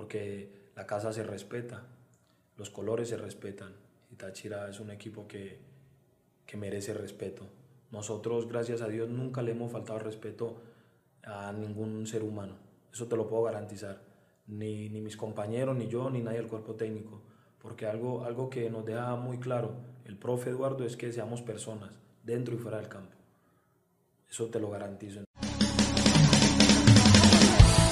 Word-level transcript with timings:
porque 0.00 0.70
la 0.76 0.86
casa 0.86 1.12
se 1.12 1.22
respeta, 1.22 1.82
los 2.56 2.70
colores 2.70 3.10
se 3.10 3.18
respetan 3.18 3.74
y 4.10 4.14
Táchira 4.16 4.66
es 4.66 4.80
un 4.80 4.90
equipo 4.90 5.28
que, 5.28 5.58
que 6.46 6.56
merece 6.56 6.94
respeto. 6.94 7.42
Nosotros, 7.90 8.48
gracias 8.48 8.80
a 8.80 8.88
Dios, 8.88 9.10
nunca 9.10 9.42
le 9.42 9.50
hemos 9.50 9.70
faltado 9.70 9.98
respeto 9.98 10.62
a 11.22 11.52
ningún 11.52 12.06
ser 12.06 12.22
humano. 12.22 12.54
Eso 12.90 13.08
te 13.08 13.16
lo 13.16 13.28
puedo 13.28 13.42
garantizar. 13.42 14.00
Ni, 14.46 14.88
ni 14.88 15.02
mis 15.02 15.18
compañeros, 15.18 15.76
ni 15.76 15.86
yo, 15.86 16.08
ni 16.08 16.22
nadie 16.22 16.38
del 16.38 16.48
cuerpo 16.48 16.76
técnico. 16.76 17.20
Porque 17.60 17.84
algo, 17.84 18.24
algo 18.24 18.48
que 18.48 18.70
nos 18.70 18.86
deja 18.86 19.16
muy 19.16 19.38
claro 19.38 19.74
el 20.06 20.16
profe 20.16 20.48
Eduardo 20.48 20.86
es 20.86 20.96
que 20.96 21.12
seamos 21.12 21.42
personas, 21.42 21.90
dentro 22.22 22.54
y 22.54 22.58
fuera 22.58 22.78
del 22.78 22.88
campo. 22.88 23.18
Eso 24.30 24.46
te 24.46 24.60
lo 24.60 24.70
garantizo. 24.70 25.24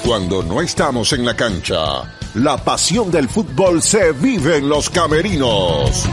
Cuando 0.09 0.41
no 0.41 0.59
estamos 0.59 1.13
en 1.13 1.23
la 1.23 1.35
cancha, 1.35 2.01
la 2.33 2.57
pasión 2.57 3.11
del 3.11 3.29
fútbol 3.29 3.79
se 3.79 4.11
vive 4.11 4.57
en 4.57 4.67
los 4.67 4.89
camerinos. 4.89 6.09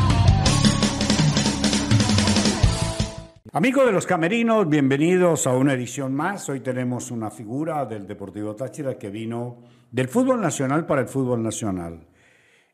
Amigos 3.54 3.86
de 3.86 3.92
los 3.92 4.04
camerinos, 4.04 4.68
bienvenidos 4.68 5.46
a 5.46 5.56
una 5.56 5.72
edición 5.72 6.14
más. 6.14 6.46
Hoy 6.50 6.60
tenemos 6.60 7.10
una 7.10 7.30
figura 7.30 7.86
del 7.86 8.06
Deportivo 8.06 8.54
Táchira 8.54 8.98
que 8.98 9.08
vino 9.08 9.62
del 9.90 10.08
fútbol 10.08 10.42
nacional 10.42 10.84
para 10.84 11.00
el 11.00 11.08
fútbol 11.08 11.42
nacional 11.42 12.06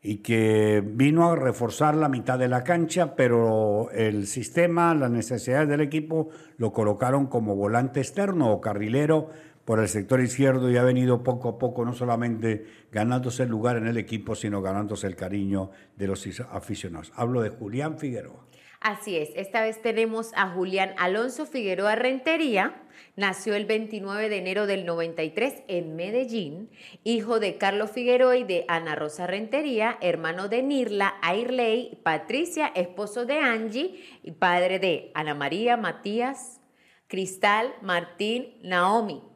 y 0.04 0.16
que 0.16 0.82
vino 0.84 1.30
a 1.30 1.36
reforzar 1.36 1.94
la 1.94 2.08
mitad 2.08 2.36
de 2.36 2.48
la 2.48 2.64
cancha, 2.64 3.14
pero 3.14 3.88
el 3.92 4.26
sistema, 4.26 4.92
las 4.96 5.12
necesidades 5.12 5.68
del 5.68 5.82
equipo 5.82 6.30
lo 6.56 6.72
colocaron 6.72 7.28
como 7.28 7.54
volante 7.54 8.00
externo 8.00 8.50
o 8.50 8.60
carrilero 8.60 9.30
por 9.64 9.78
el 9.78 9.88
sector 9.88 10.20
izquierdo 10.20 10.70
y 10.70 10.76
ha 10.76 10.82
venido 10.82 11.22
poco 11.22 11.48
a 11.50 11.58
poco 11.58 11.84
no 11.84 11.94
solamente 11.94 12.66
ganándose 12.90 13.44
el 13.44 13.48
lugar 13.48 13.76
en 13.76 13.86
el 13.86 13.96
equipo, 13.96 14.34
sino 14.34 14.62
ganándose 14.62 15.06
el 15.06 15.16
cariño 15.16 15.70
de 15.96 16.06
los 16.08 16.26
aficionados. 16.50 17.12
Hablo 17.14 17.42
de 17.42 17.50
Julián 17.50 17.98
Figueroa. 17.98 18.46
Así 18.80 19.16
es, 19.16 19.30
esta 19.36 19.62
vez 19.62 19.80
tenemos 19.80 20.32
a 20.34 20.48
Julián 20.48 20.92
Alonso 20.98 21.46
Figueroa 21.46 21.94
Rentería. 21.94 22.82
Nació 23.14 23.54
el 23.54 23.64
29 23.64 24.28
de 24.28 24.38
enero 24.38 24.66
del 24.66 24.84
93 24.84 25.62
en 25.68 25.94
Medellín, 25.94 26.68
hijo 27.04 27.38
de 27.38 27.58
Carlos 27.58 27.92
Figueroa 27.92 28.36
y 28.38 28.42
de 28.42 28.64
Ana 28.66 28.96
Rosa 28.96 29.28
Rentería, 29.28 29.98
hermano 30.00 30.48
de 30.48 30.64
Nirla, 30.64 31.14
Airley, 31.22 32.00
Patricia, 32.02 32.72
esposo 32.74 33.24
de 33.24 33.38
Angie 33.38 34.02
y 34.24 34.32
padre 34.32 34.80
de 34.80 35.12
Ana 35.14 35.36
María, 35.36 35.76
Matías, 35.76 36.60
Cristal, 37.06 37.72
Martín, 37.82 38.54
Naomi. 38.64 39.31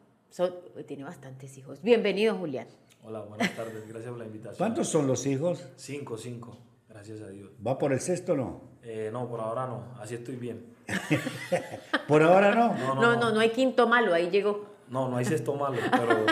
Tiene 0.87 1.05
bastantes 1.05 1.57
hijos. 1.57 1.81
Bienvenido, 1.83 2.37
Julián. 2.37 2.67
Hola, 3.03 3.21
buenas 3.21 3.55
tardes. 3.57 3.89
Gracias 3.89 4.11
por 4.11 4.19
la 4.19 4.27
invitación. 4.27 4.59
¿Cuántos 4.59 4.89
son 4.89 5.07
los 5.07 5.25
hijos? 5.27 5.65
Cinco, 5.77 6.19
cinco. 6.19 6.59
Gracias 6.89 7.23
a 7.23 7.29
Dios. 7.29 7.53
¿Va 7.67 7.79
por 7.79 7.93
el 7.93 8.01
sexto 8.01 8.33
o 8.33 8.37
no? 8.37 8.63
Eh, 8.83 9.09
no, 9.13 9.29
por 9.29 9.41
ahora 9.41 9.67
no. 9.67 9.95
Así 9.99 10.15
estoy 10.15 10.37
bien. 10.37 10.75
¿Por 12.09 12.23
ahora 12.23 12.55
no? 12.55 12.95
No 12.95 13.17
no, 13.17 13.33
no 13.33 13.41
hay 13.41 13.51
quinto 13.51 13.89
malo, 13.89 14.13
ahí 14.13 14.29
llegó. 14.31 14.67
No, 14.89 15.09
no 15.09 15.17
hay 15.17 15.25
sexto 15.25 15.55
malo, 15.55 15.79
pero 15.91 16.27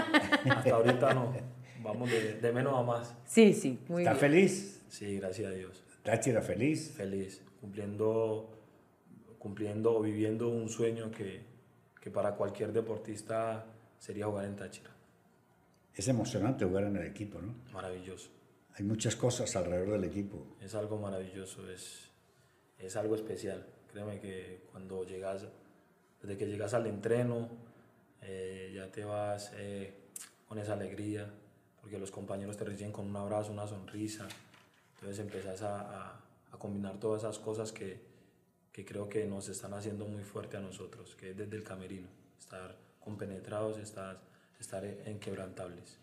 hasta 0.54 0.74
ahorita 0.74 1.14
no. 1.14 1.32
Vamos 1.82 2.10
de, 2.10 2.52
menos 2.52 2.78
a 2.78 2.82
más. 2.82 3.14
Sí, 3.26 3.52
sí, 3.52 3.78
muy 3.88 4.02
¿Está 4.02 4.14
feliz? 4.14 4.82
Sí, 4.88 5.16
gracias 5.18 5.50
a 5.50 5.54
Dios. 5.54 5.82
¿Táchira 6.02 6.40
feliz? 6.40 6.92
Feliz, 6.96 7.42
cumpliendo, 7.60 8.50
cumpliendo 9.38 9.96
o 9.96 10.00
viviendo 10.00 10.48
un 10.48 10.68
sueño 10.68 11.10
que, 11.10 11.42
que 12.00 12.10
para 12.10 12.36
cualquier 12.36 12.72
deportista 12.72 13.66
sería 14.04 14.26
jugar 14.26 14.44
en 14.44 14.54
Táchira. 14.54 14.90
Es 15.94 16.08
emocionante 16.08 16.66
jugar 16.66 16.84
en 16.84 16.96
el 16.96 17.06
equipo, 17.06 17.40
¿no? 17.40 17.54
Maravilloso. 17.72 18.28
Hay 18.74 18.84
muchas 18.84 19.16
cosas 19.16 19.56
alrededor 19.56 19.92
del 19.92 20.04
equipo. 20.04 20.46
Es 20.60 20.74
algo 20.74 20.98
maravilloso, 20.98 21.70
es, 21.70 22.10
es 22.78 22.96
algo 22.96 23.14
especial. 23.14 23.66
Créeme 23.90 24.20
que 24.20 24.66
cuando 24.70 25.04
llegas, 25.04 25.46
desde 26.20 26.36
que 26.36 26.46
llegas 26.46 26.74
al 26.74 26.86
entreno, 26.86 27.48
eh, 28.20 28.72
ya 28.74 28.92
te 28.92 29.06
vas 29.06 29.52
eh, 29.54 29.94
con 30.46 30.58
esa 30.58 30.74
alegría, 30.74 31.32
porque 31.80 31.98
los 31.98 32.10
compañeros 32.10 32.58
te 32.58 32.64
reciben 32.64 32.92
con 32.92 33.06
un 33.06 33.16
abrazo, 33.16 33.52
una 33.52 33.66
sonrisa. 33.66 34.28
Entonces 34.96 35.18
empezás 35.18 35.62
a, 35.62 35.80
a, 35.80 36.20
a 36.52 36.58
combinar 36.58 37.00
todas 37.00 37.22
esas 37.22 37.38
cosas 37.38 37.72
que, 37.72 38.02
que, 38.70 38.84
creo 38.84 39.08
que 39.08 39.24
nos 39.24 39.48
están 39.48 39.72
haciendo 39.72 40.04
muy 40.04 40.24
fuerte 40.24 40.58
a 40.58 40.60
nosotros, 40.60 41.14
que 41.14 41.30
es 41.30 41.36
desde 41.38 41.56
el 41.56 41.62
camerino, 41.62 42.08
estar 42.38 42.83
compenetrados, 43.04 43.78
estar, 43.78 44.20
estar 44.58 44.82
inquebrantables. 45.06 46.00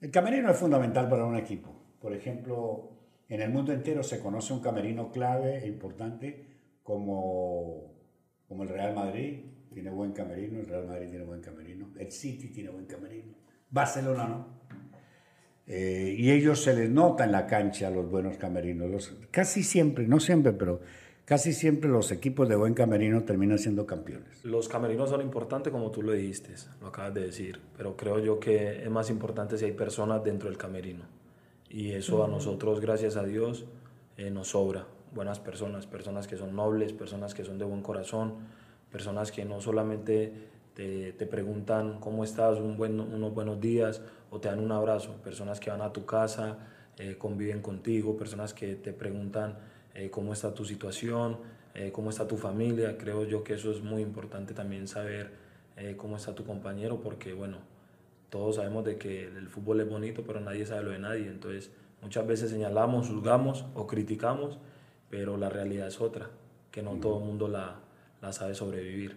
El 0.00 0.10
camerino 0.10 0.50
es 0.50 0.56
fundamental 0.56 1.08
para 1.08 1.24
un 1.24 1.36
equipo. 1.36 1.74
Por 2.00 2.12
ejemplo, 2.12 2.90
en 3.28 3.40
el 3.40 3.50
mundo 3.50 3.72
entero 3.72 4.02
se 4.02 4.20
conoce 4.20 4.52
un 4.52 4.60
camerino 4.60 5.10
clave 5.10 5.58
e 5.64 5.68
importante 5.68 6.46
como, 6.82 7.94
como 8.46 8.64
el 8.64 8.68
Real 8.68 8.94
Madrid, 8.94 9.44
tiene 9.72 9.90
buen 9.90 10.12
camerino, 10.12 10.60
el 10.60 10.66
Real 10.66 10.86
Madrid 10.86 11.08
tiene 11.08 11.24
buen 11.24 11.40
camerino, 11.40 11.90
el 11.98 12.12
City 12.12 12.48
tiene 12.48 12.70
buen 12.70 12.86
camerino, 12.86 13.34
Barcelona 13.70 14.28
no. 14.28 14.64
Eh, 15.66 16.14
y 16.18 16.30
ellos 16.30 16.62
se 16.62 16.74
les 16.74 16.90
nota 16.90 17.24
en 17.24 17.32
la 17.32 17.46
cancha 17.46 17.88
los 17.88 18.10
buenos 18.10 18.36
camerinos. 18.36 18.90
Los, 18.90 19.16
casi 19.30 19.62
siempre, 19.62 20.06
no 20.06 20.20
siempre, 20.20 20.52
pero 20.52 20.82
casi 21.24 21.52
siempre 21.52 21.88
los 21.88 22.12
equipos 22.12 22.48
de 22.48 22.56
buen 22.56 22.74
camerino 22.74 23.22
terminan 23.24 23.58
siendo 23.58 23.86
campeones. 23.86 24.44
Los 24.44 24.68
camerinos 24.68 25.10
son 25.10 25.20
importantes 25.20 25.72
como 25.72 25.90
tú 25.90 26.02
lo 26.02 26.12
dijiste, 26.12 26.54
lo 26.80 26.88
acabas 26.88 27.14
de 27.14 27.22
decir, 27.22 27.60
pero 27.76 27.96
creo 27.96 28.18
yo 28.18 28.38
que 28.38 28.82
es 28.82 28.90
más 28.90 29.10
importante 29.10 29.56
si 29.58 29.64
hay 29.64 29.72
personas 29.72 30.22
dentro 30.22 30.48
del 30.48 30.58
camerino 30.58 31.04
y 31.68 31.92
eso 31.92 32.24
a 32.24 32.28
nosotros, 32.28 32.80
gracias 32.80 33.16
a 33.16 33.24
Dios, 33.24 33.64
eh, 34.16 34.30
nos 34.30 34.48
sobra. 34.48 34.86
Buenas 35.12 35.40
personas, 35.40 35.86
personas 35.86 36.26
que 36.26 36.36
son 36.36 36.54
nobles, 36.54 36.92
personas 36.92 37.34
que 37.34 37.44
son 37.44 37.58
de 37.58 37.64
buen 37.64 37.82
corazón, 37.82 38.34
personas 38.92 39.32
que 39.32 39.44
no 39.44 39.60
solamente 39.60 40.32
te, 40.74 41.12
te 41.12 41.26
preguntan 41.26 41.98
cómo 42.00 42.22
estás, 42.22 42.58
un 42.58 42.76
buen, 42.76 43.00
unos 43.00 43.34
buenos 43.34 43.60
días 43.60 44.02
o 44.30 44.40
te 44.40 44.48
dan 44.48 44.60
un 44.60 44.72
abrazo, 44.72 45.14
personas 45.22 45.58
que 45.58 45.70
van 45.70 45.82
a 45.82 45.92
tu 45.92 46.04
casa, 46.04 46.58
eh, 46.98 47.16
conviven 47.18 47.60
contigo, 47.60 48.16
personas 48.16 48.54
que 48.54 48.76
te 48.76 48.92
preguntan 48.92 49.58
eh, 49.94 50.10
cómo 50.10 50.32
está 50.32 50.52
tu 50.54 50.64
situación, 50.64 51.38
cómo 51.92 52.10
está 52.10 52.28
tu 52.28 52.36
familia. 52.36 52.96
Creo 52.96 53.24
yo 53.24 53.42
que 53.42 53.54
eso 53.54 53.72
es 53.72 53.82
muy 53.82 54.00
importante 54.00 54.54
también 54.54 54.86
saber 54.86 55.32
cómo 55.96 56.16
está 56.16 56.32
tu 56.32 56.44
compañero 56.44 57.00
porque, 57.00 57.32
bueno, 57.32 57.58
todos 58.34 58.56
sabemos 58.56 58.84
de 58.84 58.96
que 58.96 59.24
el 59.24 59.48
fútbol 59.48 59.80
es 59.80 59.88
bonito, 59.88 60.24
pero 60.26 60.40
nadie 60.40 60.66
sabe 60.66 60.82
lo 60.82 60.90
de 60.90 60.98
nadie. 60.98 61.28
Entonces, 61.28 61.70
muchas 62.02 62.26
veces 62.26 62.50
señalamos, 62.50 63.08
juzgamos 63.08 63.64
o 63.74 63.86
criticamos, 63.86 64.58
pero 65.08 65.36
la 65.36 65.48
realidad 65.48 65.86
es 65.86 66.00
otra, 66.00 66.30
que 66.72 66.82
no 66.82 66.94
todo 66.96 67.18
el 67.18 67.24
mundo 67.24 67.46
la, 67.46 67.80
la 68.20 68.32
sabe 68.32 68.56
sobrevivir. 68.56 69.16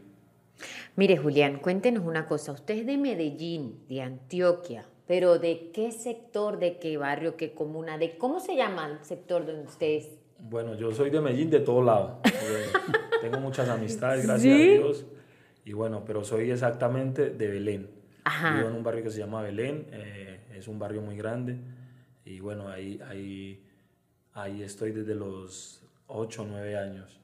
Mire, 0.96 1.18
Julián, 1.18 1.58
cuéntenos 1.58 2.06
una 2.06 2.28
cosa. 2.28 2.52
Usted 2.52 2.76
es 2.76 2.86
de 2.86 2.98
Medellín, 2.98 3.80
de 3.90 4.02
Antioquia, 4.02 4.88
pero 5.08 5.40
¿de 5.40 5.72
qué 5.74 5.92
sector, 5.92 6.60
de 6.60 6.78
qué 6.78 6.98
barrio, 6.98 7.38
qué 7.38 7.54
comuna, 7.54 7.98
de 7.98 8.18
cómo 8.18 8.40
se 8.40 8.56
llama 8.56 8.88
el 8.88 9.04
sector 9.04 9.48
donde 9.48 9.64
usted 9.64 9.88
es? 9.88 10.20
Bueno, 10.40 10.76
yo 10.76 10.92
soy 10.92 11.10
de 11.10 11.22
Medellín 11.22 11.50
de 11.50 11.60
todo 11.60 11.84
lado. 11.84 12.22
tengo 13.22 13.40
muchas 13.40 13.68
amistades, 13.70 14.26
gracias 14.26 14.54
a 14.54 14.58
Dios. 14.58 15.06
Y 15.66 15.74
bueno, 15.74 16.04
pero 16.06 16.24
soy 16.24 16.52
exactamente 16.52 17.32
de 17.32 17.48
Belén. 17.48 17.90
Vivo 18.56 18.68
en 18.70 18.76
un 18.76 18.84
barrio 18.84 19.04
que 19.04 19.10
se 19.10 19.20
llama 19.20 19.42
Belén, 19.42 19.88
eh, 19.92 20.40
es 20.54 20.68
un 20.68 20.78
barrio 20.78 21.02
muy 21.02 21.16
grande 21.16 21.58
y 22.26 22.42
bueno, 22.42 22.68
ahí, 22.68 23.00
ahí, 23.08 23.64
ahí 24.34 24.62
estoy 24.62 24.92
desde 24.92 25.16
los 25.16 25.82
8 26.08 26.42
o 26.42 26.46
9 26.46 26.78
años. 26.78 27.22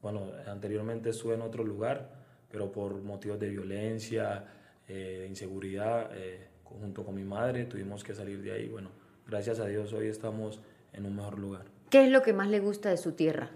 Bueno, 0.00 0.30
anteriormente 0.46 1.10
estuve 1.10 1.34
en 1.34 1.42
otro 1.42 1.64
lugar, 1.64 2.12
pero 2.48 2.70
por 2.70 2.94
motivos 3.02 3.40
de 3.40 3.48
violencia, 3.48 4.44
eh, 4.86 5.18
de 5.22 5.26
inseguridad, 5.26 6.10
eh, 6.14 6.46
junto 6.62 7.04
con 7.04 7.16
mi 7.16 7.24
madre 7.24 7.64
tuvimos 7.64 8.04
que 8.04 8.14
salir 8.14 8.40
de 8.40 8.52
ahí. 8.52 8.68
Bueno, 8.68 8.90
gracias 9.26 9.58
a 9.58 9.66
Dios 9.66 9.92
hoy 9.92 10.06
estamos 10.06 10.60
en 10.92 11.06
un 11.06 11.16
mejor 11.16 11.40
lugar. 11.40 11.75
¿Qué 11.90 12.04
es 12.04 12.10
lo 12.10 12.22
que 12.22 12.32
más 12.32 12.48
le 12.48 12.60
gusta 12.60 12.90
de 12.90 12.96
su 12.96 13.12
tierra? 13.12 13.50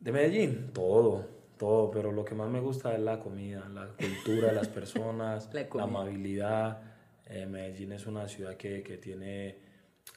De 0.00 0.12
Medellín, 0.12 0.72
todo 0.72 1.38
todo, 1.58 1.90
pero 1.90 2.12
lo 2.12 2.24
que 2.24 2.34
más 2.34 2.48
me 2.48 2.60
gusta 2.60 2.94
es 2.94 3.00
la 3.00 3.18
comida, 3.18 3.68
la 3.68 3.88
cultura 3.88 4.52
las 4.52 4.68
personas, 4.78 5.50
la, 5.52 5.66
amabilidad. 5.82 6.80
Eh, 7.26 7.44
Medellín 7.44 7.92
es 7.92 8.06
una 8.06 8.26
ciudad 8.26 8.56
que, 8.56 8.82
que 8.82 8.96
tiene 8.96 9.56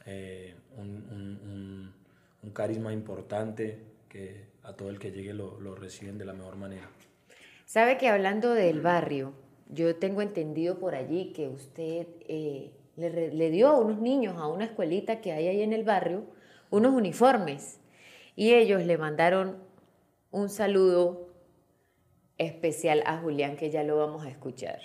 eh, 0.06 0.56
un, 0.78 1.94
un, 2.42 2.52
carisma 2.52 2.94
importante 2.94 3.80
que 4.08 4.46
a 4.64 4.74
todo 4.74 4.90
el 4.90 5.00
que 5.00 5.12
llegue 5.12 5.34
lo, 5.34 5.60
lo, 5.60 5.76
reciben 5.76 6.18
de 6.18 6.26
la 6.26 6.34
mejor 6.34 6.56
manera. 6.56 6.90
Sabe 7.66 7.98
que 7.98 8.08
hablando 8.08 8.54
del 8.54 8.82
barrio, 8.82 9.34
yo 9.70 9.96
tengo 9.96 10.22
entendido 10.22 10.80
por 10.80 10.96
allí 10.96 11.34
que 11.34 11.48
usted 11.48 12.08
eh, 12.28 12.72
le, 12.98 13.34
le 13.34 13.50
dio 13.52 13.70
a 13.70 13.80
unos 13.80 14.00
niños 14.00 14.38
a 14.38 14.48
una 14.48 14.66
escuelita 14.66 15.22
que 15.22 15.32
hay 15.32 15.48
ahí 15.48 15.62
en 15.62 15.74
el 15.74 15.84
barrio 15.84 16.24
unos 16.72 16.94
uniformes 16.94 17.80
y 18.36 18.54
ellos 18.54 18.84
le 18.84 18.98
mandaron 18.98 19.62
un 20.32 20.50
saludo 20.50 21.30
especial 22.40 23.04
a 23.06 23.18
Julián, 23.20 23.56
que 23.56 23.70
ya 23.70 23.84
lo 23.84 23.98
vamos 23.98 24.26
a 24.26 24.30
escuchar. 24.30 24.80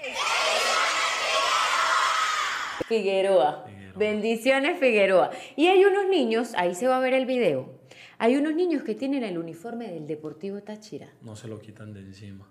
Figueroa. 2.87 3.67
Bendiciones, 3.97 4.79
Figueroa. 4.79 5.31
Y 5.56 5.69
hay 5.69 5.85
unos 5.85 6.06
niños, 6.09 6.53
ahí 6.56 6.75
se 6.75 6.87
va 6.87 6.99
a 6.99 7.00
ver 7.00 7.15
el 7.15 7.25
video, 7.25 7.81
hay 8.19 8.37
unos 8.37 8.55
niños 8.55 8.83
que 8.83 8.94
tienen 8.94 9.25
el 9.25 9.38
uniforme 9.38 9.91
del 9.91 10.06
Deportivo 10.06 10.62
Táchira. 10.62 11.12
No 11.23 11.35
se 11.37 11.49
lo 11.49 11.59
quitan 11.61 11.93
de 11.94 12.00
encima, 12.00 12.47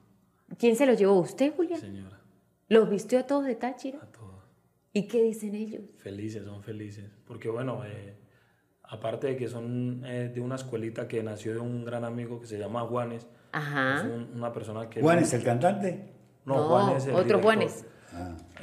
¿Quién 0.58 0.76
se 0.76 0.86
los 0.86 0.98
llevó? 0.98 1.20
¿Usted, 1.20 1.54
Julián? 1.56 1.80
señora. 1.80 2.20
¿Los 2.68 2.90
vistió 2.90 3.20
a 3.20 3.24
todos 3.24 3.46
de 3.46 3.56
Táchira? 3.56 4.00
A 4.02 4.12
todos. 4.12 4.44
¿Y 4.94 5.08
qué 5.08 5.22
dicen 5.22 5.54
ellos? 5.56 5.82
Felices, 5.98 6.44
son 6.46 6.64
felices. 6.64 7.06
Porque 7.28 7.50
bueno, 7.50 7.84
eh, 7.86 8.16
aparte 8.90 9.28
de 9.28 9.36
que 9.38 9.48
son 9.48 10.04
eh, 10.06 10.32
de 10.34 10.42
una 10.42 10.56
escuelita 10.56 11.08
que 11.08 11.22
nació 11.24 11.54
de 11.54 11.60
un 11.60 11.86
gran 11.86 12.04
amigo 12.06 12.40
que 12.40 12.48
se 12.48 12.58
llama 12.58 12.82
Juanes, 12.82 13.28
Ajá. 13.52 13.98
es 14.00 14.04
un- 14.04 14.30
una 14.36 14.52
persona 14.52 14.90
que... 14.90 15.02
Juan 15.02 15.20
es 15.20 15.34
el 15.34 15.44
cantante. 15.44 16.12
No, 16.46 16.56
No, 16.58 16.64
Juan 16.70 16.96
es 16.98 17.06
el 17.06 17.12
otro 17.12 17.24
director. 17.24 17.44
Juanes. 17.44 17.86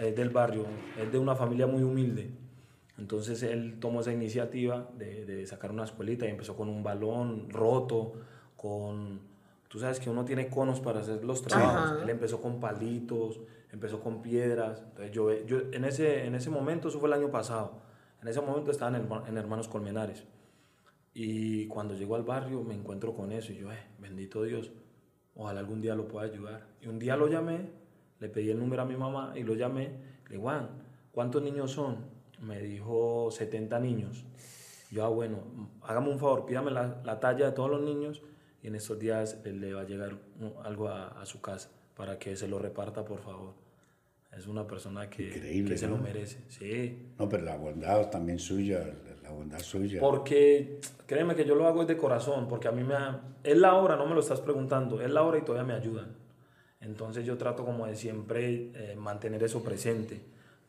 Es 0.00 0.16
del 0.16 0.30
barrio, 0.30 0.64
es 1.00 1.10
de 1.12 1.18
una 1.18 1.34
familia 1.34 1.66
muy 1.66 1.82
humilde. 1.82 2.30
Entonces 2.98 3.42
él 3.42 3.78
tomó 3.80 4.00
esa 4.00 4.12
iniciativa 4.12 4.88
de, 4.96 5.24
de 5.26 5.46
sacar 5.46 5.70
una 5.72 5.84
escuelita 5.84 6.26
y 6.26 6.30
empezó 6.30 6.54
con 6.56 6.68
un 6.68 6.82
balón 6.82 7.50
roto, 7.50 8.12
con... 8.56 9.20
Tú 9.68 9.78
sabes 9.78 9.98
que 9.98 10.10
uno 10.10 10.24
tiene 10.24 10.48
conos 10.48 10.80
para 10.80 11.00
hacer 11.00 11.24
los 11.24 11.42
trabajos. 11.42 11.92
Ajá. 11.92 12.02
Él 12.02 12.10
empezó 12.10 12.40
con 12.42 12.60
palitos, 12.60 13.40
empezó 13.72 14.00
con 14.00 14.20
piedras. 14.22 14.82
Entonces 14.90 15.10
yo, 15.12 15.32
yo 15.46 15.58
en, 15.72 15.84
ese, 15.86 16.26
en 16.26 16.34
ese 16.34 16.50
momento, 16.50 16.88
eso 16.88 17.00
fue 17.00 17.08
el 17.08 17.14
año 17.14 17.30
pasado, 17.30 17.80
en 18.22 18.28
ese 18.28 18.40
momento 18.40 18.70
estaba 18.70 18.96
en, 18.96 19.02
Herma- 19.08 19.28
en 19.28 19.36
Hermanos 19.36 19.68
Colmenares. 19.68 20.24
Y 21.14 21.66
cuando 21.66 21.94
llego 21.94 22.14
al 22.16 22.22
barrio 22.22 22.62
me 22.62 22.74
encuentro 22.74 23.14
con 23.14 23.32
eso 23.32 23.52
y 23.52 23.56
yo, 23.58 23.70
eh, 23.72 23.78
bendito 23.98 24.42
Dios, 24.44 24.72
ojalá 25.34 25.60
algún 25.60 25.80
día 25.82 25.94
lo 25.94 26.08
pueda 26.08 26.26
ayudar. 26.26 26.66
Y 26.80 26.86
un 26.86 26.98
día 26.98 27.16
lo 27.16 27.28
llamé, 27.28 27.70
le 28.18 28.28
pedí 28.28 28.50
el 28.50 28.58
número 28.58 28.82
a 28.82 28.84
mi 28.86 28.96
mamá 28.96 29.32
y 29.36 29.42
lo 29.42 29.54
llamé. 29.54 29.90
Le 30.30 30.38
Juan, 30.38 30.70
¿cuántos 31.12 31.42
niños 31.42 31.72
son? 31.72 31.98
Me 32.40 32.60
dijo 32.60 33.30
70 33.30 33.78
niños. 33.80 34.24
Yo, 34.90 35.04
ah, 35.04 35.08
bueno, 35.08 35.38
hágame 35.82 36.10
un 36.10 36.18
favor, 36.18 36.46
pídame 36.46 36.70
la, 36.70 37.00
la 37.04 37.20
talla 37.20 37.46
de 37.46 37.52
todos 37.52 37.70
los 37.70 37.82
niños 37.82 38.22
y 38.62 38.68
en 38.68 38.74
estos 38.74 38.98
días 38.98 39.38
él 39.44 39.60
le 39.60 39.74
va 39.74 39.82
a 39.82 39.84
llegar 39.84 40.18
algo 40.64 40.88
a 40.88 41.24
su 41.26 41.40
casa 41.40 41.70
para 41.96 42.18
que 42.18 42.36
se 42.36 42.48
lo 42.48 42.58
reparta, 42.58 43.04
por 43.04 43.20
favor. 43.20 43.61
Es 44.36 44.46
una 44.46 44.66
persona 44.66 45.10
que, 45.10 45.28
Increíble, 45.28 45.70
que 45.72 45.78
se 45.78 45.86
lo 45.86 45.98
merece. 45.98 46.38
Sí, 46.48 47.10
No, 47.18 47.28
pero 47.28 47.44
la 47.44 47.56
bondad 47.56 48.08
también 48.10 48.38
suya, 48.38 48.82
la 49.22 49.30
bondad 49.30 49.58
suya. 49.60 50.00
porque 50.00 50.80
créeme 51.06 51.34
que 51.34 51.44
yo 51.44 51.54
lo 51.54 51.66
hago 51.66 51.84
de 51.84 51.96
corazón, 51.98 52.48
porque 52.48 52.66
a 52.68 52.72
mí 52.72 52.82
me 52.82 52.94
ha- 52.94 53.20
es 53.44 53.56
la 53.58 53.74
hora, 53.74 53.96
no 53.96 54.06
me 54.06 54.14
lo 54.14 54.20
estás 54.20 54.40
preguntando, 54.40 55.00
es 55.02 55.10
la 55.10 55.22
hora 55.22 55.38
y 55.38 55.42
todavía 55.42 55.66
me 55.74 55.78
ayudan. 55.78 56.16
Entonces 56.80 57.24
yo 57.26 57.36
trato 57.36 57.64
como 57.64 57.86
de 57.86 57.94
siempre 57.94 58.70
eh, 58.74 58.96
mantener 58.96 59.42
eso 59.44 59.62
presente, 59.62 60.20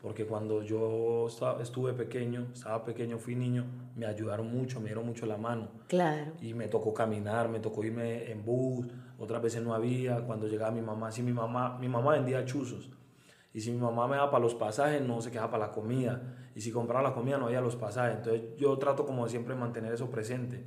porque 0.02 0.26
cuando 0.26 0.62
yo 0.62 1.28
estuve 1.62 1.94
pequeño, 1.94 2.48
estaba 2.54 2.84
pequeño, 2.84 3.18
fui 3.18 3.36
niño, 3.36 3.66
me 3.96 4.06
ayudaron 4.06 4.52
mucho, 4.52 4.80
me 4.82 4.88
dieron 4.88 5.06
mucho 5.06 5.26
la 5.26 5.38
mano. 5.38 5.70
Claro. 5.88 6.34
Y 6.42 6.54
me 6.54 6.68
tocó 6.68 6.94
caminar, 6.94 7.48
me 7.48 7.60
tocó 7.62 7.84
irme 7.86 8.30
en 8.30 8.44
bus, 8.44 8.86
otras 9.18 9.42
veces 9.42 9.64
no 9.64 9.74
había, 9.74 10.18
cuando 10.20 10.48
llegaba 10.48 10.72
mi 10.72 10.82
mamá, 10.82 11.12
sí, 11.14 11.24
mi 11.24 11.32
mamá, 11.32 11.78
mi 11.80 11.88
mamá 11.88 12.12
vendía 12.12 12.44
chuzos. 12.46 12.90
Y 13.54 13.62
si 13.62 13.72
mi 13.72 13.78
mamá 13.78 14.08
me 14.08 14.16
daba 14.16 14.32
para 14.32 14.44
los 14.44 14.56
pasajes, 14.56 15.02
no 15.02 15.22
se 15.22 15.30
quedaba 15.30 15.52
para 15.52 15.68
la 15.68 15.72
comida. 15.72 16.22
Y 16.56 16.62
si 16.62 16.72
compraba 16.72 17.04
la 17.08 17.14
comida, 17.14 17.38
no 17.38 17.46
había 17.46 17.62
los 17.62 17.76
pasajes. 17.76 18.18
Entonces 18.18 18.42
yo 18.58 18.78
trato 18.80 19.06
como 19.06 19.26
de 19.26 19.30
siempre 19.30 19.54
mantener 19.54 19.94
eso 19.94 20.10
presente, 20.10 20.64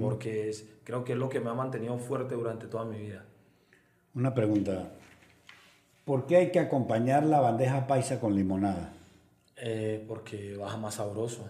porque 0.00 0.48
es, 0.48 0.66
creo 0.84 1.04
que 1.04 1.12
es 1.12 1.18
lo 1.18 1.28
que 1.28 1.40
me 1.40 1.50
ha 1.50 1.54
mantenido 1.54 1.98
fuerte 1.98 2.34
durante 2.34 2.66
toda 2.66 2.84
mi 2.86 2.98
vida. 2.98 3.24
Una 4.14 4.32
pregunta. 4.34 4.90
¿Por 6.04 6.26
qué 6.26 6.36
hay 6.36 6.50
que 6.50 6.58
acompañar 6.60 7.24
la 7.24 7.40
bandeja 7.40 7.86
paisa 7.86 8.18
con 8.20 8.34
limonada? 8.34 8.92
Eh, 9.56 10.02
porque 10.08 10.56
baja 10.56 10.78
más 10.78 10.94
sabroso. 10.94 11.46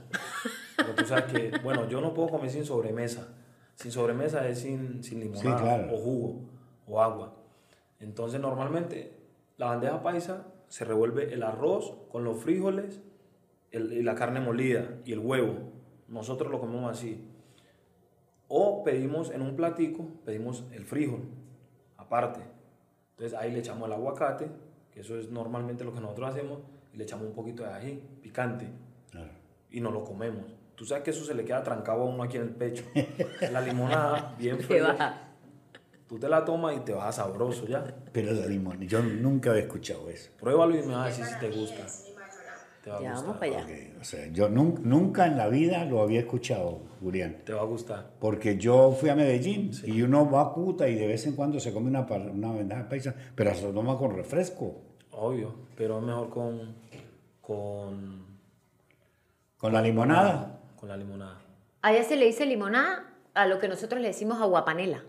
Pero 0.76 0.94
tú 0.96 1.04
sabes 1.04 1.24
que, 1.26 1.52
bueno, 1.62 1.88
yo 1.88 2.00
no 2.00 2.12
puedo 2.12 2.28
comer 2.28 2.50
sin 2.50 2.64
sobremesa. 2.64 3.28
Sin 3.76 3.92
sobremesa 3.92 4.46
es 4.48 4.58
sin, 4.58 5.02
sin 5.04 5.20
limonada 5.20 5.56
Sí, 5.56 5.62
claro. 5.62 5.94
o 5.94 5.98
jugo 5.98 6.40
o 6.88 7.00
agua. 7.00 7.32
Entonces, 8.00 8.40
normalmente, 8.40 9.16
la 9.56 9.66
bandeja 9.66 10.02
paisa 10.02 10.46
se 10.70 10.84
revuelve 10.86 11.34
el 11.34 11.42
arroz 11.42 11.94
con 12.10 12.24
los 12.24 12.38
frijoles 12.38 13.02
el- 13.72 13.92
y 13.92 14.02
la 14.02 14.14
carne 14.14 14.40
molida 14.40 14.96
y 15.04 15.12
el 15.12 15.18
huevo. 15.18 15.54
Nosotros 16.08 16.50
lo 16.50 16.58
comemos 16.58 16.90
así. 16.90 17.22
O 18.48 18.82
pedimos 18.82 19.30
en 19.30 19.42
un 19.42 19.54
platico, 19.56 20.06
pedimos 20.24 20.64
el 20.72 20.84
frijol 20.84 21.20
aparte. 21.96 22.40
Entonces 23.10 23.38
ahí 23.38 23.52
le 23.52 23.58
echamos 23.60 23.86
el 23.86 23.92
aguacate, 23.92 24.48
que 24.92 25.00
eso 25.00 25.16
es 25.18 25.30
normalmente 25.30 25.84
lo 25.84 25.92
que 25.92 26.00
nosotros 26.00 26.30
hacemos, 26.30 26.58
y 26.92 26.96
le 26.96 27.04
echamos 27.04 27.26
un 27.26 27.34
poquito 27.34 27.62
de 27.62 27.68
ají 27.70 28.02
picante 28.22 28.66
Claro. 29.10 29.30
y 29.70 29.80
nos 29.80 29.92
lo 29.92 30.02
comemos. 30.02 30.46
Tú 30.74 30.84
sabes 30.84 31.04
que 31.04 31.10
eso 31.10 31.24
se 31.24 31.34
le 31.34 31.44
queda 31.44 31.62
trancado 31.62 32.02
a 32.02 32.04
uno 32.06 32.22
aquí 32.22 32.38
en 32.38 32.44
el 32.44 32.50
pecho. 32.50 32.84
La 33.52 33.60
limonada, 33.60 34.34
bien 34.38 34.58
fría. 34.60 35.29
Tú 36.10 36.18
te 36.18 36.28
la 36.28 36.44
tomas 36.44 36.76
y 36.76 36.80
te 36.80 36.92
vas 36.92 37.14
sabroso 37.14 37.66
ya. 37.68 37.84
Pero 38.12 38.32
la 38.32 38.44
limonada, 38.46 38.84
yo 38.84 39.00
nunca 39.00 39.50
había 39.50 39.62
escuchado 39.62 40.10
eso. 40.10 40.30
Pruébalo 40.40 40.74
y 40.76 40.82
me 40.82 40.92
vas 40.96 41.04
a 41.06 41.08
decir 41.08 41.24
si 41.24 41.38
te 41.38 41.50
gusta. 41.50 41.86
Te 42.82 42.90
va 42.90 42.96
a 42.96 43.00
Ya, 43.00 43.10
gustar. 43.12 43.26
vamos 43.26 43.36
para 43.38 43.64
allá. 43.64 43.90
O 44.00 44.04
sea, 44.04 44.26
yo 44.32 44.48
nun- 44.48 44.80
nunca 44.82 45.26
en 45.26 45.36
la 45.36 45.46
vida 45.48 45.84
lo 45.84 46.02
había 46.02 46.18
escuchado, 46.20 46.80
Julián. 47.00 47.36
Te 47.46 47.52
va 47.52 47.60
a 47.60 47.64
gustar. 47.64 48.10
Porque 48.18 48.56
yo 48.58 48.90
fui 48.90 49.08
a 49.08 49.14
Medellín 49.14 49.70
y 49.84 50.02
uno 50.02 50.28
va 50.28 50.42
a 50.42 50.52
Cuta 50.52 50.88
y 50.88 50.96
de 50.96 51.06
vez 51.06 51.24
en 51.28 51.36
cuando 51.36 51.60
se 51.60 51.72
come 51.72 51.88
una, 51.88 52.00
una 52.00 52.48
bandeja 52.52 52.88
paisa, 52.88 53.14
pero 53.36 53.54
se 53.54 53.62
lo 53.62 53.72
toma 53.72 53.96
con 53.96 54.16
refresco. 54.16 54.80
Obvio, 55.12 55.54
pero 55.76 55.98
es 55.98 56.04
mejor 56.04 56.28
con, 56.30 56.74
con, 57.40 58.24
Con 59.58 59.72
la 59.72 59.80
limonada. 59.80 60.58
con 60.74 60.88
la 60.88 60.96
limonada. 60.96 61.38
Allá 61.82 62.02
se 62.02 62.16
le 62.16 62.26
dice 62.26 62.46
limonada 62.46 63.12
a 63.34 63.46
lo 63.46 63.60
que 63.60 63.68
nosotros 63.68 64.00
le 64.00 64.08
decimos 64.08 64.40
aguapanela. 64.40 65.02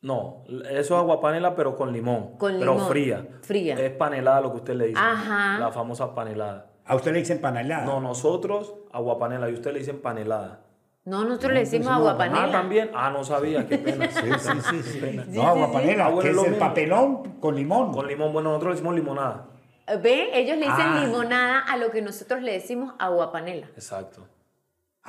No, 0.00 0.44
eso 0.70 0.94
es 0.94 1.00
agua 1.00 1.20
panela, 1.20 1.56
pero 1.56 1.74
con 1.76 1.92
limón. 1.92 2.36
Con 2.38 2.58
pero 2.58 2.74
limón, 2.74 2.88
fría. 2.88 3.26
fría. 3.42 3.74
Es 3.74 3.90
panelada 3.92 4.40
lo 4.40 4.50
que 4.52 4.56
usted 4.58 4.74
le 4.74 4.86
dice. 4.88 5.00
Ajá. 5.02 5.58
La 5.58 5.72
famosa 5.72 6.14
panelada. 6.14 6.66
A 6.84 6.94
usted 6.94 7.12
le 7.12 7.18
dicen 7.18 7.40
panelada. 7.40 7.84
No, 7.84 8.00
nosotros 8.00 8.74
agua 8.92 9.18
panela 9.18 9.50
y 9.50 9.54
usted 9.54 9.72
le 9.72 9.80
dicen 9.80 10.00
panelada. 10.00 10.60
No, 11.04 11.24
nosotros 11.24 11.52
le 11.54 11.60
decimos 11.60 11.88
aguapanela. 11.88 12.44
Ah, 12.44 12.50
también. 12.52 12.90
Ah, 12.94 13.10
no 13.10 13.24
sabía, 13.24 13.66
qué 13.66 13.78
pena. 13.78 14.10
Sí, 14.10 14.26
sí, 14.38 14.50
sí. 14.70 14.82
sí. 14.82 14.98
pena. 15.00 15.24
No, 15.28 15.42
aguapanela, 15.48 16.06
Ah, 16.06 16.10
bueno, 16.10 16.20
que 16.22 16.28
es 16.28 16.30
es 16.32 16.36
lo 16.36 16.44
el 16.44 16.50
mismo. 16.52 16.66
papelón 16.66 17.22
con 17.40 17.56
limón. 17.56 17.92
Con 17.92 18.06
limón, 18.06 18.32
bueno, 18.32 18.50
nosotros 18.50 18.70
le 18.70 18.74
decimos 18.76 18.94
limonada. 18.94 19.46
¿Ve? 20.02 20.28
Ellos 20.38 20.58
le 20.58 20.66
dicen 20.66 20.86
Ah. 20.86 21.00
limonada 21.04 21.60
a 21.60 21.76
lo 21.78 21.90
que 21.90 22.02
nosotros 22.02 22.42
le 22.42 22.52
decimos 22.52 22.94
aguapanela. 22.98 23.66
Exacto. 23.74 24.26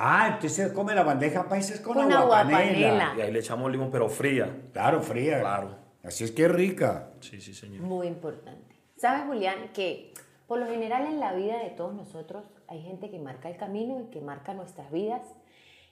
Ah, 0.02 0.30
entonces 0.32 0.72
come 0.72 0.94
la 0.94 1.02
bandeja 1.02 1.46
paisa 1.46 1.74
es 1.74 1.80
con, 1.80 1.92
Con 1.92 2.10
aguapanela. 2.10 2.56
aguapanela. 2.56 3.14
Y 3.18 3.20
ahí 3.20 3.30
le 3.32 3.40
echamos 3.40 3.70
limón, 3.70 3.90
pero 3.90 4.08
fría. 4.08 4.50
Claro, 4.72 5.02
fría. 5.02 5.40
Claro. 5.40 5.76
Así 6.02 6.24
es 6.24 6.32
que 6.32 6.44
es 6.46 6.50
rica. 6.50 7.10
Sí, 7.20 7.38
sí, 7.40 7.52
señor. 7.52 7.82
Muy 7.82 8.06
importante. 8.06 8.74
¿Sabes, 8.96 9.24
Julián, 9.26 9.72
que 9.74 10.14
por 10.46 10.58
lo 10.58 10.66
general 10.66 11.06
en 11.06 11.20
la 11.20 11.34
vida 11.34 11.58
de 11.58 11.68
todos 11.70 11.94
nosotros 11.94 12.44
hay 12.66 12.80
gente 12.82 13.10
que 13.10 13.18
marca 13.18 13.50
el 13.50 13.58
camino 13.58 14.00
y 14.00 14.10
que 14.10 14.22
marca 14.22 14.54
nuestras 14.54 14.90
vidas? 14.90 15.20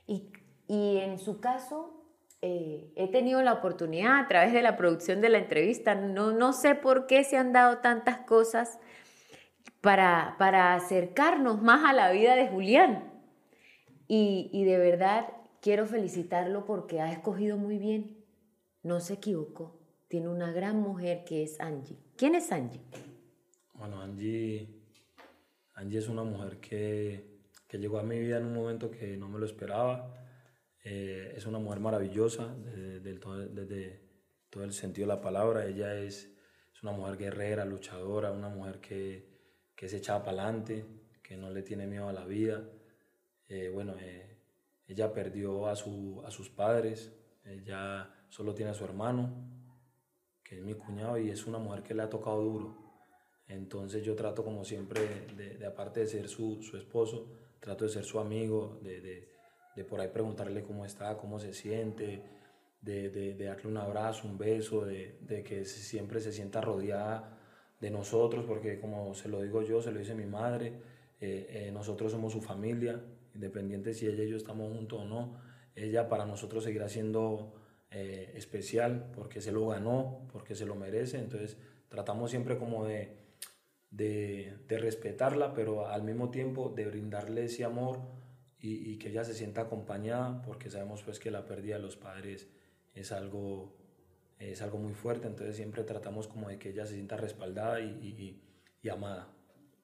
Y, 0.07 0.33
y 0.69 0.99
en 0.99 1.19
su 1.19 1.41
caso, 1.41 1.93
eh, 2.41 2.91
he 2.97 3.09
tenido 3.09 3.43
la 3.43 3.53
oportunidad 3.53 4.21
a 4.21 4.27
través 4.27 4.55
de 4.55 4.63
la 4.63 4.77
producción 4.79 5.21
de 5.21 5.29
la 5.29 5.37
entrevista, 5.39 5.95
no, 5.95 6.33
no 6.33 6.55
sé 6.55 6.75
por 6.75 7.07
qué 7.07 7.25
se 7.25 7.37
han 7.37 7.53
dado 7.53 7.79
tantas 7.79 8.19
cosas 8.19 8.79
para, 9.83 10.37
para 10.39 10.75
acercarnos 10.75 11.61
más 11.61 11.85
a 11.85 11.93
la 11.93 12.11
vida 12.11 12.35
de 12.37 12.49
Julián. 12.49 13.08
Y, 14.11 14.65
de 14.65 14.79
verdad 14.79 15.29
quiero 15.61 15.87
felicitarlo 15.87 16.65
porque 16.65 17.01
ha 17.01 17.13
escogido 17.13 17.59
muy 17.59 17.79
bien. 17.79 18.25
No 18.83 19.01
se 19.01 19.15
equivocó. 19.15 19.79
Tiene 20.09 20.29
una 20.29 20.51
gran 20.51 20.81
mujer 20.81 21.25
que 21.25 21.43
es 21.43 21.61
Angie. 21.61 21.99
¿Quién 22.17 22.35
es 22.35 22.51
Angie? 22.51 22.81
Bueno, 23.75 24.01
Angie, 24.01 24.67
Angie 25.75 25.99
es 25.99 26.09
una 26.09 26.25
mujer 26.25 26.59
que, 26.59 27.43
que 27.69 27.79
llegó 27.79 27.99
a 27.99 28.03
mi 28.03 28.19
vida 28.19 28.39
en 28.39 28.47
un 28.47 28.55
momento 28.55 28.91
que 28.91 29.19
no 29.19 29.29
me 29.29 29.39
lo 29.39 29.45
esperaba. 29.45 30.15
Eh, 30.83 31.35
es 31.37 31.45
una 31.45 31.59
mujer 31.59 31.81
maravillosa 31.81 32.57
desde, 32.57 33.19
todo, 33.19 33.47
desde 33.47 34.01
todo 34.49 34.65
el 34.65 34.73
sentido 34.73 35.07
de 35.07 35.15
la 35.15 35.21
palabra. 35.21 35.67
Ella 35.67 35.95
es, 35.95 36.35
es 36.73 36.83
una 36.83 36.93
mujer 36.93 37.19
guerrera, 37.19 37.67
luchadora, 37.67 38.33
una 38.33 38.49
mujer 38.49 38.81
que, 38.81 39.29
que 39.77 39.87
se 39.87 39.99
echa 39.99 40.25
para 40.25 40.45
adelante, 40.45 40.87
que 41.23 41.37
no 41.37 41.51
le 41.51 41.63
tiene 41.63 41.87
miedo 41.87 42.09
a 42.09 42.13
la 42.15 42.25
vida. 42.25 42.65
Eh, 43.49 43.71
bueno, 43.73 43.95
eh, 43.99 44.37
ella 44.87 45.13
perdió 45.13 45.67
a, 45.67 45.77
su, 45.77 46.23
a 46.25 46.31
sus 46.31 46.51
padres, 46.51 47.13
ella 47.45 48.11
solo 48.29 48.55
tiene 48.55 48.73
a 48.73 48.75
su 48.75 48.85
hermano, 48.85 49.31
que 50.43 50.59
es 50.59 50.63
mi 50.63 50.75
cuñado, 50.75 51.19
y 51.19 51.31
es 51.31 51.47
una 51.47 51.59
mujer 51.59 51.83
que 51.83 51.95
le 51.95 52.03
ha 52.03 52.11
tocado 52.11 52.43
duro. 52.43 52.77
Entonces 53.49 54.05
yo 54.05 54.15
trato 54.15 54.45
como 54.45 54.65
siempre, 54.65 55.27
de, 55.37 55.65
aparte 55.67 56.01
de 56.01 56.07
ser 56.07 56.29
su, 56.29 56.63
su 56.63 56.77
esposo, 56.77 57.27
trato 57.61 57.85
de 57.85 57.91
ser 57.91 58.05
su 58.05 58.21
amigo, 58.21 58.79
de, 58.83 59.01
de, 59.01 59.85
por 59.85 60.01
ahí 60.01 60.09
preguntarle 60.09 60.65
cómo 60.65 60.85
está, 60.85 61.17
cómo 61.17 61.39
se 61.39 61.55
siente, 61.55 62.23
de, 62.83 63.35
darle 63.35 63.67
un 63.67 63.77
abrazo, 63.79 64.27
un 64.27 64.37
beso, 64.37 64.85
de, 64.85 65.45
que 65.47 65.65
siempre 65.65 66.21
se 66.21 66.33
sienta 66.33 66.61
rodeada 66.61 67.39
de 67.81 67.91
nosotros, 67.91 68.45
porque 68.47 68.81
como 68.81 69.15
se 69.15 69.29
lo 69.29 69.41
digo 69.41 69.63
yo, 69.63 69.81
se 69.81 69.93
lo 69.93 69.99
dice 70.01 70.15
mi 70.15 70.27
madre, 70.27 70.73
eh, 71.21 71.71
nosotros 71.73 72.13
somos 72.13 72.33
su 72.33 72.43
familia, 72.43 73.01
independiente 73.39 73.95
si 73.95 74.07
ella 74.07 74.25
y 74.25 74.29
yo 74.29 74.37
estamos 74.37 74.73
juntos 74.73 75.01
o 75.01 75.05
no, 75.05 75.41
ella 75.77 76.09
para 76.09 76.27
nosotros 76.27 76.65
seguirá 76.65 76.89
siendo 76.89 77.55
eh, 77.91 78.33
especial 78.35 79.13
porque 79.15 79.41
se 79.41 79.53
lo 79.53 79.69
ganó, 79.69 80.27
porque 80.33 80.57
se 80.57 80.67
lo 80.67 80.75
merece, 80.75 81.19
entonces 81.19 81.57
tratamos 81.89 82.31
siempre 82.31 82.59
como 82.59 82.85
de, 82.85 83.17
de, 83.91 84.59
respetarla, 84.69 85.55
pero 85.55 85.87
al 85.87 86.03
mismo 86.03 86.31
tiempo 86.31 86.69
de 86.69 86.87
brindarle 86.87 87.45
ese 87.45 87.65
amor 87.65 88.01
y, 88.61 88.99
que 88.99 89.11
ella 89.11 89.23
se 89.23 89.35
sienta 89.35 89.63
acompañada, 89.63 90.43
porque 90.43 90.69
sabemos 90.69 91.05
pues 91.05 91.21
que 91.21 91.31
la 91.31 91.47
pérdida 91.47 91.77
de 91.77 91.83
los 91.83 91.97
padres 91.97 92.49
es 92.93 93.13
algo, 93.13 93.77
es 94.41 94.63
algo 94.63 94.79
muy 94.79 94.95
fuerte, 94.95 95.29
entonces 95.29 95.55
siempre 95.55 95.85
tratamos 95.85 96.27
como 96.27 96.49
de 96.49 96.59
que 96.59 96.71
ella 96.71 96.85
se 96.87 96.95
sienta 96.95 97.17
respaldada 97.17 97.81
y 97.81 98.43
amada. 98.91 99.38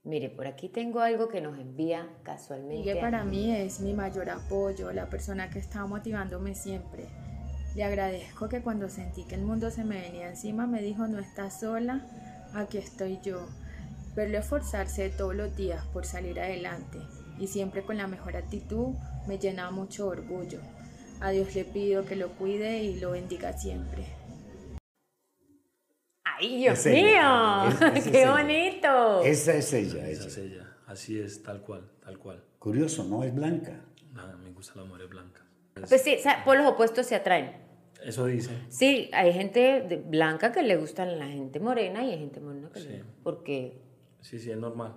Mire, 0.04 0.28
por 0.28 0.46
aquí 0.46 0.68
tengo 0.68 1.00
algo 1.00 1.28
que 1.28 1.40
nos 1.40 1.58
envía 1.58 2.06
casualmente. 2.24 2.76
Miguel 2.76 2.98
para 2.98 3.24
mí 3.24 3.56
es 3.56 3.80
mi 3.80 3.94
mayor 3.94 4.28
apoyo, 4.28 4.92
la 4.92 5.08
persona 5.08 5.48
que 5.48 5.58
está 5.58 5.86
motivándome 5.86 6.54
siempre. 6.54 7.06
Le 7.74 7.84
agradezco 7.84 8.50
que 8.50 8.60
cuando 8.60 8.90
sentí 8.90 9.24
que 9.24 9.34
el 9.34 9.42
mundo 9.42 9.70
se 9.70 9.82
me 9.82 10.00
venía 10.00 10.28
encima 10.28 10.66
me 10.66 10.82
dijo 10.82 11.08
no 11.08 11.18
estás 11.18 11.60
sola, 11.60 12.06
aquí 12.52 12.76
estoy 12.76 13.18
yo. 13.22 13.48
Verlo 14.14 14.38
esforzarse 14.38 15.08
todos 15.08 15.34
los 15.34 15.56
días 15.56 15.84
por 15.86 16.04
salir 16.04 16.38
adelante 16.38 16.98
y 17.38 17.46
siempre 17.46 17.82
con 17.82 17.96
la 17.96 18.06
mejor 18.06 18.36
actitud 18.36 18.94
me 19.26 19.38
llena 19.38 19.70
mucho 19.70 20.06
orgullo. 20.06 20.60
A 21.20 21.30
Dios 21.30 21.54
le 21.54 21.64
pido 21.64 22.04
que 22.04 22.14
lo 22.14 22.28
cuide 22.36 22.84
y 22.84 23.00
lo 23.00 23.12
bendiga 23.12 23.54
siempre. 23.54 24.04
¡Ay, 26.38 26.56
Dios 26.56 26.86
mío! 26.86 27.68
Es, 27.68 27.80
es 28.06 28.08
¡Qué 28.08 28.26
bonito! 28.26 29.22
Esa 29.22 29.54
es 29.54 29.72
ella. 29.72 30.08
Esa 30.08 30.28
es 30.28 30.38
ella. 30.38 30.76
Así 30.86 31.18
es, 31.18 31.42
tal 31.42 31.60
cual, 31.62 31.82
tal 32.04 32.18
cual. 32.18 32.42
Curioso, 32.58 33.04
¿no? 33.04 33.24
Es 33.24 33.34
blanca. 33.34 33.80
Nada, 34.12 34.36
me 34.36 34.50
gusta 34.50 34.72
la 34.76 34.84
mujer 34.84 35.06
blanca. 35.08 35.42
Pues 35.74 36.02
sí, 36.02 36.16
por 36.44 36.56
los 36.56 36.66
opuestos 36.66 37.06
se 37.06 37.14
atraen. 37.16 37.52
Eso 38.02 38.26
dice. 38.26 38.50
Sí, 38.68 39.10
hay 39.12 39.32
gente 39.32 40.02
blanca 40.06 40.52
que 40.52 40.62
le 40.62 40.76
gusta 40.76 41.06
la 41.06 41.26
gente 41.26 41.58
morena 41.58 42.04
y 42.04 42.10
hay 42.12 42.18
gente 42.18 42.40
morena 42.40 42.68
que 42.72 42.80
sí. 42.80 42.88
le 42.88 43.04
Porque... 43.22 43.80
Sí, 44.20 44.38
sí, 44.38 44.50
es 44.50 44.58
normal. 44.58 44.96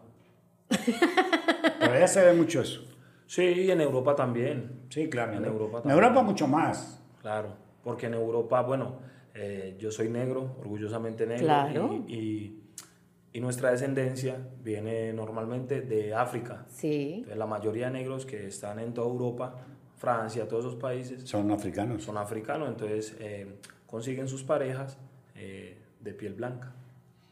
Pero 1.80 1.94
allá 1.94 2.08
se 2.08 2.24
ve 2.24 2.34
mucho 2.34 2.62
eso. 2.62 2.82
Sí, 3.26 3.44
y 3.44 3.72
en 3.72 3.82
Europa 3.82 4.16
también. 4.16 4.86
Sí, 4.90 5.10
claro. 5.10 5.34
En 5.34 5.46
Europa 5.46 5.78
En 5.78 5.84
también. 5.84 6.04
Europa 6.04 6.22
mucho 6.24 6.48
más. 6.48 7.02
Claro, 7.22 7.56
porque 7.84 8.08
en 8.08 8.14
Europa, 8.14 8.62
bueno, 8.62 9.00
eh, 9.38 9.76
yo 9.80 9.92
soy 9.92 10.10
negro, 10.10 10.56
orgullosamente 10.60 11.26
negro. 11.28 11.46
Claro. 11.46 12.04
Y, 12.08 12.14
y, 12.14 12.64
y, 13.34 13.40
nuestra 13.40 13.72
descendencia 13.72 14.36
viene 14.64 15.14
normalmente 15.14 15.82
de 15.82 16.14
África. 16.16 16.66
Sí. 16.70 17.14
Entonces, 17.18 17.38
la 17.38 17.46
mayoría 17.46 17.86
de 17.86 17.92
negros 17.94 18.26
que 18.26 18.48
están 18.48 18.80
en 18.80 18.94
toda 18.94 19.08
Europa, 19.08 19.56
Francia, 19.98 20.48
todos 20.48 20.66
esos 20.66 20.80
países, 20.80 21.24
Son 21.24 21.52
africanos. 21.52 22.04
son 22.04 22.18
africanos. 22.18 22.70
Entonces, 22.70 23.16
eh, 23.20 23.60
consiguen 23.86 24.28
sus 24.28 24.44
parejas 24.44 24.98
eh, 25.36 25.78
de 26.00 26.14
piel 26.14 26.34
blanca. 26.34 26.74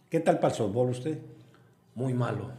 ¿Qué 0.10 0.20
tal 0.20 0.36
para 0.38 0.50
el 0.50 0.54
softball 0.54 0.90
usted? 0.90 1.18
Muy 1.96 2.14
malo, 2.14 2.52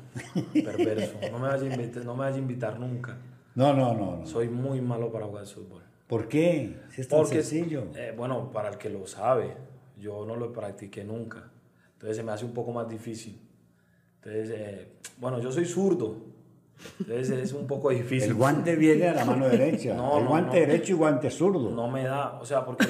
perverso. 0.53 1.19
No 1.31 1.39
me 1.39 1.49
vaya 1.49 1.63
a 1.71 1.75
invitar, 1.75 2.05
no 2.05 2.15
me 2.15 2.21
vaya 2.21 2.37
a 2.37 2.39
invitar 2.39 2.81
nunca. 2.81 3.19
No, 3.55 3.73
no, 3.75 3.95
no, 3.95 4.17
no. 4.19 4.27
Soy 4.27 4.49
muy 4.49 4.81
malo 4.81 5.11
para 5.13 5.27
jugar 5.27 5.47
fútbol. 5.47 5.83
¿Por 6.07 6.29
qué? 6.29 6.81
Si 6.91 7.01
es 7.01 7.09
tan 7.09 7.21
Porque, 7.21 7.43
sencillo. 7.43 7.89
eh, 7.97 8.15
bueno, 8.17 8.51
para 8.53 8.69
el 8.69 8.79
que 8.79 8.89
lo 8.91 9.07
sabe, 9.07 9.57
yo 9.99 10.25
no 10.25 10.37
lo 10.37 10.53
practiqué 10.53 11.05
nunca. 11.05 11.51
Entonces 11.95 12.17
se 12.19 12.23
me 12.23 12.33
hace 12.33 12.45
un 12.45 12.53
poco 12.53 12.73
más 12.73 12.89
difícil. 12.89 13.41
Entonces, 14.23 14.51
eh, 14.55 14.93
bueno, 15.19 15.41
yo 15.41 15.51
soy 15.51 15.65
zurdo. 15.65 16.17
Entonces 17.01 17.31
es 17.31 17.53
un 17.55 17.67
poco 17.67 17.91
difícil. 17.91 18.31
El 18.31 18.35
guante 18.35 18.77
viene 18.77 19.09
a 19.09 19.15
la 19.15 19.25
mano 19.25 19.49
derecha. 19.49 19.95
No, 19.95 20.19
el 20.19 20.25
no, 20.25 20.31
guante 20.31 20.61
no. 20.61 20.67
derecho 20.67 20.93
y 20.93 20.97
guante 20.97 21.31
zurdo. 21.31 21.71
No 21.71 21.89
me 21.89 22.05
da, 22.05 22.39
o 22.41 22.45
sea, 22.45 22.65
porque 22.65 22.85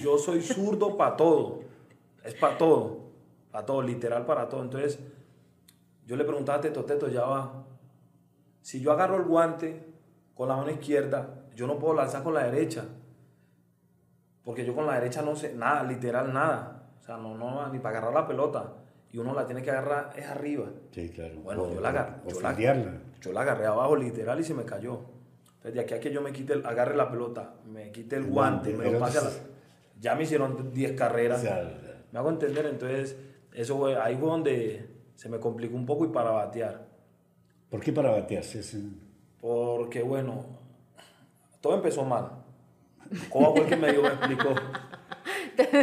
yo 0.00 0.18
soy 0.18 0.42
zurdo 0.42 0.96
para 0.96 1.16
todo. 1.16 1.60
Es 2.22 2.34
para 2.34 2.56
todo. 2.58 3.00
Para 3.50 3.64
todo, 3.66 3.82
literal 3.82 4.26
para 4.26 4.48
todo. 4.48 4.62
Entonces, 4.62 4.98
yo 6.06 6.16
le 6.16 6.24
preguntaba 6.24 6.58
a 6.58 6.60
Teto, 6.60 6.84
Teto, 6.84 7.08
ya 7.08 7.22
va. 7.24 7.64
Si 8.62 8.80
yo 8.80 8.92
agarro 8.92 9.16
el 9.16 9.24
guante 9.24 9.86
con 10.34 10.48
la 10.48 10.56
mano 10.56 10.70
izquierda, 10.70 11.39
yo 11.60 11.66
no 11.66 11.78
puedo 11.78 11.92
lanzar 11.92 12.22
con 12.22 12.32
la 12.32 12.44
derecha. 12.44 12.86
Porque 14.42 14.64
yo 14.64 14.74
con 14.74 14.86
la 14.86 14.94
derecha 14.94 15.20
no 15.20 15.36
sé 15.36 15.52
nada, 15.54 15.82
literal 15.82 16.32
nada. 16.32 16.88
O 16.98 17.04
sea, 17.04 17.18
no, 17.18 17.36
no, 17.36 17.68
ni 17.68 17.78
para 17.80 17.98
agarrar 17.98 18.14
la 18.22 18.26
pelota. 18.26 18.72
Y 19.12 19.18
uno 19.18 19.34
la 19.34 19.44
tiene 19.44 19.62
que 19.62 19.70
agarrar 19.70 20.10
es 20.16 20.24
arriba. 20.26 20.70
Sí, 20.90 21.10
claro. 21.10 21.34
Bueno, 21.42 21.64
O- 21.64 21.70
yo, 21.74 21.80
la 21.82 21.90
agarré, 21.90 22.12
yo, 22.26 22.40
la, 22.40 22.54
yo 23.20 23.32
la 23.34 23.40
agarré 23.42 23.66
abajo 23.66 23.94
literal 23.94 24.40
y 24.40 24.44
se 24.44 24.54
me 24.54 24.64
cayó. 24.64 25.00
Entonces, 25.56 25.74
de 25.74 25.80
aquí 25.82 25.92
a 25.92 26.00
que 26.00 26.10
yo 26.10 26.22
me 26.22 26.32
quite, 26.32 26.54
el- 26.54 26.64
agarre 26.64 26.96
la 26.96 27.10
pelota, 27.10 27.56
me 27.66 27.92
quite 27.92 28.16
el 28.16 28.24
El 28.24 28.30
guante, 28.30 28.70
guante, 28.70 28.88
me 28.88 28.92
lo 28.92 28.98
pase 28.98 29.18
a 29.18 29.22
la... 29.24 29.30
Ya 30.00 30.14
me 30.14 30.22
hicieron 30.22 30.72
10 30.72 30.92
carreras. 30.92 31.40
O 31.40 31.42
sea, 31.42 31.78
Me 32.10 32.18
hago 32.18 32.30
entender, 32.30 32.64
entonces, 32.64 33.18
eso 33.52 33.76
fue, 33.76 34.00
ahí 34.00 34.16
fue 34.16 34.30
donde 34.30 34.88
se 35.14 35.28
me 35.28 35.38
complicó 35.38 35.76
un 35.76 35.84
poco 35.84 36.06
y 36.06 36.08
para 36.08 36.30
batear. 36.30 36.86
¿Por 37.68 37.80
qué 37.80 37.92
para 37.92 38.12
batearse? 38.12 38.60
Es 38.60 38.72
un- 38.72 38.98
Porque, 39.42 40.02
bueno, 40.02 40.59
todo 41.60 41.74
empezó 41.74 42.04
mal. 42.04 42.30
¿Cómo 43.28 43.52
fue 43.52 43.62
el 43.64 43.68
que 43.68 43.76
me 43.76 43.90
dio 43.92 44.02
me 44.02 44.08
explicó? 44.08 44.50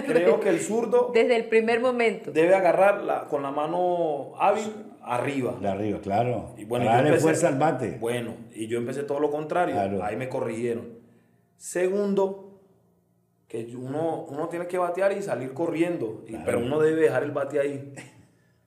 Creo 0.06 0.40
que 0.40 0.50
el 0.50 0.60
zurdo 0.60 1.12
Desde 1.14 1.36
el 1.36 1.46
primer 1.46 1.80
momento. 1.82 2.32
debe 2.32 2.56
agarrar 2.56 3.02
la- 3.04 3.26
con 3.28 3.44
la 3.44 3.52
mano 3.52 4.34
hábil 4.40 4.72
arriba. 5.02 5.56
De 5.62 5.68
arriba, 5.68 6.00
claro. 6.02 6.54
Y 6.58 6.66
bueno, 6.66 6.86
para 6.86 6.98
yo 6.98 7.04
darle 7.04 7.10
empecé- 7.10 7.24
fuerza 7.24 7.48
al 7.50 7.58
bate. 7.60 7.98
Bueno, 8.00 8.34
y 8.54 8.68
yo 8.68 8.78
empecé 8.78 9.04
todo 9.04 9.20
lo 9.20 9.30
contrario. 9.30 9.76
Claro. 9.76 10.04
Ahí 10.04 10.16
me 10.16 10.30
corrigieron. 10.30 10.98
Segundo, 11.58 12.60
que 13.48 13.74
uno, 13.78 14.26
uno 14.30 14.48
tiene 14.50 14.68
que 14.68 14.78
batear 14.78 15.12
y 15.14 15.22
salir 15.22 15.54
corriendo. 15.54 16.24
y- 16.26 16.32
Claro. 16.32 16.44
Pero 16.46 16.60
uno 16.60 16.80
debe 16.80 17.02
dejar 17.02 17.24
el 17.24 17.32
bate 17.32 17.60
ahí. 17.60 17.94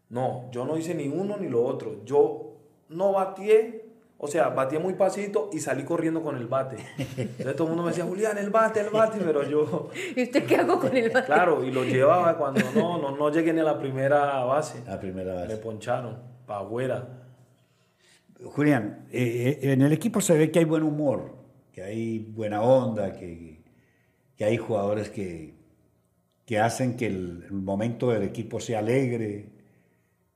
No, 0.09 0.51
yo 0.51 0.65
no 0.65 0.77
hice 0.77 0.95
ni 0.95 1.09
uno 1.09 1.37
ni 1.37 1.49
lo 1.49 1.65
otro. 1.65 2.05
Yo 2.05 2.57
no 2.89 3.13
bateé, 3.13 3.90
o 4.23 4.29
sea, 4.29 4.51
bateé 4.51 4.79
muy 4.79 4.93
pasito 4.95 5.49
y 5.51 5.61
salí 5.61 5.83
corriendo 5.83 6.23
con 6.23 6.37
el 6.37 6.47
bate. 6.47 6.77
Entonces 6.99 7.57
todo 7.57 7.65
el 7.65 7.69
mundo 7.71 7.85
me 7.85 7.89
decía, 7.89 8.05
Julián, 8.05 8.37
el 8.37 8.51
bate, 8.51 8.81
el 8.81 8.91
bate, 8.91 9.19
pero 9.19 9.49
yo, 9.49 9.89
¿Y 10.17 10.25
usted 10.25 10.45
qué 10.45 10.57
hago 10.57 10.79
con 10.79 10.95
el 10.95 11.09
bate? 11.11 11.25
claro, 11.27 11.65
y 11.65 11.71
lo 11.71 11.85
llevaba 11.85 12.37
cuando 12.39 12.61
no, 12.75 12.99
no, 12.99 13.17
no 13.17 13.33
llegué 13.33 13.55
ni 13.55 13.61
a 13.61 13.65
la 13.65 13.79
primera 13.79 14.45
base. 14.45 14.83
La 14.87 15.01
primera 15.01 15.33
Me 15.35 15.41
base. 15.43 15.57
poncharon, 15.57 16.19
para 16.47 16.61
afuera. 16.61 17.09
Julián, 18.45 19.07
eh, 19.11 19.59
eh, 19.63 19.73
en 19.73 19.81
el 19.81 19.93
equipo 19.93 20.21
se 20.21 20.37
ve 20.37 20.51
que 20.51 20.59
hay 20.59 20.65
buen 20.67 20.83
humor, 20.83 21.35
que 21.73 21.83
hay 21.83 22.19
buena 22.19 22.61
onda, 22.61 23.15
que, 23.15 23.63
que 24.37 24.45
hay 24.45 24.59
jugadores 24.59 25.09
que, 25.09 25.55
que 26.45 26.59
hacen 26.59 26.97
que 26.99 27.07
el, 27.07 27.45
el 27.47 27.53
momento 27.53 28.11
del 28.11 28.25
equipo 28.25 28.61
sea 28.61 28.81
alegre. 28.81 29.49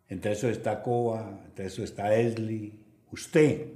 Entre 0.09 0.33
eso 0.33 0.49
está 0.49 0.83
Coa, 0.83 1.41
entre 1.47 1.67
eso 1.67 1.83
está 1.85 2.15
Esli. 2.15 2.84
Usted, 3.15 3.69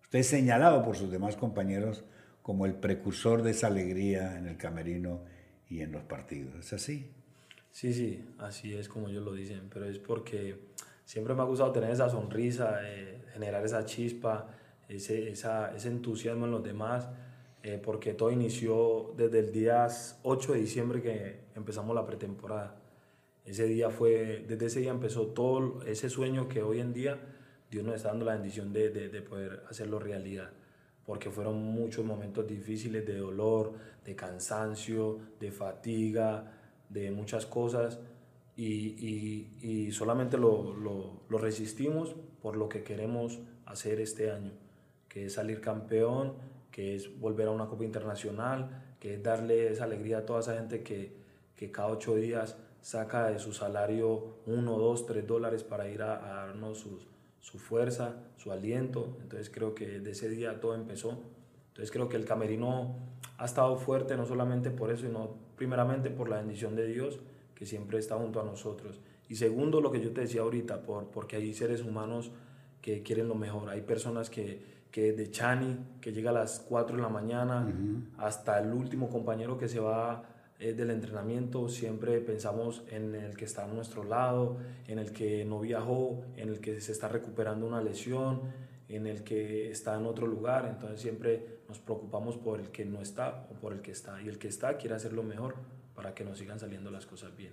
usted 0.00 0.20
es 0.20 0.28
señalado 0.28 0.84
por 0.84 0.94
sus 0.94 1.10
demás 1.10 1.34
compañeros 1.34 2.04
como 2.40 2.66
el 2.66 2.74
precursor 2.76 3.42
de 3.42 3.50
esa 3.50 3.66
alegría 3.66 4.38
en 4.38 4.46
el 4.46 4.56
camerino 4.56 5.22
y 5.68 5.80
en 5.80 5.90
los 5.90 6.04
partidos. 6.04 6.54
¿Es 6.60 6.72
así? 6.72 7.10
Sí, 7.72 7.92
sí, 7.92 8.24
así 8.38 8.72
es 8.72 8.88
como 8.88 9.08
ellos 9.08 9.24
lo 9.24 9.32
dicen, 9.32 9.68
pero 9.72 9.86
es 9.86 9.98
porque 9.98 10.68
siempre 11.04 11.34
me 11.34 11.42
ha 11.42 11.46
gustado 11.46 11.72
tener 11.72 11.90
esa 11.90 12.08
sonrisa, 12.08 12.78
eh, 12.84 13.24
generar 13.32 13.64
esa 13.64 13.84
chispa, 13.84 14.46
ese, 14.88 15.30
esa, 15.30 15.74
ese 15.74 15.88
entusiasmo 15.88 16.44
en 16.44 16.52
los 16.52 16.62
demás, 16.62 17.08
eh, 17.64 17.80
porque 17.84 18.14
todo 18.14 18.30
inició 18.30 19.14
desde 19.16 19.40
el 19.40 19.50
día 19.50 19.88
8 20.22 20.52
de 20.52 20.60
diciembre 20.60 21.02
que 21.02 21.40
empezamos 21.56 21.92
la 21.92 22.06
pretemporada. 22.06 22.80
Ese 23.44 23.64
día 23.64 23.90
fue, 23.90 24.44
desde 24.46 24.66
ese 24.66 24.78
día 24.78 24.92
empezó 24.92 25.26
todo 25.26 25.82
ese 25.82 26.08
sueño 26.08 26.48
que 26.48 26.62
hoy 26.62 26.78
en 26.78 26.92
día 26.92 27.18
Dios 27.74 27.84
nos 27.84 27.96
está 27.96 28.08
dando 28.08 28.24
la 28.24 28.34
bendición 28.34 28.72
de, 28.72 28.90
de, 28.90 29.08
de 29.08 29.22
poder 29.22 29.64
hacerlo 29.68 29.98
realidad 29.98 30.50
porque 31.04 31.30
fueron 31.30 31.62
muchos 31.62 32.04
momentos 32.04 32.46
difíciles 32.46 33.06
de 33.06 33.18
dolor, 33.18 33.72
de 34.04 34.16
cansancio, 34.16 35.18
de 35.38 35.50
fatiga, 35.50 36.52
de 36.88 37.10
muchas 37.10 37.46
cosas 37.46 37.98
y, 38.56 39.90
solamente 39.92 40.38
lo, 40.38 40.74
lo, 40.74 41.22
lo, 41.28 41.38
resistimos 41.38 42.14
por 42.40 42.56
lo 42.56 42.68
que 42.68 42.82
queremos 42.82 43.40
hacer 43.66 44.00
este 44.00 44.30
año, 44.30 44.52
que 45.08 45.26
es 45.26 45.34
salir 45.34 45.60
campeón, 45.60 46.34
que 46.70 46.94
es 46.94 47.20
volver 47.20 47.48
a 47.48 47.50
una 47.50 47.66
Copa 47.66 47.84
Internacional, 47.84 48.94
que 48.98 49.14
es 49.14 49.22
darle 49.22 49.70
esa 49.70 49.84
alegría 49.84 50.18
a 50.18 50.26
toda 50.26 50.40
esa 50.40 50.54
gente 50.56 50.82
que, 50.82 51.16
que 51.56 51.70
cada 51.70 51.88
ocho 51.88 52.14
días 52.14 52.56
saca 52.80 53.30
de 53.30 53.38
su 53.38 53.52
salario 53.52 54.38
uno, 54.46 54.78
dos, 54.78 55.06
tres 55.06 55.26
dólares 55.26 55.64
para 55.64 55.88
ir 55.88 56.02
a, 56.02 56.14
a 56.14 56.46
darnos 56.46 56.78
sus, 56.78 57.06
su 57.44 57.58
fuerza, 57.58 58.16
su 58.38 58.52
aliento. 58.52 59.18
Entonces 59.20 59.50
creo 59.50 59.74
que 59.74 60.00
de 60.00 60.12
ese 60.12 60.30
día 60.30 60.60
todo 60.60 60.74
empezó. 60.74 61.18
Entonces 61.68 61.90
creo 61.90 62.08
que 62.08 62.16
el 62.16 62.24
camerino 62.24 62.96
ha 63.36 63.44
estado 63.44 63.76
fuerte 63.76 64.16
no 64.16 64.24
solamente 64.24 64.70
por 64.70 64.90
eso, 64.90 65.06
sino 65.06 65.34
primeramente 65.54 66.08
por 66.08 66.30
la 66.30 66.38
bendición 66.38 66.74
de 66.74 66.86
Dios 66.86 67.20
que 67.54 67.66
siempre 67.66 67.98
está 67.98 68.16
junto 68.16 68.40
a 68.40 68.44
nosotros. 68.44 68.98
Y 69.28 69.36
segundo, 69.36 69.82
lo 69.82 69.92
que 69.92 70.00
yo 70.00 70.10
te 70.12 70.22
decía 70.22 70.40
ahorita, 70.40 70.82
por, 70.82 71.10
porque 71.10 71.36
hay 71.36 71.52
seres 71.52 71.82
humanos 71.82 72.32
que 72.80 73.02
quieren 73.02 73.28
lo 73.28 73.34
mejor. 73.34 73.68
Hay 73.68 73.82
personas 73.82 74.30
que, 74.30 74.86
que 74.90 75.12
de 75.12 75.30
Chani, 75.30 75.76
que 76.00 76.12
llega 76.12 76.30
a 76.30 76.34
las 76.34 76.60
4 76.60 76.96
de 76.96 77.02
la 77.02 77.10
mañana, 77.10 77.70
hasta 78.16 78.58
el 78.58 78.72
último 78.72 79.10
compañero 79.10 79.58
que 79.58 79.68
se 79.68 79.80
va 79.80 80.22
del 80.58 80.90
entrenamiento, 80.90 81.68
siempre 81.68 82.20
pensamos 82.20 82.82
en 82.90 83.14
el 83.14 83.36
que 83.36 83.44
está 83.44 83.64
a 83.64 83.66
nuestro 83.66 84.04
lado, 84.04 84.56
en 84.88 84.98
el 84.98 85.12
que 85.12 85.44
no 85.44 85.60
viajó, 85.60 86.24
en 86.36 86.48
el 86.48 86.60
que 86.60 86.80
se 86.80 86.92
está 86.92 87.08
recuperando 87.08 87.66
una 87.66 87.82
lesión, 87.82 88.42
en 88.88 89.06
el 89.06 89.24
que 89.24 89.70
está 89.70 89.96
en 89.96 90.06
otro 90.06 90.26
lugar. 90.26 90.66
Entonces 90.68 91.00
siempre 91.00 91.58
nos 91.68 91.78
preocupamos 91.78 92.36
por 92.36 92.60
el 92.60 92.70
que 92.70 92.84
no 92.84 93.00
está 93.02 93.46
o 93.50 93.54
por 93.54 93.72
el 93.72 93.80
que 93.80 93.90
está. 93.90 94.20
Y 94.22 94.28
el 94.28 94.38
que 94.38 94.48
está 94.48 94.76
quiere 94.76 94.94
hacer 94.94 95.12
lo 95.12 95.22
mejor 95.22 95.56
para 95.94 96.14
que 96.14 96.24
nos 96.24 96.38
sigan 96.38 96.58
saliendo 96.58 96.90
las 96.90 97.06
cosas 97.06 97.36
bien. 97.36 97.52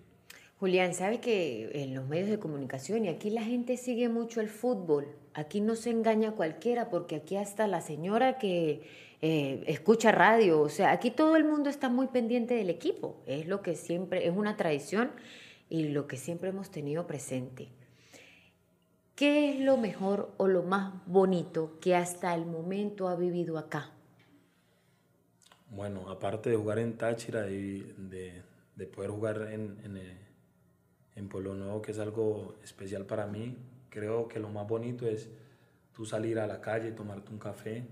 Julián, 0.60 0.94
sabe 0.94 1.20
que 1.20 1.72
en 1.74 1.96
los 1.96 2.08
medios 2.08 2.30
de 2.30 2.38
comunicación 2.38 3.06
y 3.06 3.10
aquí 3.10 3.32
la 3.32 3.44
gente 3.44 3.78
sigue 3.78 4.10
mucho 4.10 4.42
el 4.42 4.50
fútbol. 4.50 5.08
Aquí 5.34 5.60
no 5.60 5.76
se 5.76 5.90
engaña 5.90 6.34
cualquiera 6.34 6.90
porque 6.90 7.16
aquí 7.16 7.36
hasta 7.36 7.66
la 7.66 7.82
señora 7.82 8.38
que 8.38 8.84
eh, 9.22 9.64
escucha 9.68 10.12
radio, 10.12 10.62
o 10.62 10.70
sea, 10.70 10.92
aquí 10.92 11.12
todo 11.12 11.36
el 11.36 11.44
mundo 11.44 11.70
está 11.70 11.90
muy 11.90 12.08
pendiente 12.08 12.56
del 12.56 12.70
equipo. 12.70 13.22
Es 13.28 13.48
lo 13.48 13.62
que 13.62 13.76
siempre, 13.76 14.28
es 14.28 14.36
una 14.36 14.58
tradición 14.58 15.12
y 15.70 15.90
lo 15.90 16.08
que 16.08 16.18
siempre 16.18 16.50
hemos 16.50 16.72
tenido 16.72 17.06
presente. 17.06 17.70
¿Qué 19.16 19.52
es 19.52 19.60
lo 19.60 19.78
mejor 19.78 20.34
o 20.38 20.48
lo 20.48 20.64
más 20.64 20.94
bonito 21.06 21.78
que 21.80 21.96
hasta 21.96 22.34
el 22.34 22.46
momento 22.46 23.08
ha 23.08 23.16
vivido 23.16 23.60
acá? 23.60 23.92
Bueno, 25.70 26.10
aparte 26.10 26.50
de 26.50 26.56
jugar 26.56 26.80
en 26.80 26.98
Táchira 26.98 27.48
y 27.48 27.94
de, 27.98 28.42
de 28.76 28.88
poder 28.88 29.12
jugar 29.12 29.50
en, 29.52 29.78
en, 29.84 30.02
en 31.16 31.30
Pueblo 31.30 31.54
Nuevo, 31.54 31.82
que 31.82 31.92
es 31.92 32.00
algo 32.00 32.56
especial 32.64 33.06
para 33.06 33.28
mí. 33.28 33.56
Creo 33.90 34.28
que 34.28 34.40
lo 34.40 34.50
más 34.50 34.68
bonito 34.68 35.08
es 35.08 35.30
tú 35.94 36.06
salir 36.06 36.40
a 36.40 36.48
la 36.48 36.60
calle, 36.60 36.92
tomarte 36.92 37.32
un 37.32 37.38
café, 37.38 37.86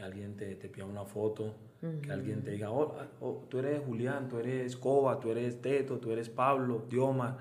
que 0.00 0.06
alguien 0.06 0.34
te, 0.34 0.54
te 0.56 0.68
pida 0.68 0.86
una 0.86 1.04
foto, 1.04 1.54
que 2.02 2.10
alguien 2.10 2.42
te 2.42 2.52
diga, 2.52 2.70
oh, 2.70 2.94
oh, 3.20 3.44
tú 3.50 3.58
eres 3.58 3.82
Julián, 3.84 4.28
tú 4.28 4.38
eres 4.38 4.76
Coba, 4.76 5.20
tú 5.20 5.30
eres 5.30 5.60
Teto, 5.60 5.98
tú 5.98 6.10
eres 6.10 6.30
Pablo, 6.30 6.86
Dioma, 6.88 7.36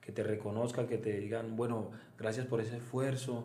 que 0.00 0.12
te 0.12 0.22
reconozcan, 0.22 0.86
que 0.86 0.98
te 0.98 1.18
digan, 1.18 1.56
bueno, 1.56 1.90
gracias 2.16 2.46
por 2.46 2.60
ese 2.60 2.76
esfuerzo. 2.76 3.44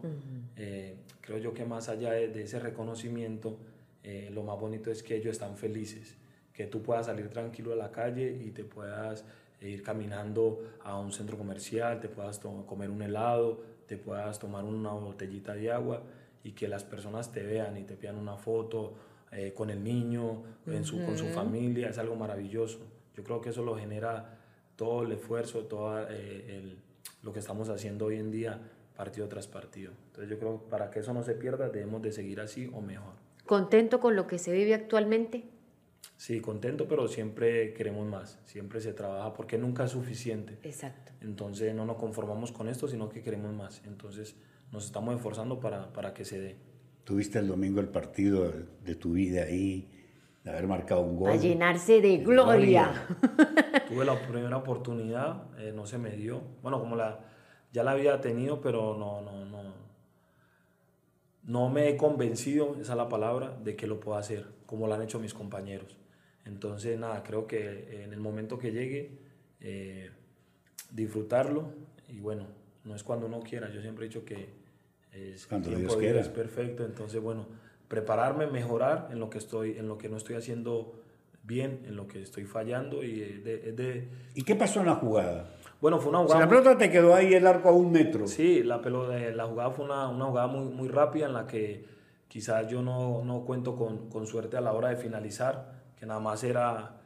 Eh, 0.55 0.97
creo 1.21 1.39
yo 1.39 1.53
que 1.53 1.65
más 1.65 1.89
allá 1.89 2.11
de, 2.11 2.43
ese 2.43 2.59
reconocimiento, 2.59 3.57
eh, 4.03 4.29
lo 4.31 4.43
más 4.43 4.59
bonito 4.59 4.91
es 4.91 5.01
que 5.01 5.15
ellos 5.15 5.31
están 5.31 5.57
felices, 5.57 6.15
que 6.53 6.67
tú 6.67 6.83
puedas 6.83 7.07
salir 7.07 7.29
tranquilo 7.29 7.73
a 7.73 7.75
la 7.75 7.91
calle 7.91 8.39
y 8.43 8.51
te 8.51 8.63
puedas 8.63 9.25
ir 9.61 9.81
caminando 9.81 10.59
a 10.83 10.99
un 10.99 11.11
centro 11.11 11.37
comercial, 11.37 11.99
te 11.99 12.07
puedas 12.07 12.39
comer 12.39 12.91
un 12.91 13.01
helado, 13.01 13.61
te 13.87 13.97
puedas 13.97 14.37
tomar 14.37 14.63
una 14.63 14.91
botellita 14.91 15.55
de 15.55 15.71
agua 15.71 16.03
y 16.43 16.51
que 16.53 16.67
las 16.67 16.83
personas 16.83 17.31
te 17.31 17.43
vean 17.43 17.77
y 17.77 17.83
te 17.83 17.95
pidan 17.95 18.15
una 18.15 18.37
foto 18.37 18.95
eh, 19.31 19.53
con 19.53 19.69
el 19.69 19.83
niño, 19.83 20.43
en 20.65 20.83
su, 20.83 21.03
con 21.05 21.17
su 21.17 21.27
familia, 21.27 21.89
es 21.89 21.97
algo 21.97 22.15
maravilloso. 22.15 22.79
Yo 23.15 23.23
creo 23.23 23.41
que 23.41 23.49
eso 23.49 23.63
lo 23.63 23.75
genera 23.75 24.39
todo 24.75 25.03
el 25.03 25.11
esfuerzo, 25.11 25.65
todo 25.65 26.05
eh, 26.09 26.75
lo 27.21 27.33
que 27.33 27.39
estamos 27.39 27.69
haciendo 27.69 28.05
hoy 28.05 28.15
en 28.15 28.31
día, 28.31 28.59
partido 28.95 29.27
tras 29.27 29.47
partido. 29.47 29.91
Entonces 30.07 30.29
yo 30.29 30.39
creo 30.39 30.63
que 30.63 30.69
para 30.69 30.89
que 30.89 30.99
eso 30.99 31.13
no 31.13 31.23
se 31.23 31.33
pierda 31.35 31.69
debemos 31.69 32.01
de 32.01 32.11
seguir 32.11 32.39
así 32.39 32.69
o 32.73 32.81
mejor. 32.81 33.13
¿Contento 33.45 33.99
con 33.99 34.15
lo 34.15 34.27
que 34.27 34.37
se 34.37 34.51
vive 34.51 34.73
actualmente? 34.73 35.43
Sí, 36.17 36.41
contento, 36.41 36.87
pero 36.87 37.07
siempre 37.07 37.73
queremos 37.73 38.05
más, 38.05 38.39
siempre 38.45 38.81
se 38.81 38.93
trabaja 38.93 39.33
porque 39.33 39.57
nunca 39.57 39.85
es 39.85 39.91
suficiente. 39.91 40.57
Exacto. 40.63 41.13
Entonces 41.21 41.73
no 41.73 41.85
nos 41.85 41.97
conformamos 41.97 42.51
con 42.51 42.67
esto, 42.67 42.87
sino 42.87 43.09
que 43.09 43.21
queremos 43.21 43.53
más. 43.53 43.81
Entonces 43.85 44.35
nos 44.71 44.85
estamos 44.85 45.15
esforzando 45.15 45.59
para, 45.59 45.91
para 45.93 46.13
que 46.13 46.25
se 46.25 46.39
dé. 46.39 46.55
Tuviste 47.03 47.39
el 47.39 47.47
domingo 47.47 47.79
el 47.79 47.89
partido 47.89 48.51
de 48.83 48.95
tu 48.95 49.13
vida 49.13 49.43
ahí, 49.43 49.89
de 50.43 50.51
haber 50.51 50.67
marcado 50.67 51.01
un 51.01 51.17
gol. 51.17 51.31
A 51.31 51.35
llenarse 51.35 52.01
de 52.01 52.17
gloria. 52.17 53.07
Tuve 53.87 54.05
la 54.05 54.19
primera 54.27 54.57
oportunidad, 54.57 55.43
eh, 55.59 55.71
no 55.73 55.85
se 55.85 55.97
me 55.97 56.11
dio. 56.11 56.41
Bueno, 56.61 56.79
como 56.79 56.95
la, 56.95 57.19
ya 57.73 57.83
la 57.83 57.91
había 57.91 58.21
tenido, 58.21 58.61
pero 58.61 58.95
no, 58.97 59.21
no, 59.21 59.45
no. 59.45 59.73
No 61.43 61.69
me 61.69 61.89
he 61.89 61.97
convencido, 61.97 62.77
esa 62.79 62.91
es 62.91 62.97
la 62.97 63.09
palabra, 63.09 63.57
de 63.63 63.75
que 63.75 63.87
lo 63.87 63.99
pueda 63.99 64.19
hacer, 64.19 64.45
como 64.67 64.87
lo 64.87 64.93
han 64.93 65.01
hecho 65.01 65.19
mis 65.19 65.33
compañeros. 65.33 65.97
Entonces, 66.45 66.99
nada, 66.99 67.23
creo 67.23 67.47
que 67.47 68.03
en 68.03 68.13
el 68.13 68.19
momento 68.19 68.59
que 68.59 68.71
llegue, 68.71 69.17
eh, 69.61 70.11
disfrutarlo 70.91 71.71
y 72.07 72.19
bueno, 72.19 72.47
no 72.83 72.95
es 72.95 73.03
cuando 73.03 73.25
uno 73.25 73.41
quiera, 73.41 73.69
yo 73.69 73.81
siempre 73.81 74.05
he 74.05 74.09
dicho 74.09 74.25
que 74.25 74.58
es, 75.33 75.47
cuando 75.47 75.69
Dios 75.69 75.95
quiera. 75.95 76.19
es 76.19 76.29
perfecto, 76.29 76.83
entonces 76.85 77.21
bueno, 77.21 77.47
prepararme, 77.87 78.47
mejorar 78.47 79.09
en 79.11 79.19
lo 79.19 79.29
que 79.29 79.37
estoy, 79.37 79.77
en 79.77 79.87
lo 79.87 79.97
que 79.97 80.09
no 80.09 80.17
estoy 80.17 80.35
haciendo 80.35 80.93
bien, 81.43 81.81
en 81.87 81.95
lo 81.95 82.07
que 82.07 82.21
estoy 82.21 82.45
fallando 82.45 83.03
y 83.03 83.19
de, 83.19 83.71
de 83.71 84.07
¿Y 84.35 84.43
qué 84.43 84.55
pasó 84.55 84.79
en 84.81 84.85
la 84.85 84.95
jugada? 84.95 85.49
Bueno, 85.81 85.99
fue 85.99 86.09
una 86.09 86.19
jugada. 86.19 86.35
Si 86.35 86.41
la 86.41 86.49
pelota 86.49 86.77
te 86.77 86.91
quedó 86.91 87.15
ahí 87.15 87.33
el 87.33 87.47
arco 87.47 87.69
a 87.69 87.71
un 87.71 87.91
metro. 87.91 88.27
Sí, 88.27 88.63
la, 88.63 88.81
pelota, 88.81 89.17
eh, 89.17 89.33
la 89.33 89.45
jugada 89.45 89.71
fue 89.71 89.85
una, 89.85 90.09
una 90.09 90.25
jugada 90.25 90.47
muy, 90.47 90.65
muy 90.65 90.89
rápida 90.89 91.25
en 91.25 91.33
la 91.33 91.47
que 91.47 91.85
quizás 92.27 92.67
yo 92.67 92.81
no, 92.81 93.23
no 93.23 93.41
cuento 93.45 93.75
con, 93.75 94.09
con, 94.09 94.27
suerte 94.27 94.57
a 94.57 94.61
la 94.61 94.73
hora 94.73 94.89
de 94.89 94.97
finalizar 94.97 95.79
que 95.99 96.05
nada 96.05 96.19
más 96.19 96.43
era, 96.43 96.97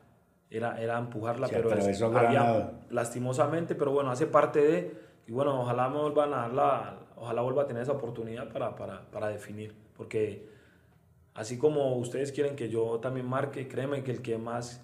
era, 0.49 0.79
era 0.79 0.99
empujarla, 0.99 1.47
pero 1.47 1.73
es, 1.73 2.01
había, 2.01 2.71
lastimosamente, 2.91 3.73
pero 3.73 3.91
bueno, 3.91 4.11
hace 4.11 4.27
parte 4.27 4.59
de, 4.59 4.97
y 5.25 5.31
bueno, 5.31 5.61
ojalá 5.61 5.89
me 5.89 5.99
vuelvan 5.99 6.33
a 6.33 6.37
dar 6.37 6.53
la, 6.53 6.99
ojalá 7.23 7.41
vuelva 7.41 7.63
a 7.63 7.67
tener 7.67 7.83
esa 7.83 7.93
oportunidad 7.93 8.51
para, 8.51 8.75
para, 8.75 9.09
para 9.09 9.29
definir, 9.29 9.73
porque 9.95 10.47
así 11.33 11.57
como 11.57 11.95
ustedes 11.95 12.31
quieren 12.31 12.55
que 12.55 12.69
yo 12.69 12.99
también 12.99 13.25
marque, 13.25 13.67
créeme 13.67 14.03
que 14.03 14.11
el 14.11 14.21
que 14.21 14.37
más, 14.37 14.81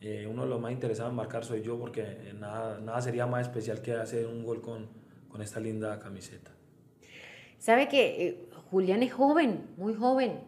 eh, 0.00 0.26
uno 0.26 0.44
de 0.44 0.48
los 0.48 0.60
más 0.60 0.72
interesados 0.72 1.10
en 1.10 1.16
marcar 1.16 1.44
soy 1.44 1.62
yo, 1.62 1.78
porque 1.78 2.32
nada, 2.38 2.80
nada 2.80 3.00
sería 3.02 3.26
más 3.26 3.46
especial 3.46 3.82
que 3.82 3.92
hacer 3.92 4.26
un 4.26 4.42
gol 4.42 4.62
con, 4.62 4.88
con 5.28 5.42
esta 5.42 5.60
linda 5.60 5.98
camiseta. 5.98 6.50
Sabe 7.58 7.88
que 7.88 8.26
eh, 8.26 8.48
Julián 8.70 9.02
es 9.02 9.12
joven, 9.12 9.74
muy 9.76 9.94
joven, 9.94 10.40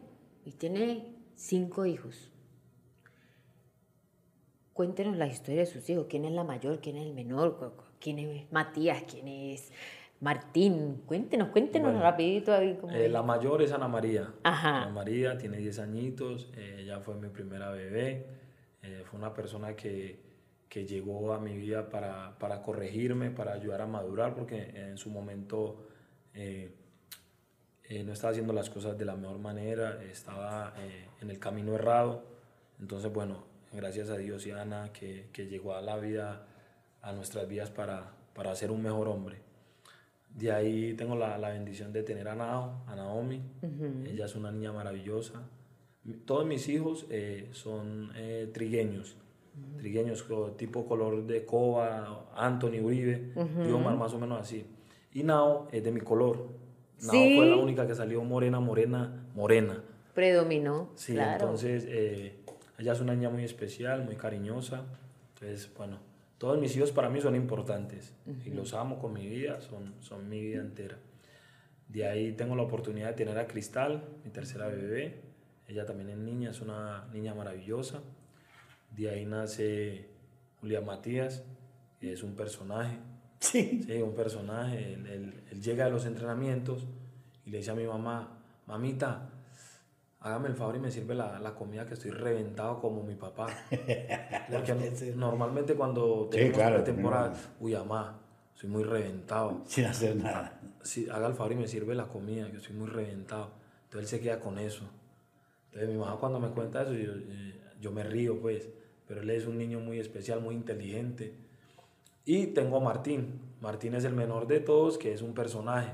y 0.47 0.53
tiene 0.53 1.15
cinco 1.35 1.85
hijos. 1.85 2.31
Cuéntenos 4.73 5.17
la 5.19 5.27
historia 5.27 5.61
de 5.61 5.67
sus 5.67 5.89
hijos. 5.91 6.07
¿Quién 6.09 6.25
es 6.25 6.33
la 6.33 6.45
mayor? 6.45 6.81
¿Quién 6.81 6.97
es 6.97 7.07
el 7.07 7.13
menor? 7.13 7.75
¿Quién 8.01 8.19
es 8.19 8.51
Matías? 8.51 9.03
¿Quién 9.07 9.29
es 9.29 9.71
Martín? 10.23 11.03
Cuéntenos, 11.05 11.49
cuéntenos 11.49 12.01
rapidito. 12.01 12.55
Eh, 12.55 13.09
la 13.09 13.25
mayor 13.25 13.61
es 13.61 13.73
Ana 13.73 13.89
María. 13.89 14.33
Ana 14.45 14.89
María 14.89 15.37
tiene 15.37 15.57
10 15.57 15.81
añitos. 15.81 16.49
Eh, 16.57 16.83
ella 16.83 17.01
fue 17.01 17.17
mi 17.17 17.29
primera 17.29 17.73
bebé. 17.73 18.25
Eh, 18.83 19.03
fue 19.05 19.19
una 19.19 19.35
persona 19.35 19.75
que, 19.75 20.21
que, 20.69 20.87
llegó 20.87 21.33
a 21.33 21.41
mi 21.41 21.57
vida 21.57 21.89
para, 21.91 22.39
para, 22.39 22.63
corregirme, 22.63 23.33
para 23.33 23.53
ayudar 23.53 23.81
a 23.81 23.89
madurar, 23.89 24.37
porque 24.37 24.71
en 24.77 24.97
su 24.97 25.11
momento 25.11 25.89
no 26.33 28.13
estaba 28.13 28.31
haciendo 28.31 28.53
las 28.53 28.71
cosas 28.71 28.97
de 28.97 29.05
la 29.05 29.17
mejor 29.17 29.41
manera, 29.41 30.01
estaba 30.05 30.73
en 31.21 31.31
el 31.31 31.41
camino 31.41 31.75
errado. 31.75 32.23
Entonces, 32.79 33.13
bueno, 33.13 33.43
gracias 33.73 34.09
a 34.09 34.17
Dios 34.19 34.47
y 34.47 34.53
a 34.53 34.63
Ana 34.63 34.93
que, 34.93 35.31
que 35.33 35.49
llegó 35.49 35.75
a 35.75 35.81
la 35.81 35.97
vida, 35.97 36.47
a 37.01 37.13
nuestras 37.13 37.49
vidas 37.49 37.71
para, 37.71 38.13
para 38.35 38.55
ser 38.55 38.71
un 38.71 38.83
mejor 38.85 39.09
hombre. 39.09 39.52
De 40.35 40.51
ahí 40.51 40.95
tengo 40.95 41.15
la, 41.15 41.37
la 41.39 41.51
bendición 41.51 41.93
de 41.93 42.03
tener 42.03 42.29
a, 42.29 42.35
Nao, 42.35 42.85
a 42.87 42.97
Naomi. 42.97 43.43
Ella 44.07 44.25
es 44.25 44.35
una 44.35 44.51
niña 44.51 44.73
maravillosa. 44.73 45.43
Todos 46.25 46.47
mis 46.47 46.69
hijos 46.69 47.07
eh, 47.11 47.49
son 47.53 48.11
eh, 48.17 48.51
trigueños, 48.53 49.17
trigueños 49.77 50.27
tipo 50.57 50.87
color 50.87 51.27
de 51.27 51.45
coba, 51.45 52.27
Anthony 52.35 52.81
Uribe, 52.83 53.33
uh 53.37 53.79
más 53.79 54.13
o 54.13 54.19
menos 54.19 54.41
así. 54.41 54.67
Y 55.13 55.23
Nao 55.23 55.69
es 55.71 55.85
de 55.85 55.93
mi 55.93 56.01
color. 56.01 56.49
Nao 57.03 57.13
fue 57.13 57.47
la 57.47 57.57
única 57.57 57.87
que 57.87 57.95
salió 57.95 58.25
morena, 58.25 58.59
morena, 58.59 59.27
morena. 59.35 59.85
Predominó. 60.15 60.91
Sí, 60.95 61.17
entonces 61.17 61.87
eh, 61.89 62.41
ella 62.79 62.93
es 62.93 63.01
una 63.01 63.15
niña 63.15 63.31
muy 63.31 63.45
especial, 63.45 64.05
muy 64.05 64.17
cariñosa. 64.17 64.85
Entonces, 65.35 65.71
bueno, 65.77 65.99
todos 66.43 66.59
mis 66.59 66.77
hijos 66.77 66.91
para 66.91 67.09
mí 67.09 67.21
son 67.21 67.37
importantes 67.37 68.17
y 68.45 68.51
los 68.51 68.75
amo 68.75 68.99
con 68.99 69.13
mi 69.13 69.29
vida, 69.29 69.61
son, 69.61 69.95
son 70.01 70.29
mi 70.29 70.41
vida 70.41 70.61
entera. 70.61 70.99
De 71.87 72.05
ahí 72.05 72.33
tengo 72.33 72.57
la 72.57 72.63
oportunidad 72.63 73.11
de 73.11 73.13
tener 73.13 73.39
a 73.39 73.47
Cristal, 73.47 74.03
mi 74.25 74.31
tercera 74.33 74.67
bebé. 74.67 75.21
Ella 75.69 75.87
también 75.87 76.11
es 76.11 76.19
niña, 76.19 76.51
es 76.51 76.61
una 76.61 77.07
niña 77.13 77.33
maravillosa. 77.33 78.01
De 78.91 79.09
ahí 79.09 79.25
nace 79.25 80.09
Julián 80.61 80.85
Matías, 80.85 81.45
que 82.01 82.13
es 82.13 82.25
un 82.25 82.35
personaje. 82.35 82.99
Sí. 83.39 83.81
Sí, 83.87 84.03
un 84.03 84.17
personaje. 84.17 84.95
Él, 84.95 85.45
él 85.49 85.63
llega 85.63 85.87
a 85.87 85.91
los 85.91 86.07
entrenamientos 86.07 86.89
y 87.47 87.51
le 87.51 87.59
dice 87.59 87.71
a 87.71 87.77
mi 87.77 87.87
mamá, 87.87 88.43
mamita, 88.67 89.31
hágame 90.23 90.49
el 90.49 90.55
favor 90.55 90.77
y 90.77 90.79
me 90.79 90.91
sirve 90.91 91.15
la, 91.15 91.39
la 91.39 91.55
comida 91.55 91.87
que 91.87 91.95
estoy 91.95 92.11
reventado 92.11 92.81
como 92.81 93.03
mi 93.03 93.15
papá. 93.15 93.49
Porque 94.51 95.13
normalmente 95.17 95.75
cuando 95.75 96.29
tenemos 96.31 96.59
la 96.59 96.85
temporada, 96.85 97.33
uy, 97.61 97.75
mamá, 97.75 98.21
soy 98.55 98.71
muy 98.71 98.85
reventado. 98.85 99.63
Sin 99.67 99.85
hacer 99.87 100.17
nada. 100.17 100.61
Si 100.83 101.09
haga 101.09 101.27
el 101.27 101.35
favor 101.35 101.53
y 101.53 101.57
me 101.57 101.69
sirve 101.69 101.95
la 101.95 102.07
comida, 102.07 102.51
que 102.51 102.61
soy 102.61 102.75
muy 102.75 102.89
reventado. 102.89 103.51
Entonces 103.85 104.13
él 104.13 104.19
se 104.19 104.25
queda 104.25 104.41
con 104.41 104.59
eso. 104.59 104.85
Entonces 105.67 105.91
mi 105.91 105.97
mamá 105.97 106.17
cuando 106.19 106.39
me 106.39 106.49
cuenta 106.49 106.83
eso, 106.83 106.93
yo, 106.93 107.13
eh, 107.15 107.61
yo 107.81 107.91
me 107.91 108.05
río, 108.05 108.41
pues. 108.41 108.69
Pero 109.07 109.21
él 109.21 109.31
es 109.31 109.47
un 109.47 109.59
niño 109.59 109.81
muy 109.81 109.99
especial, 109.99 110.41
muy 110.41 110.55
inteligente. 110.55 111.35
Y 112.25 112.49
tengo 112.49 112.77
a 112.77 112.81
Martín. 112.81 113.41
Martín 113.61 113.95
es 113.95 114.05
el 114.05 114.15
menor 114.15 114.47
de 114.47 114.61
todos, 114.61 114.97
que 114.99 115.13
es 115.13 115.23
un 115.23 115.35
personaje. 115.35 115.93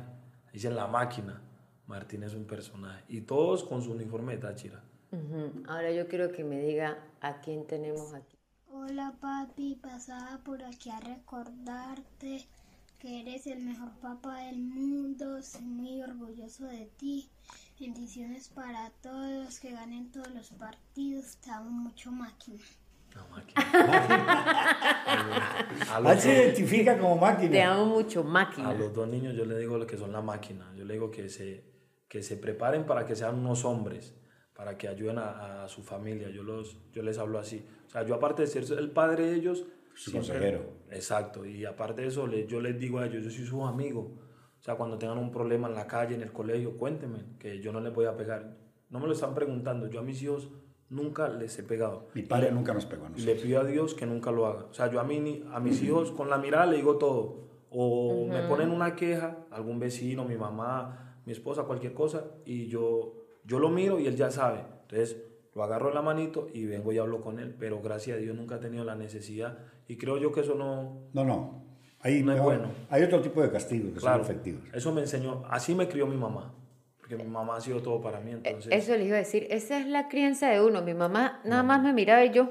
Dicen 0.52 0.76
la 0.76 0.86
máquina. 0.86 1.42
Martín 1.88 2.22
es 2.22 2.34
un 2.34 2.44
personaje. 2.44 3.02
Y 3.08 3.22
todos 3.22 3.64
con 3.64 3.82
su 3.82 3.92
uniforme 3.92 4.34
de 4.36 4.42
Táchira. 4.42 4.84
Ahora 5.66 5.90
yo 5.90 6.06
quiero 6.06 6.30
que 6.30 6.44
me 6.44 6.60
diga 6.60 6.98
a 7.20 7.40
quién 7.40 7.66
tenemos 7.66 8.12
aquí. 8.12 8.36
Hola 8.70 9.14
papi, 9.20 9.76
pasaba 9.82 10.38
por 10.44 10.62
aquí 10.62 10.90
a 10.90 11.00
recordarte 11.00 12.46
que 12.98 13.20
eres 13.20 13.46
el 13.46 13.64
mejor 13.64 13.90
papá 14.02 14.42
del 14.42 14.58
mundo, 14.58 15.40
soy 15.42 15.62
muy 15.62 16.02
orgulloso 16.02 16.66
de 16.66 16.90
ti. 16.98 17.30
Bendiciones 17.80 18.48
para 18.48 18.90
todos, 19.02 19.58
que 19.58 19.72
ganen 19.72 20.10
todos 20.10 20.30
los 20.34 20.50
partidos, 20.50 21.38
te 21.38 21.50
amo 21.50 21.70
mucho 21.70 22.12
máquina. 22.12 22.62
La 23.14 23.24
máquina. 23.30 23.62
a, 25.94 26.00
los 26.00 26.20
se 26.20 26.44
identifica 26.44 26.98
como 26.98 27.16
máquina. 27.16 27.50
Te 27.50 27.62
amo 27.62 27.86
mucho, 27.86 28.20
a 28.20 28.24
máquina. 28.24 28.74
los 28.74 28.92
dos 28.92 29.08
niños 29.08 29.34
yo 29.34 29.46
les 29.46 29.58
digo 29.58 29.86
que 29.86 29.96
son 29.96 30.12
la 30.12 30.20
máquina. 30.20 30.70
Yo 30.76 30.84
les 30.84 30.94
digo 30.94 31.10
que 31.10 31.30
se, 31.30 31.64
que 32.08 32.22
se 32.22 32.36
preparen 32.36 32.84
para 32.86 33.04
que 33.04 33.14
sean 33.14 33.36
unos 33.36 33.64
hombres, 33.64 34.14
para 34.54 34.76
que 34.78 34.88
ayuden 34.88 35.18
a, 35.18 35.64
a 35.64 35.68
su 35.68 35.82
familia. 35.82 36.30
Yo, 36.30 36.42
los, 36.42 36.78
yo 36.92 37.02
les 37.02 37.18
hablo 37.18 37.38
así. 37.38 37.66
O 37.86 37.90
sea, 37.90 38.04
yo 38.04 38.14
aparte 38.14 38.42
de 38.42 38.48
ser 38.48 38.64
el 38.78 38.90
padre 38.90 39.26
de 39.30 39.34
ellos... 39.36 39.64
Su 39.94 40.12
consejero. 40.12 40.60
Exacto. 40.90 41.44
Y 41.44 41.64
aparte 41.64 42.02
de 42.02 42.08
eso, 42.08 42.26
le- 42.26 42.46
yo 42.46 42.60
les 42.60 42.78
digo 42.78 42.98
a 43.00 43.06
ellos, 43.06 43.24
yo 43.24 43.30
soy 43.30 43.44
su 43.44 43.64
amigo. 43.66 44.16
O 44.58 44.62
sea, 44.62 44.76
cuando 44.76 44.96
tengan 44.96 45.18
un 45.18 45.30
problema 45.30 45.68
en 45.68 45.74
la 45.74 45.86
calle, 45.86 46.14
en 46.14 46.22
el 46.22 46.32
colegio, 46.32 46.76
cuéntenme, 46.76 47.24
que 47.38 47.60
yo 47.60 47.72
no 47.72 47.80
les 47.80 47.92
voy 47.92 48.06
a 48.06 48.16
pegar. 48.16 48.56
No 48.90 49.00
me 49.00 49.06
lo 49.06 49.12
están 49.12 49.34
preguntando. 49.34 49.88
Yo 49.88 50.00
a 50.00 50.02
mis 50.02 50.22
hijos 50.22 50.50
nunca 50.88 51.28
les 51.28 51.58
he 51.58 51.62
pegado. 51.64 52.08
Mi 52.14 52.22
padre 52.22 52.50
nunca 52.52 52.72
nos 52.74 52.86
pegó 52.86 53.06
a 53.06 53.08
nosotros. 53.10 53.26
le 53.36 53.42
pido 53.42 53.60
a 53.60 53.64
Dios 53.64 53.94
que 53.94 54.06
nunca 54.06 54.30
lo 54.30 54.46
haga. 54.46 54.64
O 54.66 54.72
sea, 54.72 54.88
yo 54.90 55.00
a, 55.00 55.04
mí, 55.04 55.18
ni- 55.20 55.44
a 55.52 55.60
mis 55.60 55.82
hijos 55.82 56.12
con 56.12 56.30
la 56.30 56.38
mirada 56.38 56.66
le 56.66 56.76
digo 56.76 56.96
todo. 56.96 57.48
O 57.70 58.26
me 58.26 58.42
ponen 58.48 58.70
una 58.70 58.94
queja, 58.96 59.46
algún 59.50 59.78
vecino, 59.78 60.24
mi 60.24 60.36
mamá, 60.36 61.07
mi 61.28 61.32
esposa, 61.32 61.64
cualquier 61.64 61.92
cosa, 61.92 62.24
y 62.46 62.68
yo, 62.68 63.12
yo 63.44 63.58
lo 63.58 63.68
miro 63.68 64.00
y 64.00 64.06
él 64.06 64.16
ya 64.16 64.30
sabe. 64.30 64.60
Entonces 64.82 65.18
lo 65.54 65.62
agarro 65.62 65.90
en 65.90 65.94
la 65.96 66.00
manito 66.02 66.48
y 66.54 66.64
vengo 66.64 66.90
y 66.90 66.96
hablo 66.96 67.20
con 67.20 67.38
él. 67.38 67.54
Pero 67.58 67.82
gracias 67.82 68.16
a 68.16 68.20
Dios 68.20 68.34
nunca 68.34 68.56
he 68.56 68.58
tenido 68.58 68.82
la 68.84 68.94
necesidad. 68.94 69.58
Y 69.88 69.96
creo 69.98 70.16
yo 70.16 70.32
que 70.32 70.40
eso 70.40 70.54
no... 70.54 71.02
No, 71.12 71.24
no. 71.24 71.64
Hay, 72.00 72.22
No 72.22 72.32
es 72.32 72.40
bueno. 72.40 72.68
hay 72.88 73.02
otro 73.02 73.20
tipo 73.20 73.42
de 73.42 73.50
castigos 73.50 73.92
que 73.92 74.00
Claro, 74.00 74.24
son 74.24 74.30
efectivos. 74.32 74.62
eso 74.72 74.90
me 74.94 75.02
enseñó. 75.02 75.44
Así 75.50 75.74
me 75.74 75.86
crió 75.86 76.06
mi 76.06 76.16
mamá. 76.16 76.54
Porque 76.98 77.16
mi 77.16 77.24
mamá 77.24 77.56
ha 77.56 77.60
sido 77.60 77.82
todo 77.82 78.00
para 78.00 78.20
mí. 78.20 78.30
Entonces, 78.32 78.72
Eso 78.72 78.96
les 78.96 79.06
iba 79.06 79.16
a 79.16 79.18
decir, 79.18 79.46
esa 79.50 79.78
es 79.80 79.86
la 79.86 80.08
crianza 80.08 80.48
de 80.48 80.62
uno. 80.62 80.80
Mi 80.82 80.94
mamá 80.94 81.42
nada 81.44 81.62
más 81.62 81.82
me 81.82 81.92
miraba 81.92 82.24
y 82.24 82.30
yo. 82.32 82.48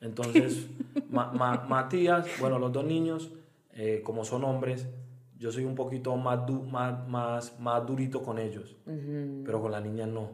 Entonces, 0.00 0.68
Ma- 1.10 1.32
Ma- 1.32 1.64
Matías, 1.68 2.26
bueno, 2.40 2.58
los 2.58 2.72
dos 2.72 2.84
niños, 2.84 3.32
eh, 3.72 4.02
como 4.04 4.24
son 4.24 4.44
hombres, 4.44 4.86
yo 5.44 5.52
soy 5.52 5.64
un 5.64 5.74
poquito 5.74 6.16
más, 6.16 6.46
du- 6.46 6.62
más, 6.62 7.06
más, 7.06 7.60
más 7.60 7.86
durito 7.86 8.22
con 8.22 8.38
ellos, 8.38 8.76
pero 9.44 9.60
con 9.60 9.72
la 9.72 9.80
niña 9.88 10.06
no. 10.06 10.30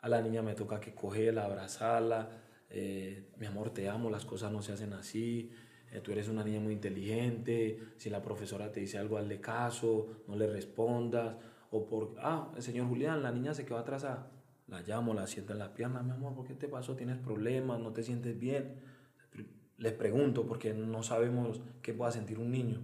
A 0.00 0.08
la 0.08 0.20
niña 0.20 0.42
me 0.42 0.54
toca 0.54 0.80
que 0.80 0.92
cogerla, 0.96 1.44
abrazarla, 1.44 2.28
eh, 2.68 3.30
mi 3.38 3.46
amor, 3.46 3.70
te 3.70 3.88
amo, 3.88 4.10
las 4.10 4.24
cosas 4.24 4.50
no 4.50 4.60
se 4.60 4.72
hacen 4.72 4.92
así, 4.94 5.52
eh, 5.92 6.00
tú 6.00 6.10
eres 6.10 6.28
una 6.28 6.42
niña 6.42 6.58
muy 6.58 6.72
inteligente, 6.72 7.78
si 7.96 8.10
la 8.10 8.20
profesora 8.20 8.72
te 8.72 8.80
dice 8.80 8.98
algo, 8.98 9.16
hazle 9.16 9.40
caso, 9.40 10.08
no 10.26 10.34
le 10.34 10.48
respondas, 10.48 11.36
o 11.70 11.86
por, 11.86 12.16
ah, 12.18 12.50
el 12.56 12.62
señor 12.62 12.88
Julián, 12.88 13.22
la 13.22 13.30
niña 13.30 13.54
se 13.54 13.64
quedó 13.64 13.78
atrasada. 13.78 14.32
La 14.66 14.80
llamo, 14.82 15.14
la 15.14 15.26
siento 15.28 15.52
en 15.52 15.60
la 15.60 15.72
pierna, 15.72 16.02
mi 16.02 16.10
amor, 16.10 16.34
¿por 16.34 16.46
qué 16.48 16.54
te 16.54 16.66
pasó? 16.66 16.96
¿Tienes 16.96 17.18
problemas? 17.18 17.78
¿No 17.80 17.92
te 17.92 18.02
sientes 18.02 18.36
bien? 18.38 18.74
Les 19.78 19.92
pregunto 19.92 20.46
porque 20.46 20.74
no 20.74 21.02
sabemos 21.04 21.60
qué 21.80 21.94
pueda 21.94 22.10
sentir 22.10 22.38
un 22.40 22.50
niño. 22.50 22.80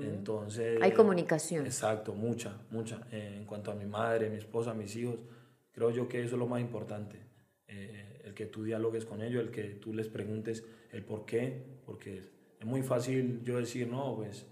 Entonces... 0.00 0.80
Hay 0.82 0.92
comunicación. 0.92 1.66
Exacto, 1.66 2.14
mucha, 2.14 2.56
mucha. 2.70 3.06
Eh, 3.12 3.34
en 3.36 3.44
cuanto 3.44 3.70
a 3.70 3.74
mi 3.74 3.86
madre, 3.86 4.30
mi 4.30 4.36
esposa, 4.36 4.74
mis 4.74 4.94
hijos, 4.96 5.16
creo 5.72 5.90
yo 5.90 6.08
que 6.08 6.22
eso 6.22 6.36
es 6.36 6.38
lo 6.38 6.46
más 6.46 6.60
importante. 6.60 7.18
Eh, 7.66 8.22
el 8.24 8.34
que 8.34 8.46
tú 8.46 8.64
dialogues 8.64 9.04
con 9.04 9.22
ellos, 9.22 9.42
el 9.42 9.50
que 9.50 9.64
tú 9.64 9.92
les 9.92 10.08
preguntes 10.08 10.64
el 10.92 11.04
por 11.04 11.24
qué, 11.24 11.62
porque 11.84 12.22
es 12.58 12.66
muy 12.66 12.82
fácil 12.82 13.40
yo 13.44 13.58
decir, 13.58 13.88
no, 13.88 14.16
pues 14.16 14.46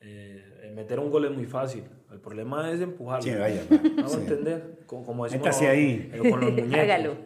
eh, 0.00 0.72
meter 0.74 0.98
un 0.98 1.10
gol 1.10 1.24
es 1.26 1.32
muy 1.32 1.46
fácil. 1.46 1.84
El 2.10 2.18
problema 2.20 2.70
es 2.70 2.80
empujarlo. 2.80 3.22
Sí, 3.22 3.34
vaya, 3.38 3.62
sí. 3.68 4.16
entender, 4.18 4.80
como, 4.86 5.04
como 5.04 5.24
decimos 5.24 5.46
Métase 5.46 5.68
ahí. 5.68 6.10
con 6.30 6.40
los 6.40 6.52
muñecos. 6.52 6.78
Hágalo. 6.78 7.16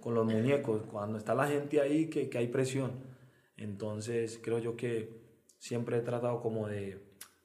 Con 0.00 0.14
los 0.14 0.26
muñecos, 0.26 0.82
cuando 0.90 1.18
está 1.18 1.34
la 1.34 1.46
gente 1.48 1.80
ahí 1.80 2.06
que, 2.06 2.28
que 2.28 2.38
hay 2.38 2.48
presión. 2.48 2.92
Entonces 3.56 4.38
creo 4.42 4.58
yo 4.58 4.76
que 4.76 5.25
siempre 5.66 5.98
he 5.98 6.00
tratado 6.00 6.40
como 6.40 6.68
de, 6.68 7.02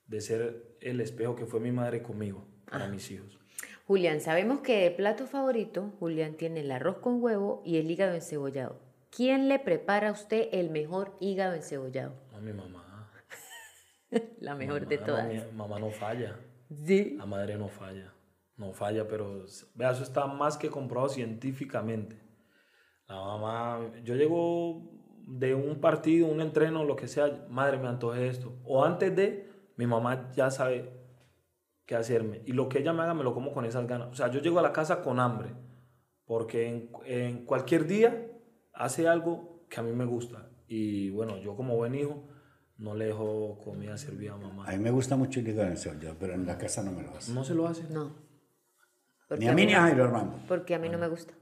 de 0.08 0.22
ser 0.22 0.78
el 0.82 1.02
espejo 1.02 1.36
que 1.36 1.46
fue 1.46 1.60
mi 1.60 1.72
madre 1.72 2.02
conmigo, 2.04 2.46
para 2.70 2.88
mis 2.88 3.10
hijos. 3.12 3.40
Julián, 3.88 4.22
sabemos 4.22 4.62
que 4.62 4.84
de 4.84 4.92
plato 4.92 5.26
favorito, 5.28 5.94
Julián 6.00 6.36
tiene 6.36 6.62
el 6.62 6.72
arroz 6.72 6.98
con 7.00 7.22
huevo 7.22 7.62
y 7.66 7.78
el 7.78 7.90
hígado 7.90 8.14
encebollado. 8.14 8.80
¿Quién 9.10 9.50
le 9.50 9.60
prepara 9.60 10.10
a 10.10 10.12
usted 10.12 10.48
el 10.54 10.70
mejor 10.70 11.18
hígado 11.20 11.56
encebollado? 11.56 12.14
No, 12.32 12.40
mi 12.40 12.54
mamá. 12.54 13.12
La 14.40 14.56
mejor 14.56 14.82
Mamá, 14.82 14.90
de 14.90 14.98
todas. 14.98 15.28
mi 15.28 15.52
mamá 15.58 15.80
no 15.80 15.90
falla. 15.90 16.40
Sí. 16.86 17.16
La 17.18 17.26
madre 17.26 17.58
no 17.58 17.68
falla. 17.68 18.14
No 18.56 18.72
falla, 18.74 19.08
pero 19.08 19.46
vea, 19.76 19.92
eso 19.92 20.04
está 20.04 20.28
más 20.28 20.58
que 20.58 20.70
comprobado 20.70 21.10
científicamente. 21.10 22.22
La 23.08 23.16
mamá, 23.16 23.92
yo 24.04 24.16
llego 24.16 25.01
de 25.32 25.56
un 25.56 25.80
partido, 25.80 26.28
un 26.28 26.42
entreno, 26.42 26.84
lo 26.84 26.98
que 26.98 27.08
sea, 27.08 27.46
madre, 27.50 27.78
me 27.78 27.88
antoje 27.88 28.28
esto. 28.28 28.54
O 28.66 28.84
antes 28.84 29.16
de, 29.16 29.50
mi 29.78 29.88
mamá 29.88 30.30
ya 30.34 30.52
sabe 30.52 30.92
qué 31.86 31.96
hacerme. 31.96 32.42
Y 32.46 32.52
lo 32.52 32.68
que 32.68 32.80
ella 32.80 32.92
me 32.92 33.04
haga, 33.04 33.14
me 33.14 33.24
lo 33.24 33.34
como 33.34 33.54
con 33.54 33.66
esas 33.66 33.88
ganas. 33.88 34.10
O 34.10 34.14
sea, 34.14 34.30
yo 34.30 34.42
llego 34.42 34.60
a 34.60 34.62
la 34.62 34.74
casa 34.74 35.02
con 35.02 35.20
hambre. 35.20 35.56
Porque 36.26 36.68
en, 36.68 36.90
en 37.06 37.46
cualquier 37.46 37.88
día 37.88 38.28
hace 38.74 39.08
algo 39.08 39.66
que 39.70 39.80
a 39.80 39.84
mí 39.84 39.94
me 39.94 40.06
gusta. 40.06 40.50
Y 40.68 41.10
bueno, 41.12 41.38
yo 41.38 41.56
como 41.56 41.78
buen 41.78 41.96
hijo, 41.96 42.28
no 42.78 42.94
le 42.94 43.06
dejo 43.06 43.58
comida 43.64 43.98
servida 43.98 44.34
a 44.34 44.38
mamá. 44.38 44.66
A 44.68 44.72
mí 44.72 44.80
me 44.80 44.92
gusta 44.92 45.16
mucho 45.16 45.40
el 45.40 45.48
hígado 45.48 45.70
encebollado, 45.70 46.18
pero 46.20 46.34
en 46.34 46.46
la 46.46 46.58
casa 46.58 46.84
no 46.84 46.92
me 46.92 47.04
lo 47.04 47.16
hace. 47.16 47.32
No 47.34 47.44
se 47.46 47.56
lo 47.56 47.68
hace. 47.68 47.84
No. 47.90 48.16
Ni 49.38 49.48
a 49.48 49.54
mí 49.54 49.66
ni 49.66 49.74
a 49.74 49.84
Jairo 49.84 50.04
Armando. 50.04 50.40
Porque 50.48 50.76
a 50.76 50.80
mí 50.80 50.90
no 50.90 50.98
me 50.98 51.08
gusta. 51.08 51.34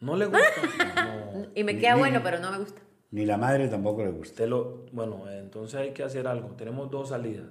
No 0.00 0.16
le 0.16 0.26
gusta. 0.26 0.44
No. 1.34 1.46
Y 1.54 1.62
me 1.62 1.78
queda 1.78 1.94
bueno, 1.94 2.20
pero 2.24 2.40
no 2.40 2.50
me 2.50 2.58
gusta. 2.58 2.80
Ni 3.10 3.24
la 3.24 3.36
madre 3.38 3.68
tampoco 3.68 4.04
le 4.04 4.10
gusta. 4.10 4.36
Te 4.42 4.46
lo, 4.46 4.84
bueno, 4.92 5.28
entonces 5.30 5.80
hay 5.80 5.92
que 5.92 6.02
hacer 6.02 6.26
algo. 6.26 6.48
Tenemos 6.50 6.90
dos 6.90 7.08
salidas. 7.08 7.46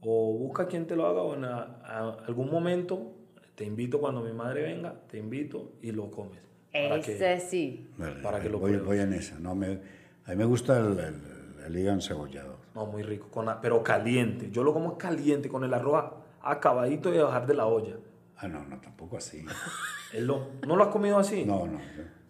O 0.00 0.32
busca 0.36 0.66
quien 0.66 0.86
te 0.86 0.96
lo 0.96 1.06
haga 1.06 1.22
o 1.22 1.34
en 1.34 1.44
a- 1.44 1.78
a 1.84 2.10
algún 2.26 2.50
momento 2.50 3.12
te 3.54 3.64
invito 3.64 4.00
cuando 4.00 4.20
mi 4.20 4.32
madre 4.32 4.62
venga, 4.62 4.94
te 5.08 5.18
invito 5.18 5.72
y 5.80 5.92
lo 5.92 6.10
comes. 6.10 6.40
Para 6.72 7.00
que- 7.00 7.14
Ese 7.14 7.38
sí. 7.40 7.88
Vale, 7.96 8.20
Para 8.20 8.40
que 8.40 8.48
lo 8.48 8.58
voy, 8.58 8.76
voy 8.78 8.98
en 8.98 9.12
esa. 9.12 9.38
No, 9.38 9.54
me, 9.54 9.78
a 10.26 10.30
mí 10.30 10.36
me 10.36 10.44
gusta 10.44 10.76
el, 10.78 10.98
el- 10.98 11.64
el 11.66 11.78
hígado 11.78 11.94
encebollado. 11.96 12.56
no, 12.74 12.86
muy 12.86 13.04
rico, 13.04 13.28
con 13.30 13.46
pero 13.62 13.82
caliente. 13.84 14.50
Yo 14.50 14.64
lo 14.64 14.72
como 14.72 14.98
caliente, 14.98 15.48
con 15.48 15.62
el 15.62 15.72
arroz 15.72 16.04
acabadito 16.42 17.10
de 17.12 17.22
bajar 17.22 17.46
de 17.46 17.54
la 17.54 17.66
olla. 17.66 17.94
Ah, 18.36 18.48
no, 18.48 18.64
no, 18.66 18.80
tampoco 18.80 19.16
así. 19.16 19.44
Él 20.12 20.26
lo- 20.26 20.48
¿No 20.66 20.74
lo 20.76 20.82
has 20.82 20.90
comido 20.90 21.16
así? 21.16 21.44
No, 21.44 21.64
no. 21.66 21.78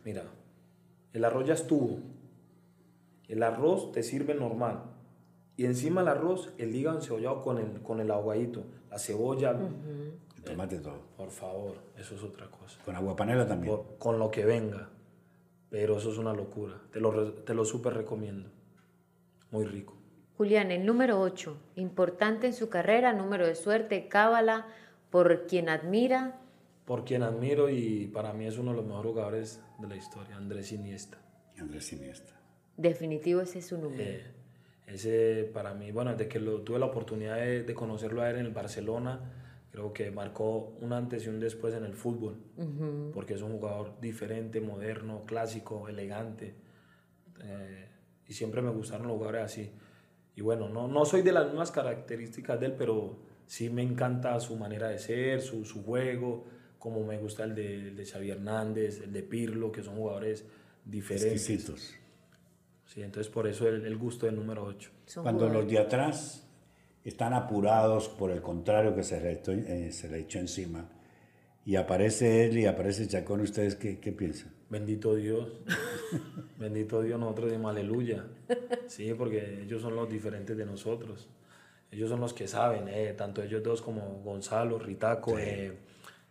Mira, 0.05 0.23
el 1.15 1.25
arroz 1.25 1.47
ya 1.47 1.55
estuvo. 1.55 1.99
El 3.29 3.43
arroz 3.43 3.93
te 3.93 4.03
sirve 4.03 4.35
normal. 4.35 4.83
Y 5.57 5.67
encima 5.67 6.01
el 6.01 6.09
arroz, 6.09 6.53
el 6.59 6.75
hígado 6.75 6.99
encebollado 6.99 7.41
con 7.43 7.59
el, 7.59 7.81
con 7.83 8.01
el 8.01 8.11
aguadito, 8.11 8.65
la 8.91 8.99
cebolla. 8.99 9.51
El 10.37 10.43
tomate 10.43 10.79
todo. 10.79 11.01
Por 11.17 11.31
favor, 11.31 11.77
eso 11.97 12.15
es 12.17 12.23
otra 12.23 12.51
cosa. 12.51 12.79
Con 12.85 12.97
agua 12.97 13.15
panela 13.17 13.47
también. 13.47 13.75
Por- 13.77 13.99
con 13.99 14.19
lo 14.19 14.31
que 14.31 14.45
venga. 14.45 14.89
Pero 15.71 15.99
eso 15.99 16.11
es 16.11 16.19
una 16.19 16.33
locura. 16.33 16.81
Te 16.93 17.01
lo, 17.01 17.33
te 17.35 17.55
lo 17.55 17.65
súper 17.65 17.95
recomiendo. 17.95 18.49
Muy 19.51 19.65
rico. 19.65 19.95
Julián, 20.37 20.73
el 20.73 20.85
número 20.85 21.21
8, 21.21 21.57
importante 21.77 22.49
en 22.49 22.55
su 22.55 22.69
carrera, 22.69 23.13
número 23.13 23.47
de 23.47 23.55
suerte, 23.55 24.09
cábala, 24.09 24.67
por 25.11 25.47
quien 25.47 25.69
admira. 25.69 26.41
Por 26.85 27.05
quien 27.05 27.23
admiro 27.23 27.71
y 27.71 28.09
para 28.09 28.33
mí 28.33 28.47
es 28.47 28.59
uno 28.59 28.73
de 28.73 28.79
los 28.79 28.87
mejores 28.87 29.13
jugadores 29.13 29.61
de 29.79 29.87
la 29.89 29.97
historia, 29.97 30.37
Andrés 30.37 30.73
Iniesta. 30.73 31.19
Andrés 31.57 31.93
Iniesta. 31.93 32.35
Definitivo 32.77 33.41
ese 33.41 33.61
es 33.61 33.67
su 33.67 33.79
número. 33.79 34.03
Eh, 34.03 34.23
ese 34.87 35.51
para 35.53 35.75
mí, 35.75 35.93
bueno, 35.93 36.13
desde 36.13 36.29
que 36.29 36.41
lo, 36.41 36.61
tuve 36.63 36.79
la 36.79 36.87
oportunidad 36.87 37.37
de, 37.37 37.63
de 37.63 37.75
conocerlo 37.75 38.23
a 38.23 38.31
él 38.31 38.37
en 38.37 38.47
el 38.47 38.53
Barcelona, 38.53 39.21
creo 39.75 39.93
que 39.93 40.09
marcó 40.13 40.77
un 40.81 40.93
antes 40.93 41.27
y 41.27 41.29
un 41.29 41.41
después 41.41 41.75
en 41.75 41.85
el 41.85 41.95
fútbol, 41.95 42.37
porque 43.13 43.35
es 43.35 43.43
un 43.43 43.59
jugador 43.59 44.01
diferente, 44.01 44.61
moderno, 44.61 45.25
clásico, 45.27 45.89
elegante, 45.89 46.55
eh, 47.43 47.89
y 48.29 48.33
siempre 48.35 48.63
me 48.63 48.71
gustaron 48.71 49.09
los 49.09 49.17
jugadores 49.17 49.43
así. 49.43 49.73
y 50.37 50.43
bueno, 50.43 50.69
no, 50.69 50.87
no 50.87 51.05
soy 51.05 51.23
de 51.23 51.33
las 51.33 51.47
mismas 51.47 51.73
características 51.73 52.61
de 52.61 52.67
él, 52.67 52.75
pero 52.79 53.19
sí 53.47 53.69
me 53.69 53.83
encanta 53.83 54.39
su 54.39 54.55
manera 54.55 54.89
de 54.91 55.01
ser, 55.01 55.41
su, 55.41 55.65
su 55.65 55.83
juego, 55.83 56.45
como 56.79 57.05
me 57.05 57.19
gusta 57.19 57.43
el 57.43 57.57
de, 57.57 57.89
el 57.89 57.97
de 57.97 58.07
Xavi 58.07 58.31
Hernández, 58.31 59.01
el 59.01 59.13
de 59.13 59.25
Pirlo, 59.25 59.73
que 59.73 59.83
son 59.83 59.97
jugadores 59.97 60.45
diferentes. 60.85 61.33
Exquisitos. 61.33 61.95
Sí, 62.95 63.03
entonces 63.03 63.31
por 63.33 63.49
eso 63.49 63.69
el, 63.69 63.85
el 63.87 63.97
gusto 63.97 64.27
del 64.27 64.37
número 64.37 64.65
8. 64.65 64.91
Son 65.07 65.25
Cuando 65.25 65.49
los 65.49 65.67
de 65.69 65.79
atrás 65.79 66.47
están 67.05 67.35
apurados 67.35 68.09
por 68.09 68.31
el 68.31 68.41
contrario 68.41 68.95
que 68.95 69.03
se 69.03 69.21
le, 69.21 69.33
echó- 69.43 69.53
eh, 69.53 69.91
se 69.91 70.09
le 70.09 70.21
echó 70.21 70.39
encima 70.39 70.89
y 71.67 71.75
aparece 71.77 72.45
él 72.47 72.59
y 72.59 72.67
aparece 72.67 73.09
Chacón, 73.09 73.41
¿ustedes 73.41 73.75
qué, 73.75 73.99
qué 73.99 74.13
piensan? 74.13 74.53
Bendito 74.71 75.15
Dios. 75.17 75.49
Bendito 76.59 77.03
Dios, 77.03 77.19
nosotros 77.19 77.47
decimos 77.51 77.71
aleluya. 77.73 78.25
Sí, 78.87 79.13
porque 79.15 79.63
ellos 79.63 79.83
son 79.83 79.97
los 79.97 80.09
diferentes 80.09 80.57
de 80.57 80.65
nosotros. 80.65 81.29
Ellos 81.91 82.11
son 82.11 82.21
los 82.21 82.33
que 82.33 82.47
saben, 82.49 82.89
eh, 82.89 83.13
tanto 83.17 83.43
ellos 83.43 83.63
dos 83.63 83.81
como 83.83 84.21
Gonzalo, 84.25 84.79
Ritaco, 84.79 85.39
eh, 85.39 85.73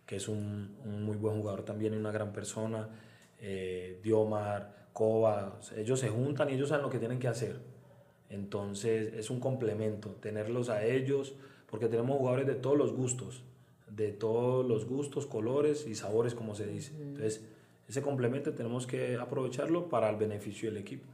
que 0.06 0.16
es 0.16 0.28
un, 0.28 0.76
un 0.84 1.02
muy 1.04 1.16
buen 1.16 1.36
jugador 1.40 1.62
también 1.64 1.94
y 1.94 1.96
una 1.96 2.10
gran 2.12 2.32
persona, 2.32 2.88
eh, 3.40 3.98
Diomar, 4.02 4.83
Sea, 4.96 5.52
ellos 5.76 6.00
se 6.00 6.08
juntan 6.08 6.50
y 6.50 6.54
ellos 6.54 6.68
saben 6.68 6.84
lo 6.84 6.90
que 6.90 6.98
tienen 6.98 7.18
que 7.18 7.28
hacer. 7.28 7.60
Entonces 8.30 9.14
es 9.14 9.30
un 9.30 9.40
complemento 9.40 10.10
tenerlos 10.20 10.68
a 10.68 10.84
ellos, 10.84 11.34
porque 11.70 11.88
tenemos 11.88 12.18
jugadores 12.18 12.46
de 12.46 12.54
todos 12.54 12.78
los 12.78 12.92
gustos, 12.92 13.42
de 13.88 14.12
todos 14.12 14.64
los 14.66 14.86
gustos, 14.86 15.26
colores 15.26 15.86
y 15.86 15.94
sabores, 15.94 16.34
como 16.34 16.54
se 16.54 16.66
dice. 16.66 16.92
Entonces 17.00 17.44
ese 17.88 18.02
complemento 18.02 18.52
tenemos 18.54 18.86
que 18.86 19.16
aprovecharlo 19.16 19.88
para 19.88 20.08
el 20.08 20.16
beneficio 20.16 20.70
del 20.70 20.78
equipo. 20.78 21.06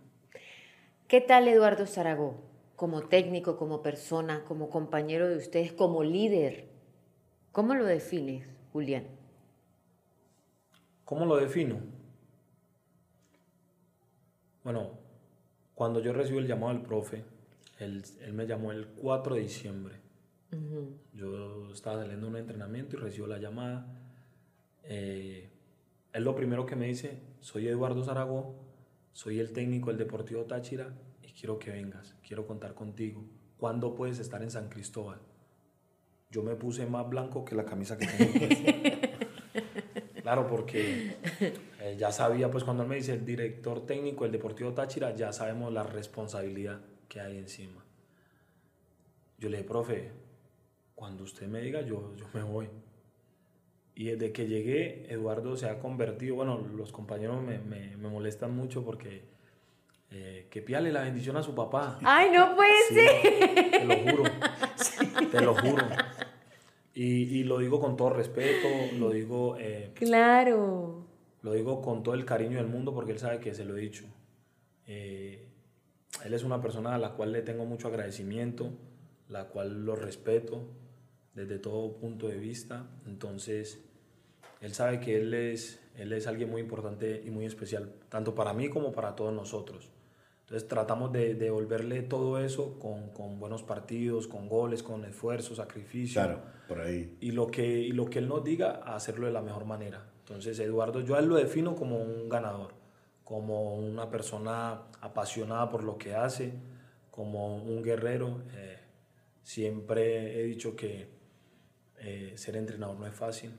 ¿Qué 1.08 1.20
tal 1.20 1.48
Eduardo 1.48 1.86
Zaragoza? 1.86 2.38
Como 2.76 3.02
técnico, 3.02 3.56
como 3.56 3.82
persona, 3.82 4.44
como 4.44 4.70
compañero 4.70 5.28
de 5.28 5.36
ustedes, 5.36 5.72
como 5.72 6.02
líder. 6.02 6.68
¿Cómo 7.52 7.74
lo 7.74 7.84
defines, 7.84 8.46
Julián? 8.72 9.04
¿Cómo 11.04 11.26
lo 11.26 11.36
defino? 11.36 11.99
Bueno, 14.64 14.90
cuando 15.74 16.00
yo 16.00 16.12
recibí 16.12 16.38
el 16.38 16.46
llamado 16.46 16.72
del 16.74 16.82
profe, 16.82 17.24
él, 17.78 18.04
él 18.20 18.32
me 18.32 18.46
llamó 18.46 18.72
el 18.72 18.86
4 18.86 19.34
de 19.34 19.40
diciembre. 19.40 19.94
Yo 21.12 21.70
estaba 21.72 22.00
saliendo 22.02 22.26
de 22.26 22.32
un 22.32 22.38
entrenamiento 22.38 22.96
y 22.96 22.98
recibo 22.98 23.26
la 23.26 23.38
llamada. 23.38 23.86
Eh, 24.82 25.48
él 26.12 26.24
lo 26.24 26.34
primero 26.34 26.66
que 26.66 26.76
me 26.76 26.86
dice, 26.86 27.20
soy 27.40 27.68
Eduardo 27.68 28.02
Zaragoza, 28.02 28.58
soy 29.12 29.38
el 29.38 29.52
técnico 29.52 29.90
del 29.90 29.98
Deportivo 29.98 30.44
Táchira 30.44 30.92
y 31.22 31.32
quiero 31.32 31.58
que 31.58 31.70
vengas, 31.70 32.16
quiero 32.26 32.46
contar 32.46 32.74
contigo. 32.74 33.24
¿Cuándo 33.58 33.94
puedes 33.94 34.18
estar 34.18 34.42
en 34.42 34.50
San 34.50 34.68
Cristóbal? 34.68 35.20
Yo 36.30 36.42
me 36.42 36.56
puse 36.56 36.86
más 36.86 37.08
blanco 37.08 37.44
que 37.44 37.54
la 37.54 37.64
camisa 37.64 37.96
que 37.96 38.06
tengo 38.06 38.38
puesta. 38.38 38.72
Claro, 40.22 40.46
porque 40.46 41.16
eh, 41.80 41.96
ya 41.98 42.12
sabía, 42.12 42.50
pues 42.50 42.62
cuando 42.64 42.82
él 42.82 42.88
me 42.88 42.96
dice 42.96 43.14
el 43.14 43.24
director 43.24 43.86
técnico 43.86 44.24
del 44.24 44.32
Deportivo 44.32 44.72
Táchira, 44.72 45.14
ya 45.14 45.32
sabemos 45.32 45.72
la 45.72 45.82
responsabilidad 45.82 46.80
que 47.08 47.20
hay 47.20 47.38
encima. 47.38 47.84
Yo 49.38 49.48
le 49.48 49.56
dije, 49.58 49.68
profe, 49.68 50.10
cuando 50.94 51.24
usted 51.24 51.46
me 51.48 51.60
diga, 51.62 51.80
yo, 51.80 52.14
yo 52.16 52.26
me 52.34 52.42
voy. 52.42 52.68
Y 53.94 54.04
desde 54.04 54.32
que 54.32 54.46
llegué, 54.46 55.06
Eduardo 55.12 55.56
se 55.56 55.68
ha 55.68 55.78
convertido, 55.78 56.34
bueno, 56.36 56.58
los 56.74 56.92
compañeros 56.92 57.42
me, 57.42 57.58
me- 57.58 57.96
me 57.96 58.08
molestan 58.08 58.54
mucho 58.54 58.84
porque 58.84 59.22
eh, 60.10 60.46
que 60.50 60.60
píale 60.62 60.92
la 60.92 61.02
bendición 61.02 61.36
a 61.36 61.42
su 61.42 61.54
papá. 61.54 61.98
¡Ay, 62.02 62.30
no 62.30 62.54
puede 62.56 62.72
Sí, 62.88 62.94
ser! 62.94 63.70
te 63.78 63.84
lo 63.84 63.96
juro. 63.96 64.24
Te 65.30 65.40
lo 65.40 65.54
juro. 65.54 65.86
Y, 66.94 67.04
y 67.38 67.44
lo 67.44 67.58
digo 67.58 67.78
con 67.80 67.96
todo 67.96 68.10
respeto, 68.10 68.68
lo 68.98 69.10
digo, 69.10 69.56
eh, 69.58 69.92
Claro. 69.94 71.06
Lo 71.42 71.52
digo 71.52 71.80
con 71.80 72.02
todo 72.02 72.14
el 72.14 72.24
cariño 72.24 72.58
del 72.58 72.66
mundo 72.66 72.94
porque 72.94 73.12
él 73.12 73.18
sabe 73.18 73.40
que 73.40 73.54
se 73.54 73.64
lo 73.64 73.76
he 73.76 73.80
dicho. 73.80 74.04
Eh, 74.86 75.48
él 76.24 76.34
es 76.34 76.44
una 76.44 76.60
persona 76.60 76.94
a 76.94 76.98
la 76.98 77.12
cual 77.12 77.32
le 77.32 77.42
tengo 77.42 77.64
mucho 77.64 77.88
agradecimiento, 77.88 78.70
la 79.28 79.48
cual 79.48 79.84
lo 79.84 79.96
respeto 79.96 80.68
desde 81.34 81.58
todo 81.58 81.96
punto 81.96 82.28
de 82.28 82.38
vista. 82.38 82.88
Entonces, 83.06 83.80
él 84.60 84.74
sabe 84.74 85.00
que 85.00 85.16
él 85.16 85.32
es, 85.32 85.80
él 85.96 86.12
es 86.12 86.26
alguien 86.26 86.50
muy 86.50 86.60
importante 86.60 87.22
y 87.24 87.30
muy 87.30 87.46
especial, 87.46 87.94
tanto 88.08 88.34
para 88.34 88.52
mí 88.52 88.68
como 88.68 88.92
para 88.92 89.16
todos 89.16 89.32
nosotros. 89.32 89.90
Entonces 90.42 90.68
tratamos 90.68 91.12
de 91.12 91.28
de 91.28 91.34
devolverle 91.34 92.02
todo 92.02 92.40
eso 92.40 92.78
con, 92.80 93.10
con 93.10 93.38
buenos 93.38 93.62
partidos, 93.62 94.26
con 94.26 94.48
goles, 94.48 94.82
con 94.82 95.04
esfuerzo, 95.04 95.54
sacrificio. 95.54 96.20
Claro, 96.20 96.42
por 96.66 96.80
ahí. 96.80 97.16
Y 97.20 97.30
lo, 97.30 97.46
que, 97.46 97.64
y 97.64 97.92
lo 97.92 98.10
que 98.10 98.18
él 98.18 98.28
nos 98.28 98.42
diga, 98.42 98.72
hacerlo 98.84 99.26
de 99.26 99.32
la 99.32 99.42
mejor 99.42 99.64
manera. 99.64 100.10
Entonces, 100.30 100.60
Eduardo, 100.60 101.00
yo 101.00 101.16
a 101.16 101.18
él 101.18 101.26
lo 101.26 101.34
defino 101.34 101.74
como 101.74 102.00
un 102.00 102.28
ganador, 102.28 102.72
como 103.24 103.74
una 103.74 104.08
persona 104.10 104.82
apasionada 105.00 105.68
por 105.68 105.82
lo 105.82 105.98
que 105.98 106.14
hace, 106.14 106.52
como 107.10 107.56
un 107.56 107.82
guerrero. 107.82 108.40
Eh, 108.54 108.78
siempre 109.42 110.40
he 110.40 110.44
dicho 110.44 110.76
que 110.76 111.08
eh, 111.98 112.34
ser 112.36 112.54
entrenador 112.54 112.96
no 112.96 113.08
es 113.08 113.12
fácil. 113.14 113.50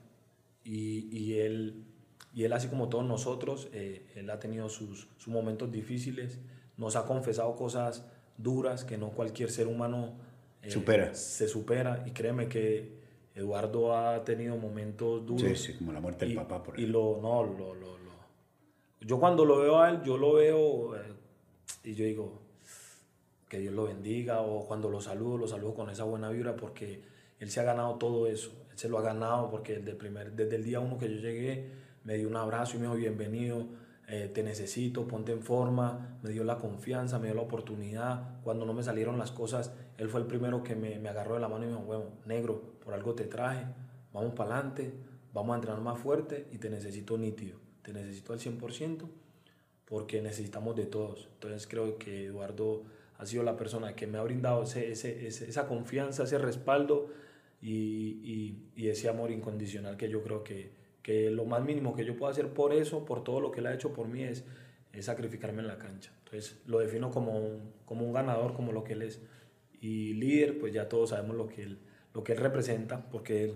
Y, 0.64 1.10
y 1.12 1.40
él, 1.40 1.84
y 2.34 2.46
él, 2.46 2.54
así 2.54 2.70
como 2.70 2.88
todos 2.88 3.04
nosotros, 3.04 3.68
eh, 3.74 4.10
él 4.16 4.30
ha 4.30 4.40
tenido 4.40 4.70
sus, 4.70 5.10
sus 5.18 5.28
momentos 5.28 5.70
difíciles, 5.74 6.40
nos 6.78 6.96
ha 6.96 7.06
confesado 7.06 7.54
cosas 7.58 8.06
duras 8.38 8.86
que 8.86 8.98
no 8.98 9.10
cualquier 9.10 9.52
ser 9.52 9.68
humano 9.68 10.14
eh, 10.64 10.72
Supera. 10.72 11.14
se 11.14 11.50
supera. 11.50 12.06
Y 12.08 12.12
créeme 12.12 12.48
que 12.48 13.01
Eduardo 13.36 13.96
ha 13.96 14.24
tenido 14.24 14.58
momentos 14.58 15.26
duros. 15.26 15.42
Sí, 15.42 15.56
sí, 15.56 15.78
como 15.78 15.94
la 15.94 16.00
muerte 16.02 16.26
del 16.26 16.34
y, 16.34 16.38
papá, 16.38 16.62
por 16.64 16.78
Y 16.80 16.84
ejemplo. 16.84 17.16
lo, 17.16 17.22
no, 17.22 17.44
lo, 17.44 17.74
lo, 17.76 17.98
lo- 17.98 18.12
Yo 19.02 19.20
cuando 19.20 19.46
lo 19.46 19.60
veo 19.60 19.80
a 19.80 19.90
él, 19.90 20.02
yo 20.04 20.18
lo 20.18 20.34
veo 20.34 20.96
eh, 20.98 21.14
y 21.86 21.94
yo 21.96 22.06
digo, 22.06 22.40
que 23.50 23.60
Dios 23.60 23.74
lo 23.74 23.84
bendiga, 23.86 24.42
o 24.42 24.66
cuando 24.66 24.90
lo 24.90 25.02
saludo, 25.02 25.38
lo 25.38 25.48
saludo 25.48 25.74
con 25.74 25.90
esa 25.90 26.04
buena 26.04 26.30
vibra 26.30 26.56
porque 26.56 27.02
él 27.40 27.50
se 27.50 27.60
ha 27.60 27.64
ganado 27.64 27.96
todo 27.96 28.28
eso, 28.28 28.52
él 28.72 28.78
se 28.78 28.88
lo 28.88 28.98
ha 28.98 29.02
ganado 29.02 29.50
porque 29.50 29.78
desde 29.78 29.92
el, 29.92 29.98
primer, 29.98 30.32
desde 30.34 30.56
el 30.56 30.64
día 30.64 30.80
uno 30.80 30.98
que 30.98 31.10
yo 31.10 31.20
llegué 31.20 31.70
me 32.04 32.16
dio 32.18 32.28
un 32.30 32.36
abrazo 32.36 32.76
y 32.78 32.80
me 32.80 32.86
dijo 32.86 32.96
bienvenido, 32.98 33.66
eh, 34.08 34.30
te 34.34 34.44
necesito, 34.44 35.08
ponte 35.08 35.32
en 35.32 35.42
forma, 35.42 36.18
me 36.22 36.30
dio 36.32 36.44
la 36.44 36.58
confianza, 36.60 37.20
me 37.20 37.28
dio 37.28 37.36
la 37.36 37.42
oportunidad, 37.42 38.42
cuando 38.44 38.66
no 38.66 38.74
me 38.74 38.84
salieron 38.84 39.18
las 39.18 39.32
cosas, 39.32 39.74
él 39.98 40.08
fue 40.10 40.22
el 40.22 40.28
primero 40.28 40.64
que 40.64 40.76
me, 40.76 40.98
me 41.00 41.10
agarró 41.10 41.36
de 41.36 41.42
la 41.42 41.48
mano 41.50 41.64
y 41.64 41.68
me 41.68 41.74
dijo, 41.74 41.86
bueno, 41.86 42.04
negro, 42.26 42.71
por 42.84 42.94
algo 42.94 43.16
te 43.16 43.26
traje, 43.26 43.66
vamos 44.14 44.34
para 44.34 44.56
adelante, 44.56 44.94
vamos 45.34 45.54
a 45.54 45.56
entrenar 45.58 45.82
más 45.82 46.00
fuerte 46.00 46.48
y 46.52 46.58
te 46.58 46.70
necesito 46.70 47.18
nítido, 47.18 47.58
te 47.82 47.94
necesito 47.94 48.34
al 48.34 48.40
100% 48.40 49.10
porque 49.86 50.22
necesitamos 50.22 50.76
de 50.76 50.86
todos. 50.86 51.28
Entonces 51.34 51.68
creo 51.68 51.98
que 51.98 52.26
Eduardo 52.28 52.84
ha 53.18 53.26
sido 53.26 53.44
la 53.44 53.58
persona 53.58 53.96
que 53.96 54.08
me 54.08 54.18
ha 54.18 54.24
brindado 54.24 54.64
ese, 54.64 54.92
ese- 54.92 55.26
esa 55.28 55.68
confianza, 55.68 56.24
ese 56.24 56.38
respaldo 56.38 57.10
y, 57.62 57.72
y- 58.24 58.72
y 58.76 58.88
ese 58.90 59.10
amor 59.10 59.32
incondicional 59.32 59.98
que 59.98 60.10
yo 60.10 60.24
creo 60.24 60.44
que, 60.44 60.72
que 61.04 61.30
lo 61.30 61.46
más 61.46 61.64
mínimo 61.64 61.94
que 61.96 62.06
yo 62.06 62.16
puedo 62.16 62.32
hacer 62.32 62.48
por 62.54 62.74
eso, 62.74 63.06
por 63.06 63.24
todo 63.24 63.40
lo 63.42 63.52
que 63.52 63.60
él 63.60 63.68
ha 63.68 63.74
hecho 63.74 63.94
por 63.94 64.08
mí, 64.08 64.24
es, 64.24 64.46
es 64.94 65.06
sacrificarme 65.06 65.62
en 65.62 65.68
la 65.68 65.78
cancha. 65.78 66.12
Entonces 66.26 66.62
lo 66.66 66.80
defino 66.80 67.12
como 67.12 67.38
un, 67.38 67.74
como 67.86 68.06
un 68.06 68.14
ganador, 68.14 68.54
como 68.54 68.72
lo 68.72 68.84
que 68.84 68.94
él 68.94 69.02
es. 69.04 69.22
Y 69.80 70.14
líder, 70.14 70.58
pues 70.60 70.74
ya 70.74 70.88
todos 70.90 71.10
sabemos 71.10 71.36
lo 71.36 71.48
que 71.48 71.64
él, 71.64 71.80
lo 72.14 72.24
que 72.24 72.34
él 72.34 72.40
representa, 72.40 73.06
porque 73.12 73.54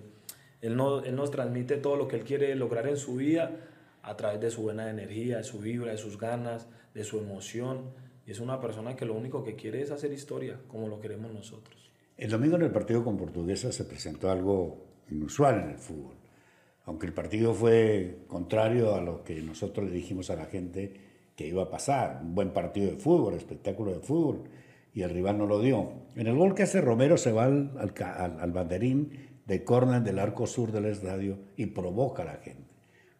él, 0.61 0.75
no- 0.75 1.03
él 1.03 1.15
nos 1.15 1.31
transmite 1.31 1.77
todo 1.77 1.95
lo 1.95 2.07
que 2.07 2.15
él 2.17 2.23
quiere 2.23 2.55
lograr 2.55 2.87
en 2.87 2.97
su 2.97 3.15
vida 3.15 3.51
a 4.03 4.15
través 4.15 4.39
de 4.39 4.51
su 4.51 4.61
buena 4.63 4.89
energía, 4.89 5.37
de 5.37 5.43
su 5.43 5.59
vibra, 5.59 5.91
de 5.91 5.97
sus 5.97 6.17
ganas, 6.19 6.67
de 6.93 7.03
su 7.03 7.17
emoción. 7.19 7.89
Y 8.25 8.31
es 8.31 8.39
una 8.39 8.59
persona 8.59 8.95
que 8.95 9.05
lo 9.05 9.13
único 9.13 9.43
que 9.43 9.55
quiere 9.55 9.81
es 9.81 9.91
hacer 9.91 10.11
historia, 10.13 10.59
como 10.67 10.87
lo 10.87 10.99
queremos 10.99 11.31
nosotros. 11.33 11.91
El 12.17 12.29
domingo 12.31 12.55
en 12.55 12.61
el 12.63 12.71
partido 12.71 13.03
con 13.03 13.17
Portuguesa 13.17 13.71
se 13.71 13.83
presentó 13.83 14.29
algo 14.31 14.85
inusual 15.11 15.61
en 15.63 15.69
el 15.71 15.77
fútbol. 15.77 16.13
Aunque 16.85 17.07
el 17.07 17.13
partido 17.13 17.53
fue 17.53 18.19
contrario 18.27 18.95
a 18.95 19.01
lo 19.01 19.23
que 19.23 19.41
nosotros 19.41 19.87
le 19.87 19.91
dijimos 19.95 20.29
a 20.29 20.35
la 20.35 20.45
gente 20.45 20.93
que 21.35 21.47
iba 21.47 21.63
a 21.63 21.69
pasar. 21.69 22.21
Un 22.23 22.33
buen 22.35 22.51
partido 22.51 22.91
de 22.91 22.97
fútbol, 22.97 23.33
espectáculo 23.33 23.91
de 23.91 23.99
fútbol. 23.99 24.43
Y 24.95 25.03
el 25.03 25.11
rival 25.11 25.37
no 25.37 25.45
lo 25.45 25.59
dio. 25.59 25.91
En 26.15 26.25
el 26.25 26.35
gol 26.35 26.55
que 26.55 26.63
hace 26.63 26.81
Romero 26.81 27.17
se 27.17 27.31
va 27.31 27.43
al, 27.43 27.71
al 27.77 28.39
al 28.39 28.51
banderín 28.51 29.35
de 29.45 29.63
córner 29.63 30.01
del 30.01 30.17
arco 30.17 30.47
sur 30.47 30.71
del 30.71 30.85
estadio 30.85 31.37
y 31.55 31.67
provoca 31.67 32.23
a 32.23 32.25
la 32.25 32.37
gente. 32.37 32.73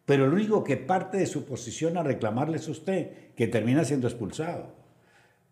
Pero 0.05 0.25
el 0.25 0.33
único 0.33 0.63
que 0.63 0.77
parte 0.77 1.17
de 1.17 1.25
su 1.25 1.45
posición 1.45 1.97
a 1.97 2.03
reclamarle 2.03 2.57
es 2.57 2.67
usted, 2.67 3.33
que 3.35 3.47
termina 3.47 3.83
siendo 3.83 4.07
expulsado. 4.07 4.73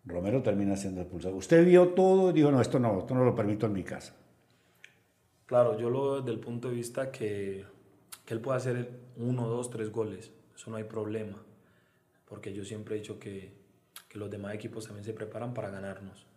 Romero 0.06 0.42
termina 0.42 0.76
siendo 0.76 1.02
expulsado. 1.02 1.36
Usted 1.36 1.66
vio 1.66 1.90
todo 1.90 2.30
y 2.30 2.34
dijo, 2.34 2.52
no, 2.52 2.62
esto 2.62 2.80
no, 2.80 3.00
esto 3.00 3.16
no 3.16 3.26
lo 3.26 3.36
permito 3.36 3.66
en 3.66 3.74
mi 3.74 3.84
casa. 3.84 4.16
Claro, 5.46 5.78
yo 5.78 5.90
lo 5.90 6.04
veo 6.04 6.22
desde 6.22 6.32
el 6.32 6.40
punto 6.40 6.70
de 6.70 6.76
vista 6.76 7.12
que, 7.12 7.66
que 8.26 8.34
él 8.34 8.42
puede 8.42 8.58
hacer 8.58 9.00
uno, 9.18 9.48
dos, 9.48 9.70
tres 9.70 9.92
goles. 9.92 10.32
Eso 10.56 10.72
no 10.72 10.78
hay 10.78 10.84
problema. 10.86 11.44
Porque 12.30 12.54
yo 12.54 12.64
siempre 12.64 12.96
he 12.96 13.00
dicho 13.00 13.20
que, 13.20 13.63
que 14.14 14.20
los 14.20 14.30
demás 14.30 14.54
equipos 14.54 14.86
también 14.86 15.04
se 15.04 15.14
preparan 15.14 15.56
para 15.56 15.72
ganarnos. 15.72 16.28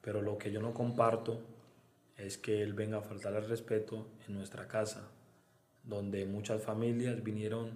pero 0.00 0.22
lo 0.22 0.38
que 0.38 0.50
yo 0.52 0.62
no 0.62 0.72
comparto 0.72 1.40
es 2.16 2.38
que 2.38 2.62
él 2.62 2.72
venga 2.72 2.98
a 2.98 3.02
faltar 3.02 3.34
al 3.34 3.46
respeto 3.46 4.06
en 4.26 4.34
nuestra 4.34 4.66
casa, 4.68 5.10
donde 5.84 6.24
muchas 6.24 6.62
familias 6.62 7.22
vinieron 7.22 7.72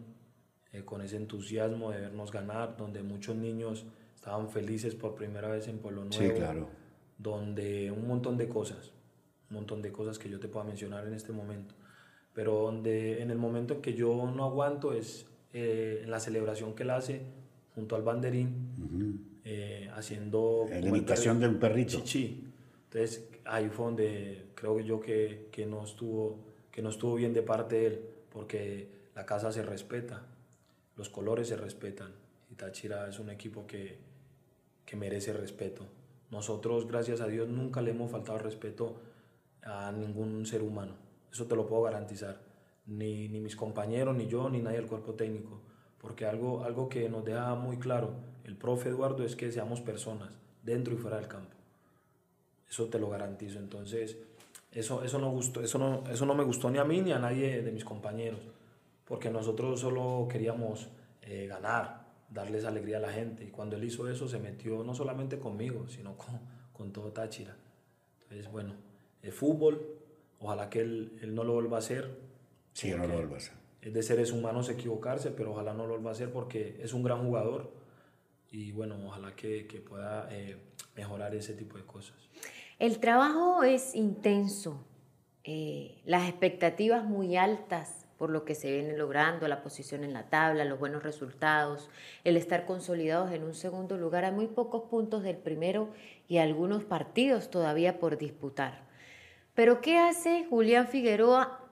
eh, 0.73 0.83
con 0.85 1.03
ese 1.03 1.17
entusiasmo 1.17 1.91
de 1.91 2.01
vernos 2.01 2.31
ganar, 2.31 2.77
donde 2.77 3.03
muchos 3.03 3.37
niños 3.37 3.85
estaban 4.15 4.49
felices 4.49 4.95
por 4.95 5.15
primera 5.15 5.49
vez 5.49 5.67
en 5.69 5.79
Pueblo 5.79 6.05
Nuevo. 6.05 6.23
Sí, 6.23 6.31
claro. 6.31 6.69
Donde 7.19 7.91
un 7.91 8.07
montón 8.07 8.39
de 8.39 8.49
cosas, 8.49 8.93
un 9.51 9.57
montón 9.57 9.83
de 9.83 9.93
cosas 9.93 10.19
que 10.19 10.31
yo 10.31 10.39
te 10.41 10.49
pueda 10.49 10.65
mencionar 10.65 11.07
en 11.07 11.15
este 11.15 11.33
momento. 11.33 11.75
Pero 12.33 12.61
donde 12.61 13.21
en 13.21 13.31
el 13.31 13.39
momento 13.39 13.75
en 13.75 13.83
que 13.83 13.93
yo 13.93 14.31
no 14.35 14.45
aguanto 14.45 14.95
es 14.95 15.27
eh, 15.53 16.01
en 16.05 16.11
la 16.11 16.21
celebración 16.21 16.75
que 16.75 16.85
él 16.85 16.91
hace 16.91 17.23
junto 17.75 17.97
al 17.97 18.03
banderín, 18.03 19.30
eh, 19.53 19.91
haciendo... 19.97 20.69
En 20.71 20.83
la 20.83 20.89
imitación 20.91 21.41
de 21.41 21.49
un 21.49 21.59
perrito. 21.59 21.99
Chichi. 21.99 22.45
Entonces 22.85 23.29
ahí 23.45 23.69
fue 23.69 23.87
donde 23.87 24.47
creo 24.55 24.79
yo 24.79 25.01
que, 25.01 25.49
que, 25.51 25.67
no 25.67 25.83
estuvo, 25.83 26.39
que 26.71 26.83
no 26.83 26.91
estuvo 26.91 27.17
bien 27.17 27.33
de 27.33 27.43
parte 27.43 27.75
de 27.75 27.87
él, 27.89 28.01
porque 28.33 28.89
la 29.17 29.27
casa 29.27 29.51
se 29.51 29.65
respeta, 29.65 30.25
los 30.97 31.09
colores 31.09 31.49
se 31.49 31.57
respetan 31.57 32.13
y 32.49 32.55
Táchira 32.55 33.09
es 33.09 33.19
un 33.19 33.29
equipo 33.29 33.67
que, 33.67 33.99
que 34.85 34.95
merece 34.95 35.33
respeto. 35.33 35.85
Nosotros, 36.31 36.87
gracias 36.87 37.21
a 37.21 37.27
Dios, 37.27 37.49
nunca 37.49 37.83
le 37.83 37.91
hemos 37.91 38.09
faltado 38.09 38.39
respeto 38.39 39.01
a 39.65 39.91
ningún 39.91 40.47
ser 40.47 40.63
humano. 40.63 40.93
Eso 41.33 41.47
te 41.47 41.57
lo 41.57 41.67
puedo 41.67 41.83
garantizar. 41.83 42.41
Ni, 42.87 43.29
ni 43.29 43.41
mis 43.41 43.57
compañeros, 43.57 44.17
ni 44.17 44.29
yo, 44.29 44.49
ni 44.49 44.61
nadie 44.61 44.77
del 44.77 44.87
cuerpo 44.87 45.15
técnico. 45.15 45.61
Porque 46.01 46.25
algo, 46.25 46.63
algo 46.63 46.89
que 46.89 47.09
nos 47.09 47.25
deja 47.25 47.57
muy 47.57 47.79
claro 47.79 48.30
el 48.45 48.57
profe 48.57 48.89
Eduardo 48.89 49.25
es 49.25 49.37
que 49.37 49.51
seamos 49.53 49.81
personas, 49.81 50.31
dentro 50.63 50.95
y 50.95 50.97
fuera 50.97 51.17
del 51.17 51.29
campo. 51.29 51.57
Eso 52.69 52.87
te 52.87 52.99
lo 52.99 53.11
garantizo. 53.11 53.59
Entonces, 53.59 54.17
eso, 54.73 55.03
eso, 55.03 55.19
no 55.19 55.31
gustó, 55.31 55.61
eso, 55.63 55.79
no, 55.79 56.05
eso 56.11 56.25
no 56.27 56.35
me 56.35 56.45
gustó 56.45 56.71
ni 56.71 56.79
a 56.79 56.85
mí 56.85 57.01
ni 57.01 57.13
a 57.13 57.19
nadie 57.19 57.63
de 57.63 57.73
mis 57.73 57.85
compañeros. 57.85 58.41
Porque 59.05 59.31
nosotros 59.31 59.81
solo 59.81 60.29
queríamos 60.31 60.89
eh, 61.23 61.47
ganar, 61.49 62.07
darles 62.31 62.65
alegría 62.65 62.99
a 62.99 63.01
la 63.01 63.13
gente. 63.13 63.45
Y 63.45 63.49
cuando 63.49 63.77
él 63.77 63.85
hizo 63.85 64.09
eso, 64.09 64.29
se 64.29 64.39
metió 64.39 64.85
no 64.85 64.95
solamente 64.95 65.39
conmigo, 65.39 65.89
sino 65.89 66.17
con, 66.17 66.39
con 66.73 66.93
todo 66.93 67.11
Táchira. 67.11 67.57
Entonces, 68.23 68.51
bueno, 68.53 68.75
el 69.23 69.33
fútbol, 69.33 69.85
ojalá 70.39 70.71
que 70.71 70.81
él, 70.81 71.19
él 71.23 71.35
no 71.35 71.43
lo 71.43 71.55
vuelva 71.55 71.79
a 71.79 71.81
hacer. 71.81 72.09
Sí, 72.73 72.93
no 72.93 73.07
lo 73.09 73.15
vuelva 73.15 73.35
a 73.35 73.39
hacer. 73.39 73.55
Es 73.83 73.93
de 73.93 74.03
seres 74.05 74.31
humanos 74.31 74.69
equivocarse, 74.69 75.31
pero 75.31 75.53
ojalá 75.53 75.73
no 75.75 75.85
lo 75.85 75.95
vuelva 75.95 76.11
a 76.11 76.13
hacer 76.13 76.31
porque 76.31 76.79
es 76.81 76.93
un 76.93 77.03
gran 77.03 77.25
jugador. 77.25 77.73
Y 78.51 78.73
bueno, 78.73 78.97
ojalá 79.07 79.35
que, 79.37 79.67
que 79.67 79.81
pueda 79.81 80.29
eh, 80.31 80.57
mejorar 80.97 81.35
ese 81.35 81.55
tipo 81.55 81.77
de 81.79 81.85
cosas. 81.85 82.17
El 82.79 82.99
trabajo 82.99 83.63
es 83.63 83.95
intenso, 83.95 84.85
eh, 85.45 86.01
las 86.05 86.29
expectativas 86.29 87.05
muy 87.05 87.37
altas 87.37 88.07
por 88.21 88.29
lo 88.29 88.45
que 88.45 88.55
se 88.55 88.71
viene 88.71 88.99
logrando, 88.99 89.49
la 89.49 89.63
posición 89.63 90.05
en 90.05 90.13
la 90.13 90.29
tabla, 90.29 90.67
los 90.67 90.79
buenos 90.79 91.03
resultados, 91.03 91.89
el 92.23 92.37
estar 92.37 92.67
consolidados 92.67 93.33
en 93.33 93.45
un 93.45 93.55
segundo 93.55 93.97
lugar. 93.97 94.27
Hay 94.27 94.33
muy 94.33 94.47
pocos 94.47 94.83
puntos 94.91 95.23
del 95.23 95.39
primero 95.39 95.89
y 96.29 96.37
algunos 96.37 96.85
partidos 96.85 97.51
todavía 97.51 97.99
por 97.99 98.19
disputar. 98.19 98.83
Pero 99.55 99.81
¿qué 99.81 99.97
hace 99.97 100.45
Julián 100.51 100.89
Figueroa 100.89 101.67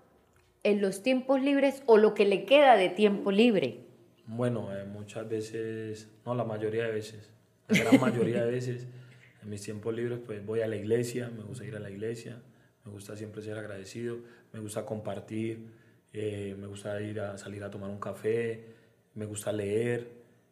en 0.62 0.80
los 0.80 1.02
tiempos 1.02 1.42
libres 1.42 1.82
o 1.84 1.98
lo 1.98 2.14
que 2.14 2.24
le 2.24 2.46
queda 2.46 2.76
de 2.76 2.88
tiempo 2.88 3.30
libre? 3.30 3.87
Bueno, 4.30 4.76
eh, 4.76 4.84
muchas 4.84 5.26
veces, 5.26 6.06
no, 6.26 6.34
la 6.34 6.44
mayoría 6.44 6.84
de 6.84 6.92
veces, 6.92 7.30
la 7.66 7.78
gran 7.78 7.98
mayoría 7.98 8.44
de 8.44 8.50
veces, 8.50 8.86
en 9.42 9.48
mis 9.48 9.62
tiempos 9.62 9.94
libres, 9.94 10.18
pues 10.24 10.44
voy 10.44 10.60
a 10.60 10.66
la 10.66 10.76
iglesia, 10.76 11.30
me 11.34 11.42
gusta 11.42 11.64
ir 11.64 11.74
a 11.74 11.80
la 11.80 11.90
iglesia, 11.90 12.42
me 12.84 12.92
gusta 12.92 13.16
siempre 13.16 13.40
ser 13.40 13.56
agradecido, 13.56 14.18
me 14.52 14.60
gusta 14.60 14.84
compartir, 14.84 15.70
eh, 16.12 16.54
me 16.58 16.66
gusta 16.66 17.00
ir 17.00 17.20
a 17.20 17.38
salir 17.38 17.64
a 17.64 17.70
tomar 17.70 17.88
un 17.88 17.98
café, 17.98 18.66
me 19.14 19.24
gusta 19.24 19.50
leer, 19.50 20.10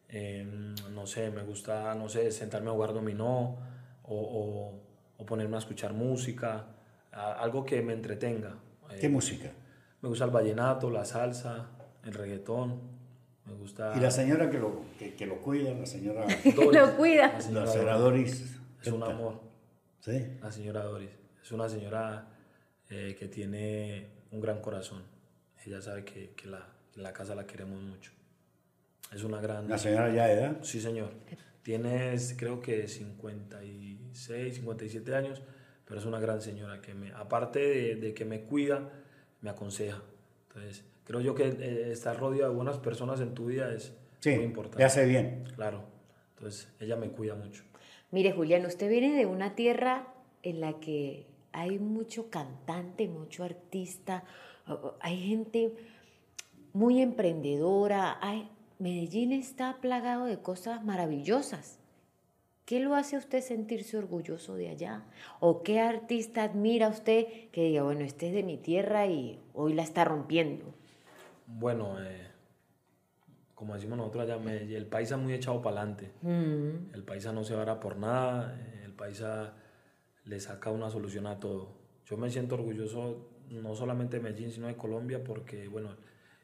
eh, 0.08 0.46
no 0.94 1.06
sé, 1.06 1.30
me 1.30 1.42
gusta, 1.42 1.94
no 1.94 2.08
sé, 2.08 2.32
sentarme 2.32 2.70
a 2.70 2.72
jugar 2.72 2.94
dominó 2.94 3.58
o, 4.04 4.16
o, 4.16 4.80
o 5.18 5.26
ponerme 5.26 5.56
a 5.56 5.58
escuchar 5.58 5.92
música, 5.92 6.64
a, 7.12 7.32
algo 7.34 7.66
que 7.66 7.82
me 7.82 7.92
entretenga. 7.92 8.54
¿Qué 8.98 9.10
música? 9.10 9.50
Me 10.00 10.08
gusta 10.08 10.24
el 10.24 10.30
vallenato, 10.30 10.88
la 10.90 11.04
salsa, 11.04 11.66
el 12.04 12.14
reggaetón. 12.14 12.95
Me 13.46 13.54
gusta. 13.54 13.94
¿Y 13.96 14.00
la 14.00 14.10
señora 14.10 14.50
que 14.50 14.58
lo, 14.58 14.82
que, 14.98 15.14
que 15.14 15.26
lo 15.26 15.40
cuida? 15.40 15.72
La 15.72 15.86
señora. 15.86 16.26
lo 16.72 16.96
cuida. 16.96 17.32
La 17.32 17.40
señora, 17.40 17.64
La 17.66 17.72
señora 17.72 17.98
Doris. 17.98 18.56
Es 18.82 18.88
un 18.88 19.02
amor. 19.02 19.40
Sí. 20.00 20.26
La 20.42 20.50
señora 20.52 20.82
Doris. 20.84 21.10
Es 21.42 21.52
una 21.52 21.68
señora 21.68 22.28
eh, 22.90 23.16
que 23.18 23.28
tiene 23.28 24.08
un 24.32 24.40
gran 24.40 24.60
corazón. 24.60 25.02
Ella 25.64 25.80
sabe 25.80 26.04
que, 26.04 26.32
que 26.34 26.48
la, 26.48 26.66
la 26.96 27.12
casa 27.12 27.34
la 27.34 27.46
queremos 27.46 27.80
mucho. 27.80 28.12
Es 29.12 29.22
una 29.22 29.40
gran. 29.40 29.68
La 29.68 29.78
señora 29.78 30.12
ya 30.12 30.26
de 30.26 30.32
edad. 30.32 30.58
Sí, 30.62 30.80
señor. 30.80 31.10
Tienes, 31.62 32.34
creo 32.38 32.60
que 32.60 32.86
56, 32.86 34.54
57 34.54 35.14
años, 35.14 35.42
pero 35.84 35.98
es 35.98 36.06
una 36.06 36.20
gran 36.20 36.40
señora 36.40 36.80
que, 36.80 36.94
me, 36.94 37.12
aparte 37.12 37.58
de, 37.58 37.96
de 37.96 38.14
que 38.14 38.24
me 38.24 38.42
cuida, 38.42 38.88
me 39.40 39.50
aconseja. 39.50 40.00
Entonces, 40.48 40.84
creo 41.06 41.20
yo 41.20 41.34
que 41.34 41.44
eh, 41.48 41.92
estar 41.92 42.18
rodeado 42.18 42.50
de 42.50 42.56
buenas 42.56 42.76
personas 42.78 43.20
en 43.20 43.34
tu 43.34 43.46
vida 43.46 43.72
es 43.72 43.94
Sí, 44.20 44.34
muy 44.34 44.44
importante. 44.44 44.78
le 44.78 44.84
hace 44.84 45.06
bien. 45.06 45.44
Claro. 45.54 45.82
Entonces, 46.36 46.68
ella 46.80 46.96
me 46.96 47.08
cuida 47.08 47.34
mucho. 47.34 47.62
Mire, 48.10 48.32
Julián, 48.32 48.66
usted 48.66 48.88
viene 48.90 49.14
de 49.16 49.24
una 49.26 49.54
tierra 49.54 50.08
en 50.42 50.60
la 50.60 50.74
que 50.80 51.26
hay 51.52 51.78
mucho 51.78 52.28
cantante, 52.28 53.08
mucho 53.08 53.42
artista, 53.44 54.24
hay 55.00 55.18
gente 55.26 55.72
muy 56.72 57.00
emprendedora, 57.00 58.18
hay, 58.20 58.50
Medellín 58.78 59.32
está 59.32 59.78
plagado 59.80 60.26
de 60.26 60.38
cosas 60.38 60.84
maravillosas. 60.84 61.78
¿Qué 62.66 62.80
lo 62.80 62.94
hace 62.94 63.16
a 63.16 63.20
usted 63.20 63.40
sentirse 63.42 63.96
orgulloso 63.96 64.56
de 64.56 64.68
allá? 64.68 65.04
¿O 65.40 65.62
qué 65.62 65.80
artista 65.80 66.42
admira 66.42 66.88
usted 66.88 67.26
que 67.52 67.62
diga, 67.64 67.84
bueno, 67.84 68.00
este 68.04 68.26
es 68.28 68.34
de 68.34 68.42
mi 68.42 68.58
tierra 68.58 69.06
y 69.06 69.38
hoy 69.54 69.72
la 69.72 69.82
está 69.82 70.04
rompiendo? 70.04 70.74
Bueno, 71.46 72.02
eh, 72.02 72.26
como 73.54 73.74
decimos 73.74 73.96
nosotros 73.96 74.24
allá, 74.24 74.52
el 74.52 74.86
paisa 74.86 75.16
muy 75.16 75.32
echado 75.32 75.62
para 75.62 75.80
adelante. 75.80 76.12
Mm, 76.22 76.94
El 76.94 77.02
paisa 77.04 77.32
no 77.32 77.44
se 77.44 77.54
vara 77.54 77.80
por 77.80 77.96
nada, 77.96 78.54
eh, 78.58 78.82
el 78.84 78.92
paisa 78.92 79.54
le 80.24 80.40
saca 80.40 80.70
una 80.70 80.90
solución 80.90 81.26
a 81.26 81.38
todo. 81.38 81.70
Yo 82.04 82.16
me 82.16 82.30
siento 82.30 82.56
orgulloso 82.56 83.30
no 83.50 83.74
solamente 83.74 84.16
de 84.16 84.22
Medellín, 84.22 84.50
sino 84.50 84.66
de 84.66 84.76
Colombia, 84.76 85.22
porque 85.22 85.68
bueno, 85.68 85.90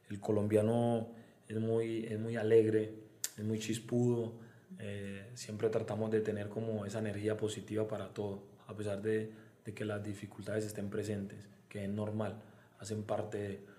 el 0.08 0.20
colombiano 0.20 1.08
es 1.48 1.58
muy, 1.58 2.06
es 2.06 2.18
muy 2.18 2.36
alegre, 2.36 2.94
es 3.36 3.44
muy 3.44 3.58
chispudo, 3.58 4.34
eh, 4.78 5.30
siempre 5.34 5.68
tratamos 5.68 6.10
de 6.10 6.20
tener 6.20 6.48
como 6.48 6.86
esa 6.86 7.00
energía 7.00 7.36
positiva 7.36 7.86
para 7.86 8.08
todo, 8.08 8.42
a 8.66 8.74
pesar 8.74 9.02
de, 9.02 9.32
de 9.64 9.74
que 9.74 9.84
las 9.84 10.02
dificultades 10.02 10.64
estén 10.64 10.90
presentes, 10.90 11.48
que 11.68 11.84
es 11.84 11.90
normal, 11.90 12.40
hacen 12.78 13.02
parte 13.02 13.38
de... 13.38 13.71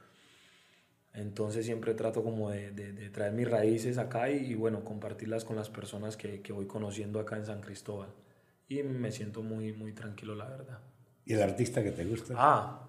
Entonces 1.14 1.66
siempre 1.66 1.94
trato 1.94 2.24
como 2.24 2.50
de, 2.50 2.72
de- 2.72 2.92
de 2.94 3.10
traer 3.10 3.34
mis 3.34 3.50
raíces 3.50 3.98
acá 3.98 4.30
y, 4.32 4.38
y, 4.52 4.56
bueno, 4.56 4.84
compartirlas 4.84 5.46
con 5.46 5.56
las 5.56 5.70
personas 5.70 6.18
que, 6.18 6.42
que 6.42 6.52
voy 6.54 6.66
conociendo 6.66 7.20
acá 7.20 7.38
en 7.38 7.46
San 7.46 7.62
Cristóbal. 7.62 8.10
Y 8.68 8.82
me 8.82 9.12
siento 9.12 9.44
muy, 9.44 9.74
muy 9.74 9.94
tranquilo, 9.94 10.34
la 10.36 10.46
verdad. 10.50 10.80
¿Y 11.26 11.34
el 11.34 11.42
artista 11.44 11.84
que 11.84 11.92
te 11.92 12.04
gusta? 12.06 12.34
Ah, 12.38 12.88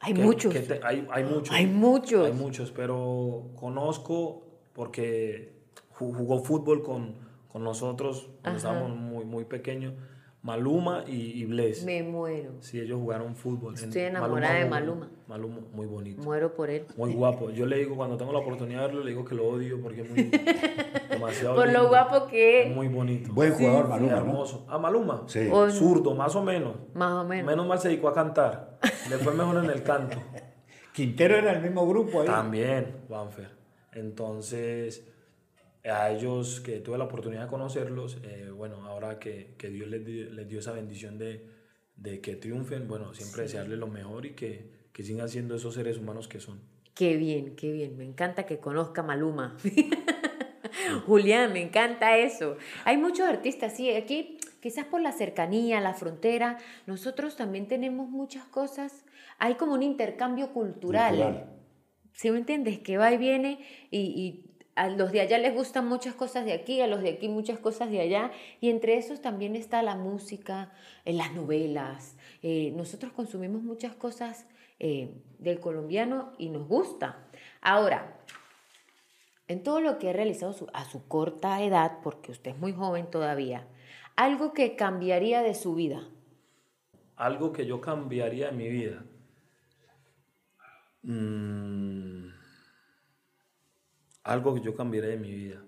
hay 0.00 0.12
que- 0.14 0.22
muchos. 0.22 0.52
que 0.52 0.60
te- 0.60 0.80
hay, 0.84 1.06
hay 1.10 1.24
muchos. 1.24 1.54
Hay 1.54 1.66
muchos. 1.66 2.26
Hay 2.26 2.32
muchos, 2.32 2.70
pero 2.72 3.50
conozco 3.56 4.46
porque 4.74 5.52
ju- 5.98 6.14
jugó 6.14 6.40
fútbol 6.44 6.82
con, 6.82 7.14
con 7.48 7.64
nosotros 7.64 8.28
cuando 8.42 8.48
Ajá. 8.48 8.56
estábamos 8.58 8.96
muy, 8.96 9.24
muy 9.24 9.44
pequeños. 9.46 9.94
Maluma 10.42 11.04
y, 11.06 11.40
y 11.40 11.44
Bless. 11.44 11.84
Me 11.84 12.02
muero. 12.02 12.54
Sí, 12.60 12.80
ellos 12.80 12.98
jugaron 12.98 13.36
fútbol. 13.36 13.74
En- 13.78 13.84
Estoy 13.84 14.02
enamorada 14.02 14.54
de 14.54 14.62
muy- 14.62 14.70
Maluma. 14.70 15.10
Maluma, 15.28 15.58
muy 15.72 15.86
bonito. 15.86 16.20
Muero 16.22 16.52
por 16.52 16.68
él. 16.68 16.84
Muy 16.96 17.12
guapo. 17.14 17.50
Yo 17.50 17.64
le 17.64 17.78
digo, 17.78 17.94
cuando 17.94 18.16
tengo 18.16 18.32
la 18.32 18.40
oportunidad 18.40 18.80
de 18.80 18.86
verlo, 18.88 19.04
le 19.04 19.10
digo 19.10 19.24
que 19.24 19.36
lo 19.36 19.46
odio 19.46 19.80
porque 19.80 20.00
es 20.00 20.10
muy. 20.10 20.22
demasiado. 21.10 21.54
Por 21.54 21.70
lo 21.72 21.88
guapo 21.88 22.26
que 22.26 22.64
es. 22.64 22.74
Muy 22.74 22.88
bonito. 22.88 23.32
Buen 23.32 23.52
jugador, 23.52 23.84
Sí, 23.84 23.90
Maluma, 23.90 24.10
¿no? 24.12 24.18
hermoso. 24.18 24.66
Ah, 24.68 24.78
Maluma. 24.78 25.22
Sí. 25.26 25.48
O- 25.50 25.70
Zurdo, 25.70 26.14
más 26.16 26.34
o 26.34 26.42
menos. 26.42 26.74
Más 26.94 27.12
o 27.12 27.24
menos. 27.24 27.46
Menos 27.46 27.66
mal 27.68 27.78
se 27.78 27.88
dedicó 27.88 28.08
a 28.08 28.12
cantar. 28.14 28.78
Le 29.08 29.18
fue 29.18 29.32
mejor 29.34 29.64
en 29.64 29.70
el 29.70 29.82
canto. 29.84 30.16
Quintero 30.92 31.36
era 31.36 31.52
el 31.52 31.62
mismo 31.62 31.86
grupo 31.86 32.20
ahí. 32.20 32.26
También, 32.26 32.96
Juanfer. 33.06 33.50
Entonces, 33.92 35.06
a 35.84 36.10
ellos 36.10 36.60
que 36.60 36.80
tuve 36.80 36.98
la 36.98 37.04
oportunidad 37.04 37.42
de 37.44 37.48
conocerlos, 37.48 38.18
eh, 38.22 38.50
bueno, 38.54 38.86
ahora 38.86 39.18
que, 39.18 39.54
que 39.58 39.68
Dios 39.68 39.88
les, 39.88 40.04
di- 40.04 40.24
les 40.24 40.48
dio 40.48 40.60
esa 40.60 40.72
bendición 40.72 41.18
de, 41.18 41.46
de 41.96 42.20
que 42.20 42.36
triunfen, 42.36 42.86
bueno, 42.88 43.14
siempre 43.14 43.42
desearles 43.42 43.78
lo 43.78 43.88
mejor 43.88 44.26
y 44.26 44.30
que, 44.34 44.70
que 44.92 45.02
sigan 45.02 45.28
siendo 45.28 45.54
esos 45.56 45.74
seres 45.74 45.98
humanos 45.98 46.28
que 46.28 46.38
son. 46.40 46.60
Qué 46.94 47.16
bien, 47.16 47.56
qué 47.56 47.72
bien. 47.72 47.96
Me 47.96 48.04
encanta 48.04 48.44
que 48.46 48.58
conozca 48.58 49.02
Maluma. 49.02 49.56
Julián, 51.06 51.52
me 51.52 51.62
encanta 51.62 52.16
eso. 52.18 52.56
Hay 52.84 52.96
muchos 52.96 53.28
artistas, 53.28 53.76
sí. 53.76 53.90
Aquí 53.90 54.38
quizás 54.60 54.86
por 54.86 55.00
la 55.00 55.12
cercanía, 55.12 55.80
la 55.80 55.94
frontera, 55.94 56.58
nosotros 56.86 57.36
también 57.36 57.66
tenemos 57.66 58.08
muchas 58.08 58.44
cosas, 58.44 59.04
hay 59.38 59.54
como 59.56 59.74
un 59.74 59.82
intercambio 59.82 60.52
cultural. 60.52 61.14
Cultural. 61.16 61.48
¿Sí 62.14 62.30
me 62.30 62.38
entiendes? 62.38 62.78
Que 62.78 62.98
va 62.98 63.10
y 63.12 63.16
viene 63.16 63.58
y, 63.90 63.98
y 64.00 64.51
a 64.74 64.88
los 64.88 65.12
de 65.12 65.20
allá 65.20 65.38
les 65.38 65.54
gustan 65.54 65.86
muchas 65.86 66.14
cosas 66.14 66.44
de 66.44 66.52
aquí, 66.52 66.80
a 66.80 66.86
los 66.86 67.02
de 67.02 67.10
aquí 67.10 67.28
muchas 67.28 67.58
cosas 67.58 67.90
de 67.90 68.00
allá, 68.00 68.30
y 68.60 68.70
entre 68.70 68.96
esos 68.96 69.20
también 69.20 69.56
está 69.56 69.82
la 69.82 69.96
música, 69.96 70.72
eh, 71.04 71.12
las 71.12 71.32
novelas. 71.34 72.16
Eh, 72.42 72.72
nosotros 72.74 73.12
consumimos 73.12 73.62
muchas 73.62 73.94
cosas 73.94 74.46
eh, 74.78 75.14
del 75.38 75.60
colombiano 75.60 76.32
y 76.38 76.48
nos 76.48 76.66
gusta. 76.66 77.18
Ahora, 77.60 78.18
en 79.48 79.62
todo 79.62 79.80
lo 79.80 79.98
que 79.98 80.10
he 80.10 80.12
realizado 80.12 80.54
a 80.72 80.84
su 80.84 81.06
corta 81.06 81.62
edad, 81.62 81.98
porque 82.02 82.32
usted 82.32 82.52
es 82.52 82.58
muy 82.58 82.72
joven 82.72 83.10
todavía, 83.10 83.66
algo 84.16 84.52
que 84.52 84.76
cambiaría 84.76 85.42
de 85.42 85.54
su 85.54 85.74
vida. 85.74 86.08
Algo 87.16 87.52
que 87.52 87.66
yo 87.66 87.80
cambiaría 87.80 88.48
en 88.48 88.56
mi 88.56 88.68
vida. 88.68 89.04
Mm, 91.02 92.21
algo 94.24 94.54
que 94.54 94.60
yo 94.60 94.74
cambiaría 94.74 95.10
de 95.10 95.16
mi 95.18 95.30
vida. 95.32 95.62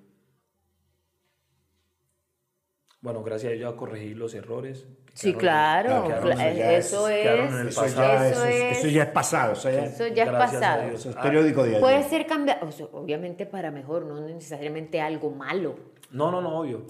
Bueno, 3.01 3.23
gracias 3.23 3.51
a 3.53 3.55
ello 3.55 3.69
a 3.69 3.77
corregir 3.77 4.17
los 4.17 4.35
errores. 4.35 4.87
que 5.07 5.13
Sí, 5.21 5.35
claro, 5.35 6.07
en- 6.07 6.41
es- 6.41 6.87
eso 6.87 7.09
es, 7.09 7.25
Eso 7.69 7.87
ya, 7.97 8.29
es- 8.29 8.37
es- 8.39 8.79
eso 8.79 8.89
ya 8.89 9.03
es 9.05 9.11
pasado. 9.11 9.53
Eso 9.53 9.71
ya, 9.71 9.85
Eso 9.85 10.07
ya 10.09 10.25
es 10.25 10.31
Gracias 10.31 10.63
a 10.63 10.67
pasado. 10.67 10.83
Dios. 10.89 11.01
eso 11.01 11.11
es 11.11 11.17
Ah, 11.17 11.23
periódico 11.23 11.63
de 11.63 11.69
ayer. 11.69 11.81
Puede 11.81 12.03
ser 12.09 12.27
cambiar, 12.27 12.65
o 12.65 12.73
sea, 12.73 12.87
obviamente 12.87 13.47
para 13.47 13.71
mejor, 13.71 14.07
no 14.07 14.21
necesariamente 14.27 15.01
algo 15.01 15.31
malo. 15.31 15.77
No, 16.11 16.33
no, 16.33 16.41
no, 16.41 16.59
obvio. 16.61 16.85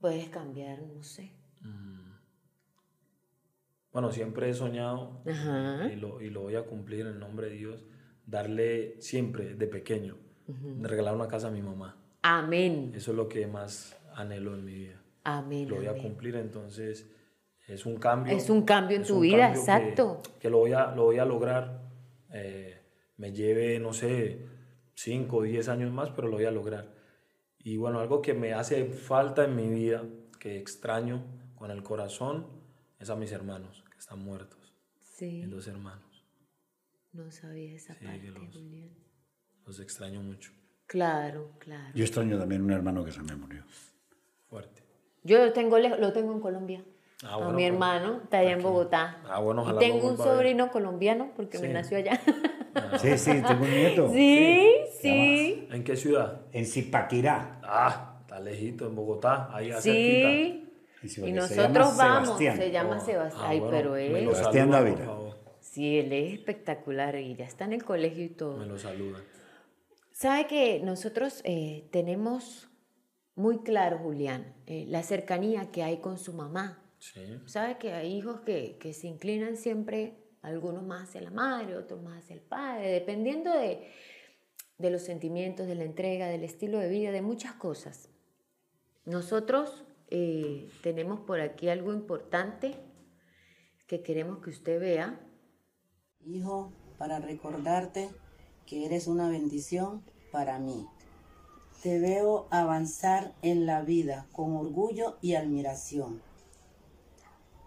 Puedes 0.00 0.28
cambiar, 0.28 0.82
no 0.82 1.02
sé. 1.02 1.32
Bueno, 3.92 4.10
siempre 4.12 4.48
he 4.48 4.54
soñado 4.54 5.20
Ajá. 5.28 5.86
y, 5.92 5.96
lo, 5.96 6.20
y 6.22 6.30
lo 6.30 6.42
voy 6.42 6.54
a 6.56 6.62
cumplir 6.64 7.00
en 7.02 7.08
el 7.08 7.18
nombre 7.18 7.48
de 7.50 7.56
Dios, 7.56 7.84
darle 8.24 9.00
siempre, 9.02 9.54
de 9.54 9.66
pequeño, 9.66 10.16
regalar 10.80 11.14
una 11.14 11.28
casa 11.28 11.48
a 11.48 11.50
mi 11.50 11.62
mamá. 11.62 11.96
Amén. 12.22 12.92
Eso 12.94 13.10
es 13.12 13.16
lo 13.16 13.28
que 13.28 13.46
más 13.46 13.96
anhelo 14.14 14.54
en 14.54 14.64
mi 14.64 14.74
vida. 14.74 15.02
Amén. 15.24 15.68
Lo 15.68 15.76
voy 15.76 15.86
a 15.86 15.94
cumplir, 15.94 16.36
entonces 16.36 17.08
es 17.66 17.86
un 17.86 17.96
cambio. 17.96 18.36
Es 18.36 18.50
un 18.50 18.62
cambio 18.62 18.96
en 18.96 19.04
tu 19.04 19.20
vida, 19.20 19.52
que- 19.52 19.58
exacto. 19.58 20.22
Que, 20.40 20.50
lo, 20.50 20.58
voy 20.58 20.72
a, 20.72 20.94
lo 20.94 21.04
voy 21.04 21.18
a 21.18 21.24
lograr. 21.24 21.80
eh, 22.34 22.78
me 23.18 23.30
lleve, 23.32 23.78
no 23.78 23.92
sé, 23.92 24.46
5 24.94 25.36
o 25.36 25.42
10 25.42 25.68
años 25.68 25.92
más, 25.92 26.10
pero 26.10 26.28
lo 26.28 26.36
voy 26.36 26.46
a 26.46 26.50
lograr. 26.50 26.92
Y 27.58 27.76
bueno, 27.76 28.00
algo 28.00 28.20
que 28.22 28.34
me 28.34 28.52
hace 28.54 28.86
falta 28.86 29.44
en 29.44 29.54
mi 29.54 29.68
vida, 29.68 30.02
que 30.40 30.58
extraño 30.58 31.22
con 31.54 31.70
el 31.70 31.82
corazón, 31.82 32.46
es 32.98 33.10
a 33.10 33.14
mis 33.16 33.30
hermanos, 33.32 33.84
que 33.92 33.98
están 33.98 34.18
muertos. 34.20 34.72
Sí, 35.02 35.42
Mis 35.42 35.50
dos 35.50 35.68
hermanos. 35.68 36.24
no 37.12 37.30
sabía 37.30 37.74
esa 37.74 37.94
Sí, 37.94 38.04
parte, 38.06 38.30
los- 38.30 38.50
Julián. 38.54 38.90
Los 39.66 39.80
extraño 39.80 40.20
mucho. 40.20 40.52
Claro, 40.86 41.50
claro. 41.58 41.90
Yo 41.94 42.04
extraño 42.04 42.38
también 42.38 42.62
un 42.62 42.72
hermano 42.72 43.04
que 43.04 43.12
se 43.12 43.22
me 43.22 43.34
murió. 43.34 43.62
Fuerte. 44.48 44.82
Yo 45.22 45.44
lo 45.44 45.52
tengo, 45.52 45.78
lo 45.78 46.12
tengo 46.12 46.32
en 46.32 46.40
Colombia. 46.40 46.84
Ah, 47.24 47.34
a 47.34 47.36
bueno, 47.36 47.52
mi 47.52 47.62
pues, 47.62 47.72
hermano, 47.72 48.20
está 48.24 48.38
allá 48.38 48.50
en 48.52 48.62
Bogotá. 48.62 49.22
Ah, 49.28 49.38
bueno, 49.38 49.60
y 49.62 49.64
ojalá 49.64 49.78
tengo 49.78 49.98
lo 50.08 50.14
un 50.14 50.20
a 50.20 50.24
sobrino 50.24 50.70
colombiano 50.72 51.30
porque 51.36 51.58
me 51.60 51.68
Sí. 51.68 51.72
nació 51.72 51.98
allá. 51.98 52.20
Sí, 53.00 53.16
sí, 53.18 53.30
tengo 53.46 53.62
un 53.64 53.70
nieto. 53.70 54.10
sí, 54.12 54.66
sí. 55.00 55.68
¿En 55.70 55.84
qué 55.84 55.94
ciudad? 55.96 56.40
En 56.52 56.66
Zipaquirá. 56.66 57.60
Ah, 57.62 58.18
está 58.22 58.40
lejito, 58.40 58.86
en 58.86 58.96
Bogotá, 58.96 59.54
ahí 59.54 59.70
cerquita. 59.72 59.82
Sí. 60.30 60.68
Y 61.24 61.28
Y 61.28 61.32
nosotros 61.32 61.96
vamos. 61.96 62.26
Sebastián. 62.38 62.56
Se 62.56 62.70
llama 62.70 62.96
Oh, 63.00 63.04
Sebastián. 63.04 63.42
ah, 63.44 63.48
Ay, 63.50 63.60
bueno, 63.60 63.76
pero 63.76 63.90
me 63.92 64.06
él. 64.20 64.34
Sebastián 64.34 64.70
Dávila. 64.70 64.96
por 64.96 65.04
favor. 65.06 65.38
Sí, 65.60 65.98
él 65.98 66.12
es 66.12 66.32
espectacular 66.34 67.14
y 67.16 67.34
ya 67.36 67.44
está 67.44 67.64
en 67.66 67.74
el 67.74 67.84
colegio 67.84 68.24
y 68.24 68.28
todo. 68.30 68.56
Me 68.58 68.66
lo 68.66 68.78
saludan. 68.78 69.22
Sabe 70.22 70.46
que 70.46 70.78
nosotros 70.78 71.40
eh, 71.42 71.88
tenemos 71.90 72.70
muy 73.34 73.64
claro, 73.64 73.98
Julián, 73.98 74.54
eh, 74.66 74.84
la 74.86 75.02
cercanía 75.02 75.72
que 75.72 75.82
hay 75.82 75.96
con 75.96 76.16
su 76.16 76.32
mamá. 76.32 76.80
Sí. 77.00 77.40
Sabe 77.46 77.76
que 77.76 77.92
hay 77.92 78.18
hijos 78.18 78.42
que, 78.42 78.78
que 78.78 78.92
se 78.92 79.08
inclinan 79.08 79.56
siempre, 79.56 80.16
algunos 80.40 80.84
más 80.84 81.08
hacia 81.08 81.22
la 81.22 81.32
madre, 81.32 81.76
otros 81.76 82.00
más 82.04 82.22
hacia 82.22 82.34
el 82.34 82.40
padre, 82.40 82.92
dependiendo 82.92 83.50
de, 83.50 83.90
de 84.78 84.90
los 84.90 85.02
sentimientos, 85.02 85.66
de 85.66 85.74
la 85.74 85.82
entrega, 85.82 86.28
del 86.28 86.44
estilo 86.44 86.78
de 86.78 86.88
vida, 86.88 87.10
de 87.10 87.22
muchas 87.22 87.54
cosas. 87.54 88.08
Nosotros 89.04 89.84
eh, 90.08 90.70
tenemos 90.84 91.18
por 91.18 91.40
aquí 91.40 91.68
algo 91.68 91.92
importante 91.92 92.76
que 93.88 94.04
queremos 94.04 94.38
que 94.38 94.50
usted 94.50 94.78
vea. 94.78 95.18
Hijo, 96.24 96.72
para 96.96 97.18
recordarte 97.18 98.08
que 98.66 98.86
eres 98.86 99.08
una 99.08 99.28
bendición 99.28 100.11
para 100.32 100.58
mí. 100.58 100.88
Te 101.82 102.00
veo 102.00 102.46
avanzar 102.50 103.34
en 103.42 103.66
la 103.66 103.82
vida 103.82 104.26
con 104.32 104.56
orgullo 104.56 105.18
y 105.20 105.34
admiración. 105.34 106.22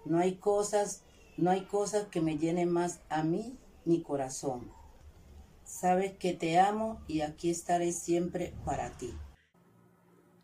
No 0.04 0.20
hay 0.20 0.36
cosas, 0.36 1.04
no 1.38 1.52
hay 1.52 1.66
cosas 1.66 2.08
que 2.08 2.22
me 2.22 2.38
llenen 2.38 2.70
más 2.70 3.00
a 3.10 3.24
mí 3.24 3.58
mi 3.86 4.02
corazón. 4.02 4.72
Sabes 5.64 6.18
que 6.18 6.34
te 6.34 6.60
amo 6.60 7.02
y 7.08 7.22
aquí 7.22 7.50
estaré 7.50 7.92
siempre 7.92 8.54
para 8.66 8.90
ti. 8.92 9.14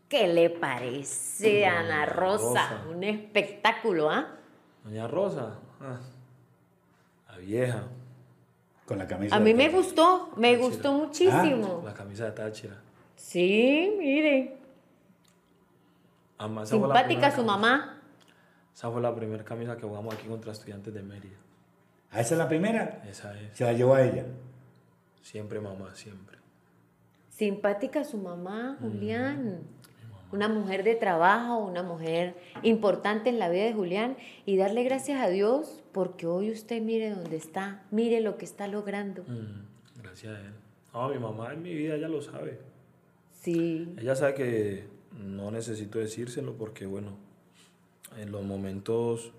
¿Qué 0.08 0.28
le 0.28 0.50
parece, 0.50 1.64
Ana 1.64 2.04
Rosa? 2.04 2.68
Rosa. 2.68 2.84
Un 2.90 3.02
espectáculo, 3.04 4.10
¿ah? 4.10 4.36
Doña 4.84 5.06
Rosa, 5.06 5.58
ah, 5.80 6.00
la 7.28 7.38
vieja, 7.38 7.88
Con 8.86 8.98
la 8.98 9.06
camisa. 9.06 9.36
A 9.36 9.40
mí 9.40 9.54
me 9.54 9.68
gustó, 9.68 10.30
me 10.36 10.56
gustó 10.56 10.90
sí. 10.90 11.26
muchísimo. 11.28 11.82
la 11.84 11.94
camisa 11.94 12.24
de 12.26 12.32
Táchira. 12.32 12.76
Sí, 13.16 13.94
mire. 13.98 14.56
La 16.38 16.66
Simpática 16.66 17.30
su 17.30 17.36
camisa- 17.36 17.42
mamá. 17.42 17.98
Esa 18.74 18.90
fue 18.90 19.00
la 19.00 19.14
primera 19.14 19.44
camisa 19.44 19.76
que 19.76 19.86
jugamos 19.86 20.14
aquí 20.14 20.26
contra 20.26 20.52
estudiantes 20.52 20.92
de 20.92 21.02
Mérida. 21.02 21.36
¿Ah, 22.10 22.20
esa 22.20 22.34
es 22.34 22.38
la 22.38 22.48
primera? 22.48 23.02
Esa 23.08 23.38
es. 23.38 23.56
Se 23.56 23.64
la 23.64 23.72
llevó 23.72 23.94
a 23.94 24.02
ella. 24.02 24.26
Siempre 25.22 25.60
mamá, 25.60 25.94
siempre. 25.94 26.38
Simpática 27.28 28.04
su 28.04 28.18
mamá, 28.18 28.76
Julián. 28.80 29.60
Una 30.32 30.48
mujer 30.48 30.82
de 30.82 30.94
trabajo, 30.94 31.58
una 31.58 31.82
mujer 31.82 32.34
importante 32.62 33.28
en 33.28 33.38
la 33.38 33.48
vida 33.50 33.64
de 33.64 33.74
Julián. 33.74 34.16
Y 34.46 34.56
darle 34.56 34.82
gracias 34.82 35.20
a 35.22 35.28
Dios 35.28 35.82
porque 35.92 36.26
hoy 36.26 36.50
usted 36.50 36.80
mire 36.82 37.10
dónde 37.10 37.36
está, 37.36 37.84
mire 37.90 38.20
lo 38.20 38.38
que 38.38 38.44
está 38.46 38.66
logrando. 38.66 39.22
Mm, 39.24 40.00
gracias 40.02 40.34
a 40.36 40.40
él. 40.40 40.52
No, 40.94 41.08
mi 41.08 41.18
mamá 41.18 41.52
en 41.52 41.62
mi 41.62 41.74
vida 41.74 41.94
ella 41.96 42.08
lo 42.08 42.20
sabe. 42.22 42.58
Sí, 43.40 43.94
Ella 43.98 44.14
sabe 44.14 44.34
que 44.34 44.84
no 45.18 45.50
necesito 45.50 45.98
decírselo 45.98 46.54
porque, 46.56 46.86
bueno, 46.86 47.10
en 48.16 48.30
los 48.30 48.42
momentos 48.44 49.32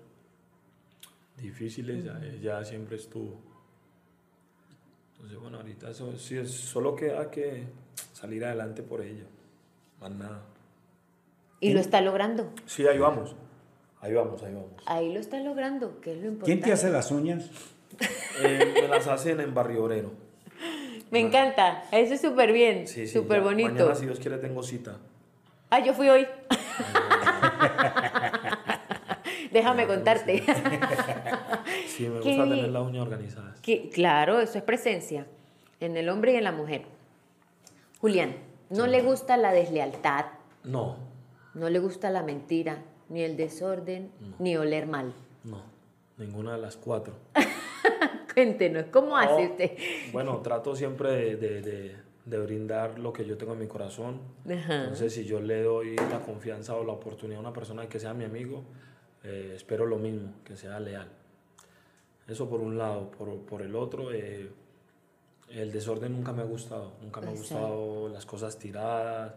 difíciles 1.40 2.04
ya- 2.04 2.20
ella 2.24 2.64
siempre 2.64 2.96
estuvo. 2.96 3.36
Entonces, 5.14 5.38
bueno, 5.40 5.56
ahorita 5.58 5.90
eso 5.90 6.16
sí 6.18 6.36
es 6.36 6.50
solo 6.50 6.94
que 6.94 7.12
hay 7.12 7.28
que 7.28 7.64
salir 8.12 8.44
adelante 8.44 8.82
por 8.82 9.00
ella. 9.00 9.24
Más 10.00 10.10
nada. 10.10 10.42
Y 11.68 11.72
lo 11.72 11.80
está 11.80 12.00
logrando. 12.00 12.50
Sí, 12.66 12.86
ahí 12.86 12.98
vamos. 12.98 13.34
Ahí 14.00 14.12
vamos, 14.12 14.42
ahí 14.42 14.52
vamos. 14.52 14.70
Ahí 14.86 15.12
lo 15.12 15.20
está 15.20 15.38
logrando, 15.40 16.00
que 16.00 16.12
es 16.12 16.18
lo 16.18 16.26
importante. 16.28 16.44
¿Quién 16.46 16.60
te 16.60 16.72
hace 16.72 16.90
las 16.90 17.10
uñas? 17.10 17.50
Eh, 18.42 18.74
me 18.82 18.88
las 18.88 19.06
hacen 19.06 19.40
en 19.40 19.54
Barrio 19.54 19.84
Obrero. 19.84 20.10
Me 21.10 21.20
encanta, 21.20 21.84
eso 21.92 22.14
es 22.14 22.20
súper 22.20 22.52
bien, 22.52 22.86
Sí, 22.88 23.06
sí. 23.06 23.12
súper 23.14 23.38
ya. 23.38 23.44
bonito. 23.44 23.72
Mañana, 23.72 23.94
si 23.94 24.04
Dios 24.06 24.18
quiere, 24.18 24.38
tengo 24.38 24.62
cita. 24.62 24.96
Ah, 25.70 25.78
yo 25.80 25.94
fui 25.94 26.08
hoy. 26.08 26.26
Déjame 29.52 29.86
contarte. 29.86 30.42
Sí, 31.86 32.08
me 32.08 32.20
Qué 32.20 32.28
gusta 32.36 32.44
tener 32.48 32.68
las 32.70 32.82
uñas 32.82 33.02
organizadas. 33.02 33.60
Claro, 33.92 34.40
eso 34.40 34.58
es 34.58 34.64
presencia 34.64 35.26
en 35.80 35.96
el 35.96 36.08
hombre 36.08 36.32
y 36.32 36.36
en 36.36 36.44
la 36.44 36.52
mujer. 36.52 36.82
Julián, 38.00 38.34
¿no 38.70 38.86
le 38.86 39.00
gusta 39.02 39.36
la 39.36 39.52
deslealtad? 39.52 40.26
No, 40.64 40.96
¿No 41.54 41.68
le 41.70 41.78
gusta 41.78 42.10
la 42.10 42.22
mentira? 42.22 42.82
Ni 43.08 43.22
el 43.22 43.36
desorden, 43.36 44.10
ni 44.38 44.56
oler 44.56 44.86
mal. 44.86 45.12
no, 45.44 45.62
ninguna 46.16 46.54
de 46.54 46.58
las 46.62 46.76
cuatro. 46.76 47.14
Cuéntenos, 48.34 48.86
¿cómo 48.92 49.16
hace 49.16 49.46
Oh, 49.46 49.50
usted? 49.52 49.76
Bueno, 50.12 50.38
trato 50.38 50.74
siempre 50.74 51.10
de, 51.12 51.36
de- 51.36 51.62
de- 51.62 51.96
de 52.24 52.38
brindar 52.38 52.98
lo 52.98 53.12
que 53.12 53.24
yo 53.26 53.36
tengo 53.36 53.52
en 53.52 53.58
mi 53.58 53.66
corazón. 53.66 54.18
Ajá. 54.50 54.84
Entonces, 54.84 55.12
si 55.12 55.24
yo 55.26 55.40
le 55.40 55.62
doy 55.62 55.94
la 55.96 56.20
confianza 56.20 56.74
o 56.74 56.82
la 56.82 56.92
oportunidad 56.92 57.36
a 57.36 57.40
una 57.42 57.52
persona 57.52 57.86
que 57.86 58.00
sea 58.00 58.14
mi 58.14 58.24
amigo, 58.24 58.62
eh, 59.22 59.52
espero 59.54 59.84
lo 59.84 59.98
mismo, 59.98 60.32
que 60.42 60.56
sea 60.56 60.80
leal. 60.80 61.06
Eso 62.26 62.48
por 62.48 62.60
un 62.62 62.78
lado. 62.78 63.10
Por, 63.10 63.40
por 63.40 63.60
el 63.60 63.76
otro, 63.76 64.10
eh, 64.10 64.50
el 65.50 65.70
desorden 65.70 66.12
nunca 66.12 66.32
me 66.32 66.40
ha 66.40 66.46
gustado. 66.46 66.92
Nunca 67.02 67.20
me 67.20 67.26
ha 67.28 67.30
gustado 67.32 68.08
las 68.08 68.24
cosas 68.24 68.58
tiradas 68.58 69.34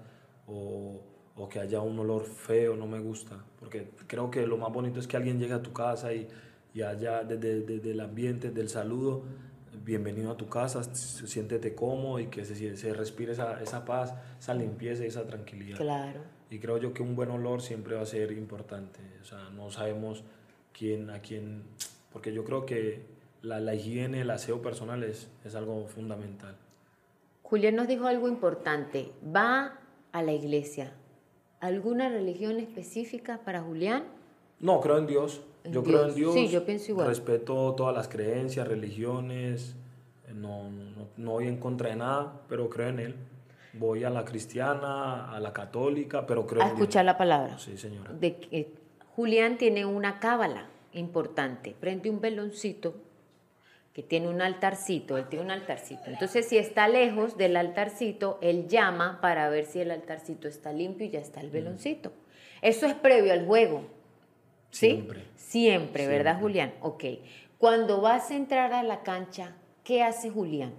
o, 0.48 1.02
o 1.38 1.48
que 1.48 1.60
haya 1.60 1.82
un 1.82 1.98
olor 2.00 2.26
feo, 2.26 2.76
no 2.76 2.88
me 2.88 3.00
gusta, 3.00 3.38
porque 3.60 3.92
creo 4.08 4.32
que 4.32 4.46
lo 4.48 4.58
más 4.58 4.72
bonito 4.74 5.00
es 5.00 5.08
que 5.08 5.18
alguien 5.18 5.40
llegue 5.40 5.54
a 5.54 5.62
tu 5.62 5.72
casa 5.72 6.14
y, 6.14 6.28
y 6.74 6.82
haya 6.82 7.24
desde, 7.24 7.62
desde 7.62 7.92
el 7.92 8.00
ambiente, 8.00 8.50
del 8.50 8.70
saludo, 8.70 9.24
bienvenido 9.86 10.32
a 10.32 10.38
tu 10.38 10.50
casa, 10.50 10.84
siéntete 10.84 11.76
cómodo 11.76 12.20
y 12.20 12.28
que 12.28 12.44
se, 12.44 12.76
se 12.76 12.94
respire 12.94 13.34
esa, 13.34 13.62
esa, 13.62 13.86
paz, 13.86 14.14
esa 14.40 14.54
limpieza 14.54 15.04
y 15.04 15.08
esa 15.08 15.26
tranquilidad. 15.26 15.78
Claro. 15.78 16.22
Y 16.50 16.60
creo 16.60 16.78
yo 16.78 16.94
que 16.94 17.04
un 17.04 17.16
buen 17.16 17.30
olor 17.30 17.62
siempre 17.62 17.96
va 17.96 18.02
a 18.02 18.06
ser 18.06 18.32
importante. 18.32 19.00
O 19.22 19.26
sea, 19.26 19.50
no 19.52 19.70
sabemos 19.70 20.24
quién, 20.74 21.10
a 21.10 21.20
quién, 21.22 21.64
porque 22.12 22.34
yo 22.34 22.44
creo 22.44 22.66
que 22.66 23.06
la, 23.42 23.60
la 23.60 23.76
higiene, 23.76 24.22
el 24.22 24.30
aseo 24.32 24.62
personal 24.62 25.04
es, 25.04 25.30
es 25.46 25.56
algo 25.56 25.86
fundamental. 25.86 26.56
Julián 27.44 27.76
nos 27.76 27.88
dijo 27.88 28.08
algo 28.08 28.28
importante, 28.28 29.12
va 29.24 29.80
a 30.12 30.22
la 30.24 30.34
iglesia. 30.34 30.94
¿Alguna 31.60 32.10
religión 32.10 32.60
específica 32.60 33.40
para 33.44 33.62
Julián? 33.62 34.04
No, 34.60 34.80
creo 34.82 34.98
en 34.98 35.08
Dios. 35.08 35.42
Yo 35.66 35.84
creo 35.84 36.08
en 36.08 36.16
Dios. 36.16 36.34
Sí, 36.34 36.48
yo 36.48 36.66
pienso 36.66 36.92
igual. 36.92 37.08
Respeto 37.08 37.74
todas 37.76 37.96
las 37.96 38.08
creencias, 38.08 38.68
religiones. 38.68 39.76
No, 40.34 40.70
no, 40.70 41.08
no 41.18 41.32
voy 41.32 41.48
en 41.48 41.58
contra 41.58 41.90
de 41.90 41.96
nada, 41.96 42.42
pero 42.48 42.70
creo 42.70 42.90
en 42.90 43.00
Él. 43.00 43.16
Voy 43.74 44.04
a 44.04 44.10
la 44.10 44.24
cristiana, 44.24 45.32
a 45.32 45.40
la 45.40 45.54
católica, 45.54 46.26
pero 46.26 46.46
creo 46.48 46.64
a 46.64 46.68
escuchar 46.68 47.06
la 47.06 47.18
palabra. 47.18 47.58
Sí, 47.60 47.78
señora. 47.78 48.12
De 48.14 48.38
que 48.38 48.72
Julián 49.16 49.58
tiene 49.58 49.86
una 49.86 50.20
cábala 50.20 50.68
importante. 50.94 51.76
Prende 51.80 52.10
un 52.10 52.22
veloncito 52.22 52.96
que 53.98 54.04
tiene 54.04 54.28
un 54.28 54.44
altarcito, 54.44 55.18
él 55.18 55.26
tiene 55.28 55.46
un 55.46 55.50
altarcito. 55.50 56.04
Entonces, 56.06 56.46
si 56.46 56.60
está 56.60 56.88
lejos 56.88 57.36
del 57.36 57.58
altarcito, 57.58 58.38
él 58.44 58.68
llama 58.68 59.18
para 59.22 59.50
ver 59.50 59.66
si 59.66 59.80
el 59.80 59.90
altarcito 59.90 60.48
está 60.48 60.72
limpio 60.72 61.08
y 61.08 61.10
ya 61.10 61.20
está 61.20 61.42
el 61.42 61.50
veloncito. 61.50 62.12
Eso 62.62 62.86
es 62.86 62.94
previo 62.94 63.34
al 63.34 63.48
juego. 63.48 63.88
¿Sí? 64.70 64.90
Siempre. 64.90 65.24
Siempre, 65.36 66.08
¿verdad, 66.08 66.40
Julián? 66.40 66.76
Ok. 66.82 67.06
Cuando 67.58 68.00
vas 68.00 68.30
a 68.30 68.36
entrar 68.36 68.72
a 68.72 68.84
la 68.84 69.02
cancha, 69.02 69.56
¿qué 69.84 70.04
hace 70.04 70.30
Julián? 70.30 70.76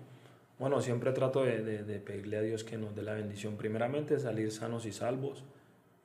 Bueno, 0.60 0.80
siempre 0.80 1.10
trato 1.10 1.42
de, 1.42 1.64
de, 1.64 1.82
de 1.82 1.98
pedirle 1.98 2.36
a 2.36 2.42
Dios 2.42 2.62
que 2.62 2.78
nos 2.78 2.94
dé 2.94 3.02
la 3.02 3.14
bendición. 3.14 3.56
Primeramente, 3.56 4.20
salir 4.20 4.52
sanos 4.52 4.86
y 4.86 4.92
salvos 4.92 5.42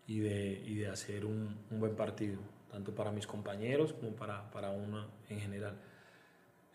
y 0.08 0.18
de, 0.18 0.64
y 0.66 0.78
de 0.78 0.88
hacer 0.88 1.26
un, 1.26 1.60
un, 1.70 1.80
buen 1.80 1.96
partido, 1.96 2.40
tanto 2.72 2.96
para 2.96 3.12
mis 3.12 3.28
compañeros 3.28 3.94
como 3.94 4.14
para, 4.14 4.50
para 4.50 4.72
uno 4.72 5.06
en 5.30 5.40
general. 5.40 5.76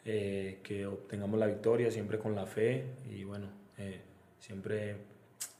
Eh, 0.05 0.61
que 0.63 0.87
obtengamos 0.87 1.39
la 1.39 1.47
victoria 1.47 1.91
siempre 1.91 2.19
con 2.19 2.35
la 2.35 2.47
fe 2.47 2.85
y 3.11 3.25
bueno, 3.25 3.49
eh, 3.77 4.01
siempre 4.39 4.97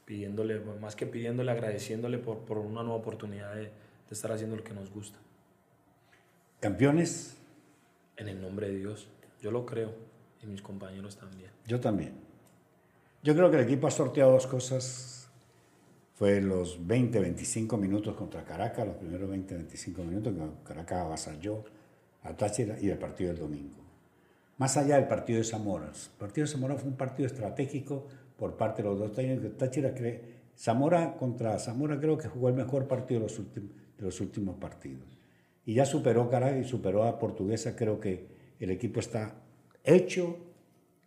pidiéndole, 0.05 0.59
más 0.59 0.95
que 0.95 1.05
pidiéndole, 1.05 1.51
agradeciéndole 1.51 2.17
por, 2.17 2.39
por 2.39 2.57
una 2.57 2.81
nueva 2.81 2.95
oportunidad 2.95 3.53
de, 3.53 3.63
de 3.63 3.71
estar 4.09 4.31
haciendo 4.31 4.55
lo 4.55 4.63
que 4.63 4.73
nos 4.73 4.91
gusta. 4.91 5.19
¿Campeones? 6.59 7.37
En 8.17 8.27
el 8.27 8.41
nombre 8.41 8.69
de 8.69 8.77
Dios, 8.77 9.07
yo 9.41 9.51
lo 9.51 9.65
creo 9.65 9.93
y 10.41 10.47
mis 10.47 10.61
compañeros 10.61 11.17
también. 11.17 11.51
Yo 11.67 11.79
también. 11.79 12.13
Yo 13.21 13.35
creo 13.35 13.51
que 13.51 13.57
el 13.57 13.63
equipo 13.63 13.87
ha 13.87 13.91
sorteado 13.91 14.31
dos 14.31 14.47
cosas. 14.47 15.29
Fue 16.15 16.41
los 16.41 16.85
20, 16.85 17.19
25 17.19 17.77
minutos 17.77 18.15
contra 18.15 18.43
Caracas, 18.43 18.87
los 18.87 18.97
primeros 18.97 19.29
20, 19.29 19.55
25 19.55 20.03
minutos 20.03 20.33
que 20.33 20.63
Caracas 20.67 20.99
avasalló 20.99 21.63
a 22.23 22.35
Táchira 22.35 22.77
y 22.79 22.89
el 22.89 22.97
partido 22.97 23.31
del 23.31 23.39
domingo. 23.39 23.78
Más 24.59 24.75
allá 24.75 24.97
del 24.97 25.07
partido 25.07 25.39
de 25.39 25.45
Zamora. 25.45 25.85
El 25.85 26.17
partido 26.17 26.45
de 26.45 26.51
Zamora 26.51 26.75
fue 26.75 26.89
un 26.89 26.97
partido 26.97 27.25
estratégico 27.25 28.05
por 28.37 28.57
parte 28.57 28.83
de 28.83 28.89
los 28.89 28.99
dos 28.99 29.13
técnicos. 29.13 29.57
Táchira 29.57 29.95
cree, 29.95 30.21
Zamora 30.55 31.15
contra 31.15 31.57
Zamora 31.59 31.97
creo 31.97 32.17
que 32.17 32.27
jugó 32.27 32.49
el 32.49 32.55
mejor 32.55 32.85
partido 32.85 33.21
de 33.21 33.27
los, 33.27 33.39
últimos, 33.39 33.71
de 33.97 34.03
los 34.03 34.19
últimos 34.19 34.57
partidos. 34.57 35.17
Y 35.65 35.75
ya 35.75 35.85
superó 35.85 36.29
Caracas 36.29 36.65
y 36.65 36.67
superó 36.67 37.05
a 37.05 37.17
Portuguesa. 37.17 37.77
Creo 37.77 38.01
que 38.01 38.27
el 38.59 38.69
equipo 38.69 38.99
está 38.99 39.35
hecho, 39.85 40.37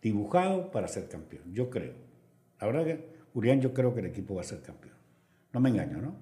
dibujado 0.01 0.71
para 0.71 0.87
ser 0.87 1.07
campeón. 1.07 1.53
Yo 1.53 1.69
creo. 1.69 1.93
La 2.59 2.65
verdad 2.65 2.85
que, 2.85 3.07
Julián, 3.35 3.61
yo 3.61 3.71
creo 3.71 3.93
que 3.93 3.99
el 3.99 4.07
equipo 4.07 4.33
va 4.33 4.41
a 4.41 4.45
ser 4.45 4.63
campeón. 4.63 4.95
No 5.51 5.59
me 5.59 5.69
engaño, 5.69 6.01
¿no? 6.01 6.15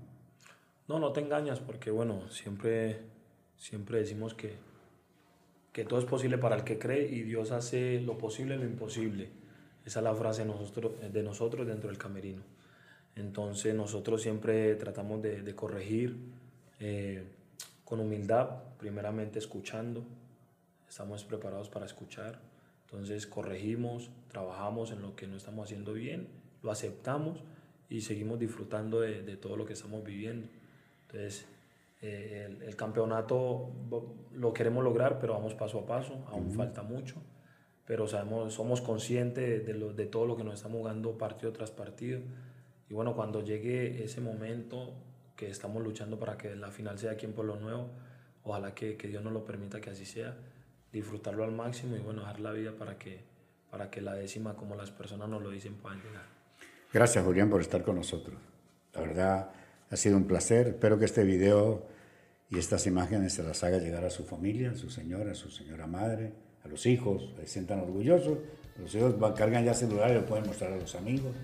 No, 0.89 0.99
no 0.99 1.13
te 1.13 1.21
engañas 1.21 1.61
porque, 1.61 1.91
bueno, 1.91 2.29
siempre, 2.29 2.99
siempre 3.55 3.99
decimos 3.99 4.33
que, 4.33 4.55
que 5.71 5.85
todo 5.85 5.99
es 5.99 6.05
posible 6.05 6.37
para 6.37 6.55
el 6.55 6.63
que 6.63 6.77
cree 6.77 7.07
y 7.07 7.21
Dios 7.23 7.51
hace 7.51 8.01
lo 8.01 8.17
posible 8.17 8.57
lo 8.57 8.65
imposible. 8.65 9.29
Esa 9.85 9.99
es 9.99 10.03
la 10.03 10.13
frase 10.13 10.41
de 10.41 10.49
nosotros, 10.49 10.93
de 11.11 11.23
nosotros 11.23 11.65
dentro 11.65 11.89
del 11.89 11.97
camerino. 11.97 12.43
Entonces 13.15 13.73
nosotros 13.73 14.21
siempre 14.21 14.75
tratamos 14.75 15.21
de, 15.21 15.41
de 15.41 15.55
corregir 15.55 16.17
eh, 16.79 17.23
con 17.83 17.99
humildad, 17.99 18.49
primeramente 18.77 19.39
escuchando. 19.39 20.03
Estamos 20.87 21.23
preparados 21.23 21.69
para 21.69 21.85
escuchar. 21.85 22.39
Entonces 22.85 23.25
corregimos, 23.25 24.11
trabajamos 24.29 24.91
en 24.91 25.01
lo 25.01 25.15
que 25.15 25.25
no 25.27 25.37
estamos 25.37 25.65
haciendo 25.65 25.93
bien, 25.93 26.27
lo 26.61 26.71
aceptamos 26.71 27.39
y 27.89 28.01
seguimos 28.01 28.39
disfrutando 28.39 28.99
de, 28.99 29.21
de 29.21 29.37
todo 29.37 29.55
lo 29.55 29.65
que 29.65 29.73
estamos 29.73 30.03
viviendo. 30.03 30.47
Entonces 31.07 31.45
eh, 32.01 32.47
el, 32.47 32.63
el, 32.63 32.75
campeonato 32.75 33.71
lo 34.33 34.53
queremos 34.53 34.83
lograr, 34.83 35.19
pero 35.19 35.33
vamos 35.33 35.53
paso 35.53 35.79
a 35.79 35.85
paso, 35.85 36.25
aún 36.27 36.47
uh 36.47 36.49
-huh. 36.49 36.55
falta 36.55 36.81
mucho, 36.81 37.21
pero 37.85 38.07
sabemos, 38.07 38.53
somos 38.53 38.81
conscientes 38.81 39.65
de, 39.65 39.73
lo, 39.73 39.93
de, 39.93 40.07
todo 40.07 40.25
lo 40.25 40.35
que 40.35 40.43
nos 40.43 40.55
estamos 40.55 40.79
jugando 40.79 41.17
partido 41.17 41.51
tras 41.51 41.69
partido. 41.71 42.21
Y 42.89 42.93
bueno, 42.93 43.15
cuando 43.15 43.43
llegue 43.43 44.03
ese 44.03 44.19
momento 44.19 44.93
que 45.35 45.49
estamos 45.49 45.83
luchando 45.83 46.17
para 46.17 46.37
que 46.37 46.55
la 46.55 46.71
final 46.71 46.97
sea 46.97 47.11
aquí 47.11 47.25
en 47.25 47.33
Pueblo 47.33 47.55
Nuevo, 47.57 47.89
ojalá 48.43 48.73
que, 48.73 48.97
que 48.97 49.07
Dios 49.07 49.23
nos 49.23 49.33
lo 49.33 49.45
permita 49.45 49.79
que 49.79 49.91
así 49.91 50.05
sea, 50.05 50.35
disfrutarlo 50.91 51.43
al 51.43 51.51
máximo 51.51 51.95
y 51.95 51.99
bueno, 51.99 52.21
dejar 52.21 52.39
la 52.39 52.51
vida 52.51 52.71
para 52.71 52.97
que, 52.97 53.23
para 53.69 53.89
que 53.89 54.01
la 54.01 54.15
décima, 54.15 54.55
como 54.55 54.75
las 54.75 54.91
personas 54.91 55.29
nos 55.29 55.41
lo 55.41 55.49
dicen, 55.49 55.75
puedan 55.75 56.01
llegar. 56.01 56.23
Gracias, 56.91 57.23
Julián, 57.23 57.49
por 57.49 57.61
estar 57.61 57.83
con 57.83 57.95
nosotros. 57.95 58.37
La 58.93 59.01
verdad, 59.01 59.51
ha 59.91 59.97
sido 59.97 60.17
un 60.17 60.23
placer. 60.23 60.69
Espero 60.69 60.97
que 60.97 61.05
este 61.05 61.23
video 61.23 61.85
y 62.49 62.57
estas 62.57 62.87
imágenes 62.87 63.33
se 63.33 63.43
las 63.43 63.63
haga 63.63 63.77
llegar 63.77 64.03
a 64.05 64.09
su 64.09 64.23
familia, 64.23 64.71
a 64.71 64.75
su 64.75 64.89
señora, 64.89 65.31
a 65.31 65.35
su 65.35 65.51
señora 65.51 65.85
madre, 65.85 66.33
a 66.63 66.67
los 66.67 66.85
hijos, 66.85 67.33
se 67.37 67.47
sientan 67.47 67.81
orgullosos. 67.81 68.37
Los 68.79 68.95
hijos 68.95 69.15
cargan 69.35 69.65
ya 69.65 69.73
celulares 69.73 70.17
y 70.17 70.21
lo 70.21 70.25
pueden 70.25 70.47
mostrar 70.47 70.71
a 70.71 70.77
los 70.77 70.95
amigos. 70.95 71.35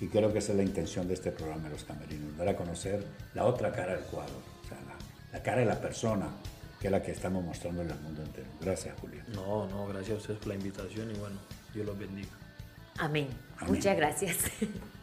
Y 0.00 0.08
creo 0.08 0.30
que 0.32 0.40
esa 0.40 0.52
es 0.52 0.58
la 0.58 0.64
intención 0.64 1.08
de 1.08 1.14
este 1.14 1.32
programa 1.32 1.64
de 1.64 1.70
Los 1.70 1.84
Camerinos, 1.84 2.36
dar 2.36 2.48
a 2.48 2.56
conocer 2.56 3.02
la 3.34 3.46
otra 3.46 3.72
cara 3.72 3.94
del 3.94 4.04
cuadro, 4.04 4.34
o 4.62 4.68
sea, 4.68 4.76
la, 4.82 4.94
la 5.32 5.42
cara 5.42 5.60
de 5.60 5.66
la 5.66 5.80
persona, 5.80 6.28
que 6.78 6.88
es 6.88 6.90
la 6.90 7.02
que 7.02 7.12
estamos 7.12 7.42
mostrando 7.42 7.80
en 7.80 7.90
el 7.90 8.00
mundo 8.00 8.22
entero. 8.22 8.46
Gracias, 8.60 8.94
Julián. 9.00 9.24
No, 9.34 9.66
no, 9.68 9.86
gracias 9.88 10.16
a 10.16 10.20
ustedes 10.20 10.38
por 10.38 10.48
la 10.48 10.54
invitación 10.56 11.10
y 11.10 11.14
bueno, 11.18 11.36
Dios 11.72 11.86
los 11.86 11.98
bendiga. 11.98 12.28
Amén. 12.98 13.28
Amén. 13.56 13.74
Muchas 13.74 13.96
gracias. 13.96 14.36